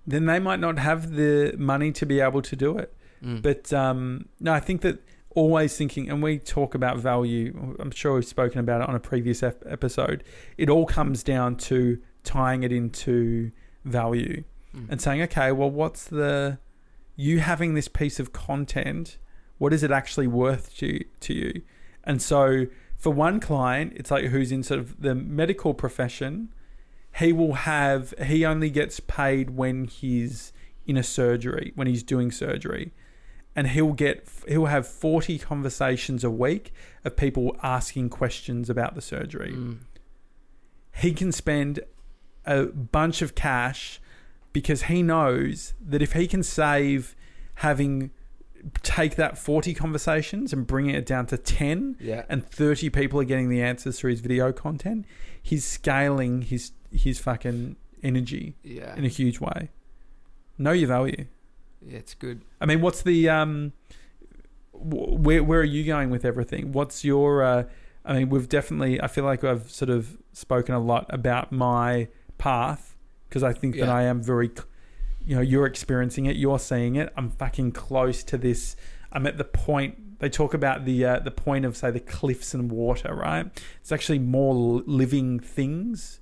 then 0.05 0.25
they 0.25 0.39
might 0.39 0.59
not 0.59 0.77
have 0.79 1.13
the 1.15 1.55
money 1.57 1.91
to 1.93 2.05
be 2.05 2.19
able 2.19 2.41
to 2.41 2.55
do 2.55 2.77
it. 2.77 2.93
Mm. 3.23 3.41
But 3.41 3.71
um, 3.71 4.25
no, 4.41 4.51
I 4.53 4.59
think 4.59 4.81
that 4.81 4.99
always 5.35 5.77
thinking, 5.77 6.09
and 6.09 6.23
we 6.23 6.39
talk 6.39 6.73
about 6.75 6.97
value. 6.97 7.75
I'm 7.79 7.91
sure 7.91 8.15
we've 8.15 8.25
spoken 8.25 8.59
about 8.59 8.81
it 8.81 8.89
on 8.89 8.95
a 8.95 8.99
previous 8.99 9.43
ep- 9.43 9.63
episode. 9.67 10.23
It 10.57 10.69
all 10.69 10.85
comes 10.85 11.23
down 11.23 11.57
to 11.57 11.99
tying 12.23 12.63
it 12.63 12.71
into 12.71 13.51
value 13.83 14.43
Mm. 14.75 14.87
and 14.89 15.01
saying, 15.01 15.21
okay, 15.21 15.51
well, 15.51 15.69
what's 15.69 16.03
the 16.05 16.57
you 17.15 17.39
having 17.39 17.75
this 17.75 17.87
piece 17.87 18.19
of 18.19 18.33
content? 18.33 19.17
What 19.57 19.71
is 19.71 19.83
it 19.83 19.91
actually 19.91 20.27
worth 20.27 20.75
to 20.77 20.99
to 21.21 21.33
you? 21.33 21.61
And 22.03 22.21
so 22.21 22.67
for 22.97 23.11
one 23.11 23.39
client, 23.39 23.93
it's 23.95 24.11
like 24.11 24.25
who's 24.25 24.51
in 24.51 24.63
sort 24.63 24.79
of 24.79 25.01
the 25.01 25.15
medical 25.15 25.73
profession, 25.73 26.49
he 27.19 27.31
will 27.31 27.53
have 27.53 28.13
he 28.21 28.45
only 28.45 28.69
gets 28.69 28.99
paid 28.99 29.51
when 29.51 29.85
he's 29.85 30.51
in 30.85 30.97
a 30.97 31.03
surgery, 31.03 31.71
when 31.75 31.87
he's 31.87 32.03
doing 32.03 32.31
surgery. 32.31 32.91
And 33.55 33.67
he'll 33.69 33.93
get 33.93 34.27
he'll 34.47 34.65
have 34.65 34.85
40 34.87 35.39
conversations 35.39 36.23
a 36.23 36.29
week 36.29 36.73
of 37.05 37.15
people 37.15 37.55
asking 37.63 38.09
questions 38.09 38.69
about 38.69 38.95
the 38.95 39.01
surgery. 39.01 39.53
Mm. 39.53 39.77
He 40.95 41.13
can 41.13 41.31
spend 41.31 41.79
a 42.45 42.65
bunch 42.65 43.21
of 43.21 43.33
cash 43.35 43.99
because 44.53 44.83
he 44.83 45.01
knows 45.03 45.73
that 45.81 46.01
if 46.01 46.13
he 46.13 46.27
can 46.27 46.43
save 46.43 47.15
having 47.55 48.11
take 48.81 49.15
that 49.15 49.37
40 49.37 49.73
conversations 49.75 50.51
and 50.51 50.65
bring 50.65 50.89
it 50.89 51.05
down 51.05 51.27
to 51.27 51.37
10 51.37 51.97
Yeah. 51.99 52.25
and 52.29 52.43
30 52.45 52.89
people 52.89 53.19
are 53.19 53.23
getting 53.25 53.47
the 53.49 53.61
answers 53.61 53.99
through 53.99 54.11
his 54.11 54.21
video 54.21 54.51
content, 54.51 55.05
he's 55.41 55.63
scaling 55.63 56.41
his 56.43 56.71
his 56.91 57.19
fucking 57.19 57.75
energy 58.03 58.55
Yeah. 58.63 58.95
in 58.95 59.05
a 59.05 59.09
huge 59.09 59.39
way. 59.39 59.69
Know 60.57 60.71
your 60.71 60.87
value. 60.87 61.25
Yeah, 61.87 61.97
it's 61.97 62.13
good. 62.13 62.43
I 62.59 62.65
mean, 62.65 62.81
what's 62.81 63.01
the 63.03 63.29
um, 63.29 63.73
wh- 64.71 65.19
where 65.19 65.43
where 65.43 65.59
are 65.61 65.63
you 65.63 65.83
going 65.85 66.09
with 66.09 66.25
everything? 66.25 66.71
What's 66.71 67.03
your? 67.03 67.43
Uh, 67.43 67.63
I 68.03 68.13
mean, 68.13 68.29
we've 68.29 68.49
definitely. 68.49 69.01
I 69.01 69.07
feel 69.07 69.23
like 69.23 69.43
I've 69.43 69.69
sort 69.71 69.89
of 69.89 70.17
spoken 70.33 70.75
a 70.75 70.79
lot 70.79 71.05
about 71.09 71.51
my 71.51 72.07
path 72.37 72.95
because 73.29 73.43
I 73.43 73.53
think 73.53 73.75
that 73.75 73.89
I 73.89 74.03
am 74.03 74.21
very. 74.21 74.47
cl- 74.49 74.67
You 75.25 75.35
know, 75.35 75.41
you're 75.41 75.65
experiencing 75.65 76.25
it. 76.25 76.35
You're 76.35 76.59
seeing 76.59 76.95
it. 76.95 77.11
I'm 77.17 77.29
fucking 77.29 77.71
close 77.71 78.23
to 78.25 78.37
this. 78.37 78.75
I'm 79.11 79.25
at 79.27 79.37
the 79.37 79.43
point. 79.45 80.19
They 80.19 80.29
talk 80.29 80.53
about 80.53 80.85
the 80.85 81.03
uh, 81.05 81.19
the 81.19 81.31
point 81.31 81.65
of 81.65 81.75
say 81.75 81.91
the 81.91 81.99
cliffs 81.99 82.53
and 82.53 82.71
water, 82.71 83.13
right? 83.13 83.47
It's 83.81 83.91
actually 83.91 84.19
more 84.19 84.53
living 84.85 85.39
things. 85.39 86.19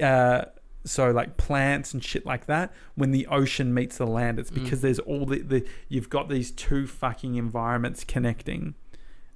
Uh, 0.00 0.46
so 0.84 1.10
like 1.10 1.36
plants 1.36 1.92
and 1.92 2.02
shit 2.02 2.24
like 2.24 2.46
that 2.46 2.72
when 2.94 3.10
the 3.10 3.26
ocean 3.26 3.72
meets 3.74 3.98
the 3.98 4.06
land 4.06 4.38
it's 4.38 4.50
Mm. 4.50 4.62
because 4.64 4.80
there's 4.80 4.98
all 5.00 5.26
the, 5.26 5.40
the 5.40 5.66
you've 5.88 6.08
got 6.10 6.28
these 6.28 6.50
two 6.50 6.86
fucking 6.86 7.34
environments 7.34 8.02
connecting 8.04 8.74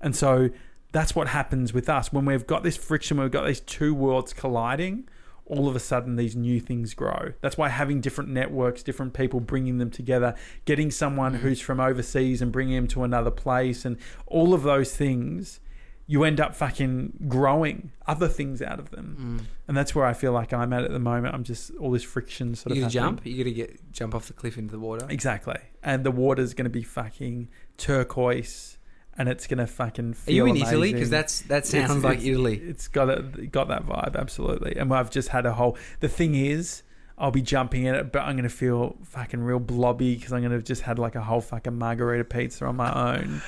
and 0.00 0.16
so 0.16 0.50
that's 0.92 1.14
what 1.14 1.28
happens 1.28 1.72
with 1.74 1.88
us 1.88 2.12
when 2.12 2.24
we've 2.24 2.46
got 2.46 2.62
this 2.62 2.76
friction 2.76 3.20
we've 3.20 3.30
got 3.30 3.46
these 3.46 3.60
two 3.60 3.94
worlds 3.94 4.32
colliding 4.32 5.06
all 5.46 5.68
of 5.68 5.76
a 5.76 5.80
sudden 5.80 6.16
these 6.16 6.34
new 6.34 6.58
things 6.58 6.94
grow 6.94 7.32
that's 7.42 7.58
why 7.58 7.68
having 7.68 8.00
different 8.00 8.30
networks 8.30 8.82
different 8.82 9.12
people 9.12 9.38
bringing 9.40 9.76
them 9.76 9.90
together 9.90 10.34
getting 10.64 10.90
someone 10.90 11.34
Mm. 11.34 11.38
who's 11.40 11.60
from 11.60 11.78
overseas 11.80 12.40
and 12.40 12.50
bringing 12.52 12.74
them 12.76 12.88
to 12.88 13.04
another 13.04 13.30
place 13.30 13.84
and 13.84 13.98
all 14.26 14.54
of 14.54 14.62
those 14.62 14.96
things 14.96 15.60
you 16.06 16.22
end 16.24 16.38
up 16.38 16.54
fucking 16.54 17.12
growing 17.28 17.90
other 18.06 18.28
things 18.28 18.60
out 18.60 18.78
of 18.78 18.90
them 18.90 19.16
Mm. 19.40 19.46
and 19.68 19.76
that's 19.76 19.94
where 19.94 20.04
I 20.04 20.12
feel 20.12 20.32
like 20.32 20.52
I'm 20.52 20.72
at 20.74 20.84
at 20.84 20.90
the 20.90 20.98
moment. 20.98 21.34
I'm 21.34 21.44
just 21.44 21.70
all 21.80 21.90
this 21.90 22.02
friction 22.02 22.54
sort 22.54 22.74
You 22.76 22.82
of 22.82 22.92
gonna 22.92 23.06
jump? 23.06 23.24
You 23.26 23.36
gotta 23.42 23.54
get 23.54 23.92
jump 23.92 24.14
off 24.14 24.26
the 24.26 24.34
cliff 24.34 24.58
into 24.58 24.72
the 24.72 24.78
water. 24.78 25.06
Exactly. 25.08 25.56
And 25.82 26.04
the 26.04 26.10
water's 26.10 26.52
going 26.54 26.64
to 26.64 26.70
be 26.70 26.82
fucking 26.82 27.48
turquoise 27.76 28.78
and 29.16 29.28
it's 29.28 29.46
going 29.46 29.58
to 29.58 29.66
fucking 29.66 30.10
Are 30.10 30.14
feel 30.14 30.34
you 30.34 30.46
in 30.46 30.56
Italy? 30.56 30.92
Because 30.92 31.08
amazing. 31.08 31.10
that's 31.10 31.40
that 31.42 31.74
It's- 31.74 31.88
sounds 31.88 32.02
like 32.04 32.18
it's- 32.18 32.28
Italy. 32.30 32.56
It's 32.58 32.88
got 32.88 33.08
it 33.08 33.52
got 33.52 33.68
that 33.68 33.86
vibe 33.86 34.16
absolutely. 34.16 34.76
And 34.76 34.92
I've 34.92 35.10
just 35.10 35.28
had 35.28 35.46
a 35.46 35.52
whole 35.54 35.76
The 36.00 36.08
thing 36.08 36.34
is 36.34 36.82
I'll 37.16 37.30
be 37.30 37.42
jumping 37.42 37.84
in 37.84 37.94
it, 37.94 38.10
but 38.10 38.22
I'm 38.22 38.32
going 38.34 38.42
to 38.42 38.48
feel 38.48 38.96
fucking 39.04 39.40
real 39.40 39.60
blobby 39.60 40.16
because 40.16 40.32
I'm 40.32 40.40
going 40.40 40.50
to 40.50 40.56
have 40.56 40.64
just 40.64 40.82
had 40.82 40.98
like 40.98 41.14
a 41.14 41.20
whole 41.22 41.40
fucking 41.40 41.78
margarita 41.78 42.24
pizza 42.24 42.64
on 42.66 42.74
my 42.76 43.14
own. 43.16 43.40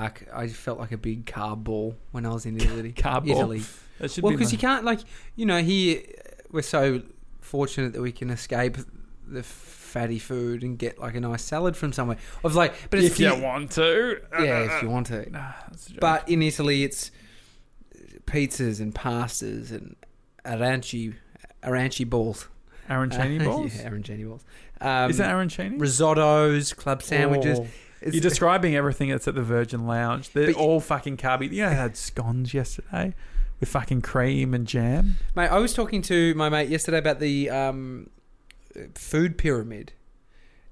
Fuck, 0.00 0.22
I 0.32 0.48
felt 0.48 0.78
like 0.78 0.92
a 0.92 0.96
big 0.98 1.26
carb 1.26 1.64
ball 1.64 1.96
when 2.12 2.26
I 2.26 2.30
was 2.32 2.46
in 2.46 2.56
Italy. 2.60 2.92
Carb 2.92 3.26
ball. 3.26 3.38
Italy. 3.38 3.62
That 4.00 4.10
should 4.10 4.24
Well, 4.24 4.32
because 4.32 4.50
you 4.50 4.58
can't 4.58 4.84
like 4.84 4.98
you 5.36 5.46
know 5.46 5.62
here 5.62 6.02
we're 6.50 6.62
so 6.62 7.02
fortunate 7.40 7.92
that 7.92 8.02
we 8.02 8.10
can 8.10 8.28
escape 8.30 8.76
the 9.28 9.44
fatty 9.44 10.18
food 10.18 10.64
and 10.64 10.76
get 10.76 10.98
like 10.98 11.14
a 11.14 11.20
nice 11.20 11.44
salad 11.44 11.76
from 11.76 11.92
somewhere. 11.92 12.16
I 12.16 12.40
was 12.46 12.56
like, 12.56 12.74
but 12.90 12.98
if 12.98 13.20
you 13.20 13.32
want 13.40 13.70
to. 13.72 14.20
yeah, 14.40 14.76
if 14.76 14.82
you 14.82 14.88
want 14.90 15.06
to. 15.06 15.30
Nah, 15.30 15.52
that's 15.68 15.86
a 15.86 15.90
joke. 15.92 16.00
But 16.00 16.28
in 16.28 16.42
Italy, 16.42 16.82
it's 16.82 17.12
pizzas 18.26 18.80
and 18.80 18.92
pastas 18.94 19.70
and 19.70 19.94
arancini, 20.44 21.14
arancini 21.62 22.08
balls. 22.10 22.48
arancini 22.88 23.40
Uh, 23.40 23.44
balls? 23.44 23.76
yeah, 23.76 23.88
arancini 23.90 24.28
balls. 24.28 24.44
Um, 24.80 25.10
Is 25.10 25.18
that 25.18 25.30
arancini? 25.32 25.78
risottos, 25.78 26.74
club 26.76 27.02
sandwiches? 27.02 27.60
Oh. 27.60 27.66
You're 28.12 28.20
describing 28.20 28.76
everything 28.76 29.08
that's 29.10 29.26
at 29.28 29.34
the 29.34 29.42
Virgin 29.42 29.86
Lounge. 29.86 30.30
They're 30.30 30.48
But- 30.48 30.56
all 30.56 30.80
fucking 30.80 31.16
carby. 31.16 31.50
You 31.52 31.62
know, 31.62 31.68
I 31.68 31.72
had 31.72 31.96
scones 31.96 32.52
yesterday 32.54 33.14
with 33.60 33.68
fucking 33.68 34.02
cream 34.02 34.52
and 34.54 34.66
jam. 34.66 35.16
Mate, 35.34 35.48
I 35.48 35.58
was 35.58 35.72
talking 35.74 36.02
to 36.02 36.34
my 36.34 36.48
mate 36.48 36.68
yesterday 36.68 36.98
about 36.98 37.20
the 37.20 37.50
um, 37.50 38.10
food 38.94 39.38
pyramid. 39.38 39.92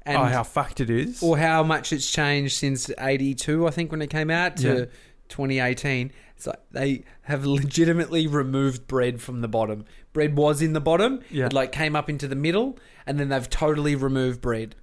And 0.04 0.18
oh, 0.18 0.24
how 0.24 0.42
fucked 0.42 0.80
it 0.80 0.90
is. 0.90 1.22
or 1.22 1.38
how 1.38 1.62
much 1.62 1.92
it's 1.92 2.10
changed 2.10 2.56
since 2.56 2.90
82 2.98 3.68
i 3.68 3.70
think 3.70 3.92
when 3.92 4.02
it 4.02 4.10
came 4.10 4.30
out 4.30 4.56
to 4.56 4.78
Yeah. 4.80 4.84
2018 5.28 6.10
it's 6.36 6.44
like 6.48 6.58
they 6.72 7.04
have 7.22 7.46
legitimately 7.60 8.26
removed 8.26 8.88
bread 8.88 9.20
from 9.22 9.42
the 9.42 9.46
bottom 9.48 9.84
bread 10.12 10.36
was 10.36 10.60
in 10.60 10.72
the 10.72 10.80
bottom 10.80 11.20
Yeah. 11.30 11.46
it 11.46 11.52
like 11.52 11.70
came 11.70 11.94
up 11.94 12.10
into 12.10 12.26
the 12.26 12.34
middle 12.34 12.76
and 13.06 13.20
then 13.20 13.28
they've 13.28 13.48
totally 13.48 13.94
removed 13.94 14.40
bread 14.40 14.74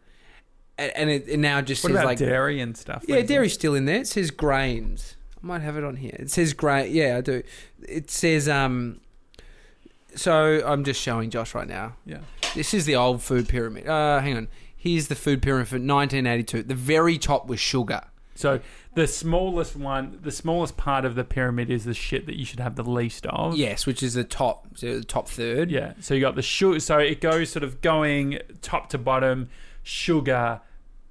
and, 0.80 0.92
and 0.96 1.10
it, 1.10 1.28
it 1.28 1.38
now 1.38 1.62
just 1.62 1.84
what 1.84 1.90
says 1.90 1.96
about 1.98 2.06
like 2.06 2.18
dairy 2.18 2.60
and 2.62 2.76
stuff? 2.78 3.04
yeah 3.08 3.22
dairy's 3.22 3.54
still 3.54 3.76
in 3.76 3.86
there 3.86 4.02
it 4.02 4.08
says 4.08 4.32
grains 4.32 5.16
i 5.44 5.46
might 5.46 5.62
have 5.62 5.78
it 5.78 5.84
on 5.84 5.96
here 5.98 6.16
it 6.18 6.32
says 6.32 6.54
grain 6.54 6.92
yeah 6.92 7.18
i 7.18 7.22
do 7.22 7.44
it 7.88 8.10
says 8.10 8.48
um 8.50 9.00
so 10.16 10.62
i'm 10.66 10.84
just 10.84 11.02
showing 11.02 11.30
josh 11.30 11.54
right 11.54 11.68
now 11.68 11.96
Yeah. 12.06 12.20
this 12.56 12.74
is 12.74 12.86
the 12.86 12.96
old 12.96 13.22
food 13.22 13.48
pyramid. 13.48 13.88
Uh, 13.88 14.20
hang 14.20 14.38
on. 14.38 14.48
Here's 14.76 15.08
the 15.08 15.16
food 15.16 15.42
pyramid 15.42 15.68
for 15.68 15.76
1982. 15.76 16.64
The 16.64 16.74
very 16.74 17.18
top 17.18 17.48
was 17.48 17.60
sugar. 17.60 18.02
So 18.34 18.62
the 18.96 19.08
smallest 19.08 19.76
one, 19.76 20.18
the 20.22 20.32
smallest 20.32 20.78
part 20.78 21.04
of 21.04 21.16
the 21.16 21.26
pyramid 21.26 21.70
is 21.70 21.84
the 21.84 21.94
shit 21.94 22.26
that 22.28 22.38
you 22.38 22.46
should 22.46 22.62
have 22.62 22.76
the 22.78 22.84
least 22.84 23.26
of. 23.26 23.58
Yes, 23.58 23.86
which 23.86 24.02
is 24.02 24.14
the 24.14 24.24
top, 24.24 24.68
so 24.78 25.00
the 25.00 25.04
top 25.04 25.28
third. 25.28 25.70
Yeah. 25.70 25.94
So 26.00 26.14
you 26.14 26.22
got 26.22 26.36
the 26.36 26.42
sugar. 26.42 26.80
So 26.80 26.98
it 26.98 27.20
goes 27.20 27.50
sort 27.50 27.64
of 27.64 27.82
going 27.82 28.40
top 28.62 28.88
to 28.92 28.98
bottom: 28.98 29.50
sugar, 29.84 30.62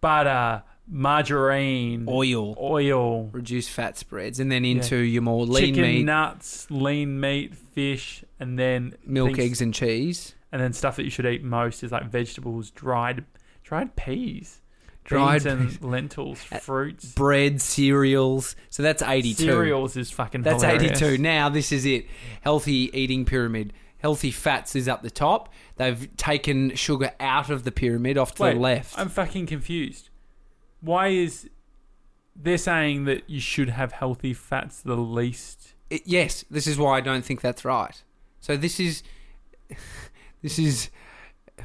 butter, 0.01 0.63
margarine, 0.87 2.07
Oil, 2.09 2.57
oil, 2.61 3.29
reduced 3.33 3.71
fat 3.71 3.99
spreads, 3.99 4.41
and 4.41 4.51
then 4.51 4.65
into 4.65 4.97
your 4.99 5.23
more 5.23 5.45
lean 5.47 5.75
chicken, 5.75 5.83
meat, 5.83 6.05
nuts, 6.05 6.67
lean 6.71 7.21
meat, 7.21 7.55
fish, 7.55 8.25
and 8.41 8.59
then 8.59 8.95
milk, 9.05 9.29
things- 9.37 9.39
eggs, 9.39 9.61
and 9.61 9.75
cheese. 9.75 10.35
and 10.53 10.63
then 10.63 10.73
stuff 10.73 10.97
that 10.97 11.05
you 11.05 11.11
should 11.11 11.27
eat 11.27 11.43
most 11.43 11.83
is 11.83 11.93
like 11.93 12.11
vegetables, 12.11 12.71
dried, 12.71 13.25
dried 13.63 13.97
peas, 13.97 14.61
Dried 15.05 15.43
peas. 15.45 15.81
lentils, 15.83 16.41
fruits, 16.43 17.13
Bread, 17.15 17.61
cereals. 17.61 18.55
So 18.71 18.83
that's 18.83 19.03
82. 19.03 19.43
cereals 19.43 19.97
is 19.97 20.11
fucking. 20.11 20.43
That's 20.43 20.63
hilarious. 20.63 21.03
82. 21.03 21.19
Now 21.23 21.49
this 21.49 21.73
is 21.73 21.85
it. 21.87 22.07
Healthy 22.43 22.91
eating 22.93 23.25
pyramid. 23.25 23.73
Healthy 23.99 24.31
fats 24.31 24.77
is 24.77 24.89
up 24.89 25.03
the 25.03 25.11
top. 25.11 25.53
They've 25.77 26.17
taken 26.17 26.75
sugar 26.77 27.13
out 27.19 27.51
of 27.51 27.65
the 27.65 27.73
pyramid 27.73 28.17
off 28.17 28.35
to 28.37 28.45
Wait, 28.45 28.55
the 28.55 28.61
left. 28.61 28.99
I'm 28.99 29.09
fucking 29.09 29.47
confused. 29.47 30.11
Why 30.81 31.09
is 31.09 31.51
they're 32.37 32.59
saying 32.59 33.05
that 33.07 33.29
you 33.29 33.41
should 33.41 33.71
have 33.71 33.93
healthy 33.93 34.35
fats 34.35 34.81
the 34.81 34.97
least? 34.97 35.75
It- 35.91 36.03
yes, 36.07 36.45
this 36.51 36.67
is 36.67 36.79
why 36.79 36.99
I 36.99 37.01
don't 37.01 37.25
think 37.25 37.41
that's 37.41 37.65
right. 37.65 38.03
So 38.41 38.57
this 38.57 38.79
is, 38.79 39.03
this 40.43 40.59
is, 40.59 40.91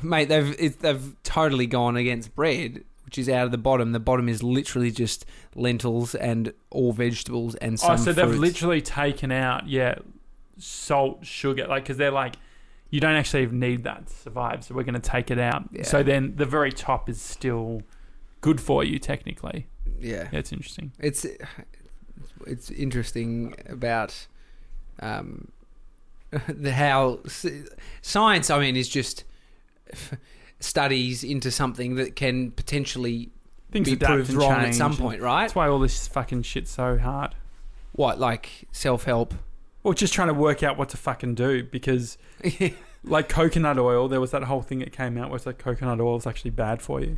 mate. 0.01 0.27
They've 0.29 0.55
it, 0.59 0.79
they've 0.79 1.15
totally 1.21 1.67
gone 1.67 1.95
against 1.95 2.33
bread, 2.33 2.83
which 3.05 3.19
is 3.19 3.29
out 3.29 3.45
of 3.45 3.51
the 3.51 3.59
bottom. 3.59 3.91
The 3.91 3.99
bottom 3.99 4.27
is 4.27 4.41
literally 4.41 4.89
just 4.89 5.25
lentils 5.53 6.15
and 6.15 6.51
all 6.71 6.93
vegetables 6.93 7.53
and 7.55 7.73
oh, 7.75 7.77
some 7.77 7.91
oh, 7.91 7.97
so 7.97 8.13
they've 8.13 8.39
literally 8.39 8.81
taken 8.81 9.31
out 9.31 9.67
yeah, 9.67 9.95
salt, 10.57 11.25
sugar, 11.25 11.67
like 11.67 11.83
because 11.83 11.97
they're 11.97 12.11
like. 12.11 12.35
You 12.89 12.99
don't 12.99 13.15
actually 13.15 13.47
need 13.47 13.85
that 13.85 14.05
to 14.05 14.13
survive, 14.13 14.63
so 14.63 14.75
we're 14.75 14.83
going 14.83 14.93
to 14.93 14.99
take 14.99 15.31
it 15.31 15.39
out. 15.39 15.67
Yeah. 15.71 15.81
So 15.81 16.03
then 16.03 16.35
the 16.35 16.45
very 16.45 16.71
top 16.71 17.09
is 17.09 17.19
still 17.19 17.81
good 18.41 18.61
for 18.61 18.83
you, 18.83 18.99
technically. 18.99 19.65
yeah. 19.99 20.29
Yeah, 20.31 20.39
it's 20.39 20.51
interesting. 20.51 20.91
It's 20.99 21.25
it's 22.45 22.69
interesting 22.69 23.55
about 23.67 24.27
um, 24.99 25.47
the 26.47 26.73
how 26.73 27.21
science. 28.03 28.49
I 28.49 28.59
mean, 28.59 28.75
is 28.75 28.89
just 28.89 29.23
studies 30.59 31.23
into 31.23 31.49
something 31.49 31.95
that 31.95 32.15
can 32.15 32.51
potentially 32.51 33.31
Things 33.71 33.89
be 33.89 33.95
proved 33.95 34.33
wrong 34.33 34.51
at 34.61 34.75
some 34.75 34.95
point, 34.95 35.21
right? 35.21 35.43
That's 35.43 35.55
why 35.55 35.67
all 35.67 35.79
this 35.79 36.07
fucking 36.07 36.43
shit's 36.43 36.71
so 36.71 36.97
hard. 36.97 37.33
What 37.93 38.19
like 38.19 38.67
self 38.71 39.05
help? 39.05 39.33
Or 39.83 39.93
just 39.93 40.13
trying 40.13 40.29
to 40.29 40.33
work 40.33 40.63
out 40.63 40.77
what 40.77 40.89
to 40.89 40.97
fucking 40.97 41.35
do 41.35 41.63
because, 41.63 42.17
like 43.03 43.27
coconut 43.27 43.77
oil, 43.77 44.07
there 44.07 44.21
was 44.21 44.31
that 44.31 44.43
whole 44.43 44.61
thing 44.61 44.79
that 44.79 44.93
came 44.93 45.17
out 45.17 45.29
where 45.29 45.35
it's 45.35 45.45
like 45.45 45.57
coconut 45.57 45.99
oil 45.99 46.15
is 46.15 46.25
actually 46.25 46.51
bad 46.51 46.81
for 46.81 47.01
you. 47.01 47.17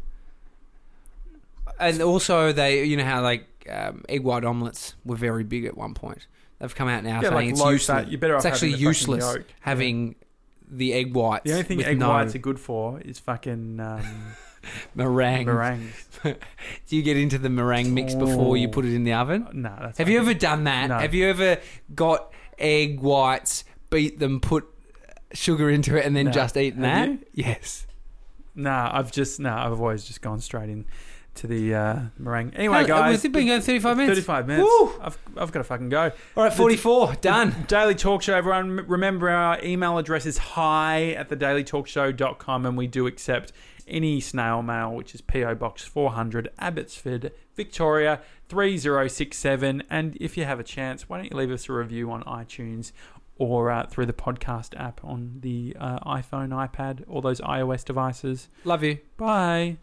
and 1.80 2.02
also 2.02 2.52
they, 2.52 2.84
you 2.86 2.98
know 2.98 3.04
how 3.04 3.22
like 3.22 3.46
um, 3.70 4.04
egg 4.10 4.24
white 4.24 4.44
omelets 4.46 4.96
were 5.04 5.16
very 5.16 5.44
big 5.44 5.66
at 5.66 5.78
one 5.78 5.94
point. 5.94 6.28
they've 6.60 6.74
come 6.74 6.88
out 6.88 7.04
now 7.04 7.22
yeah, 7.22 7.30
saying 7.30 7.34
like 7.34 7.50
it's 7.50 7.60
useless. 7.60 7.86
fat. 7.86 8.10
You're 8.12 8.20
better 8.20 8.36
It's 8.36 8.46
actually 8.46 8.72
having 8.72 8.84
the 8.84 8.94
fucking 8.94 9.12
useless 9.14 9.36
yolk. 9.36 9.46
having 9.62 10.16
the 10.68 10.94
egg 10.94 11.14
whites. 11.14 11.44
The 11.46 11.52
only 11.52 11.64
thing 11.64 11.84
egg 11.84 12.00
no 12.00 12.10
whites 12.10 12.34
are 12.36 12.40
good 12.40 12.60
for 12.60 13.00
is 13.02 13.20
fucking 13.20 13.80
um, 13.80 14.34
meringue. 14.96 15.46
meringues. 15.54 16.08
Do 16.24 16.96
you 16.96 17.04
get 17.04 17.18
into 17.18 17.38
the 17.38 17.50
meringue 17.50 17.94
mix 17.94 18.16
before 18.16 18.58
you 18.58 18.68
put 18.70 18.86
it 18.86 18.94
in 18.96 19.04
the 19.04 19.14
oven? 19.14 19.48
No, 19.54 19.76
that's 19.80 19.98
Have 20.00 20.10
you 20.10 20.20
ever 20.20 20.34
done 20.34 20.64
that? 20.64 20.88
No. 20.88 20.98
Have 20.98 21.14
you 21.14 21.28
ever 21.30 21.60
got 21.94 22.32
egg 22.58 23.00
whites, 23.00 23.64
beat 23.90 24.20
them, 24.20 24.40
put 24.40 24.66
sugar 25.34 25.70
into 25.70 25.96
it, 25.98 26.06
and 26.06 26.16
then 26.16 26.26
No. 26.28 26.32
just 26.32 26.56
eaten 26.58 26.84
Have 26.84 27.10
that? 27.10 27.20
you? 27.34 27.44
Yes. 27.46 27.86
Nah, 28.56 28.90
I've 28.94 29.12
just 29.12 29.40
nah. 29.40 29.66
I've 29.66 29.80
always 29.82 30.06
just 30.06 30.22
gone 30.22 30.40
straight 30.40 30.70
in 30.70 30.86
to 31.36 31.48
the 31.48 31.76
uh, 31.76 32.00
meringue. 32.18 32.54
Anyway, 32.56 32.78
How- 32.78 32.86
guys, 32.88 33.22
We've 33.22 33.32
been 33.34 33.48
going 33.48 33.60
35 33.62 33.98
minutes. 33.98 34.12
Thirty-five 34.18 34.48
minutes. 34.48 34.70
Woo! 34.80 34.94
I've 35.02 35.18
I've 35.36 35.52
got 35.52 35.60
to 35.60 35.64
fucking 35.66 35.90
go. 35.90 36.12
All 36.38 36.44
right, 36.46 36.54
44. 36.54 37.16
Done. 37.20 37.54
Daily 37.68 37.96
Talk 37.96 38.22
Show, 38.22 38.34
everyone. 38.36 38.80
M- 38.80 38.86
Remember, 38.88 39.30
our 39.30 39.62
email 39.62 39.98
address 39.98 40.26
is 40.26 40.38
hi 40.38 41.12
at 41.12 41.28
thedailytalkshow.com, 41.30 42.66
and 42.66 42.78
we 42.78 42.88
do 42.88 43.08
accept 43.08 43.52
any 43.88 44.20
snail 44.22 44.62
mail, 44.62 44.94
which 44.96 45.14
is 45.14 45.22
P.O. 45.22 45.56
Box 45.56 45.84
400, 45.84 46.50
Abbotsford, 46.58 47.32
Victoria 47.56 48.22
3067. 48.50 49.84
And 49.90 50.18
if 50.20 50.38
you 50.38 50.46
have 50.46 50.60
a 50.60 50.64
chance, 50.64 51.10
why 51.10 51.18
don't 51.18 51.32
you 51.32 51.38
leave 51.38 51.52
us 51.52 51.70
a 51.70 51.74
review 51.74 52.12
on 52.12 52.24
iTunes 52.24 52.92
or 53.38 53.72
uh, 53.72 53.86
through 53.86 54.06
the 54.06 54.14
podcast 54.14 54.80
app 54.80 55.04
on 55.04 55.40
the 55.42 55.76
uh, 55.80 56.00
iPhone, 56.00 56.50
iPad, 56.50 57.04
all 57.08 57.22
those 57.22 57.42
iOS 57.42 57.84
devices? 57.84 58.50
Love 58.64 58.84
you. 58.84 59.00
Bye. 59.18 59.78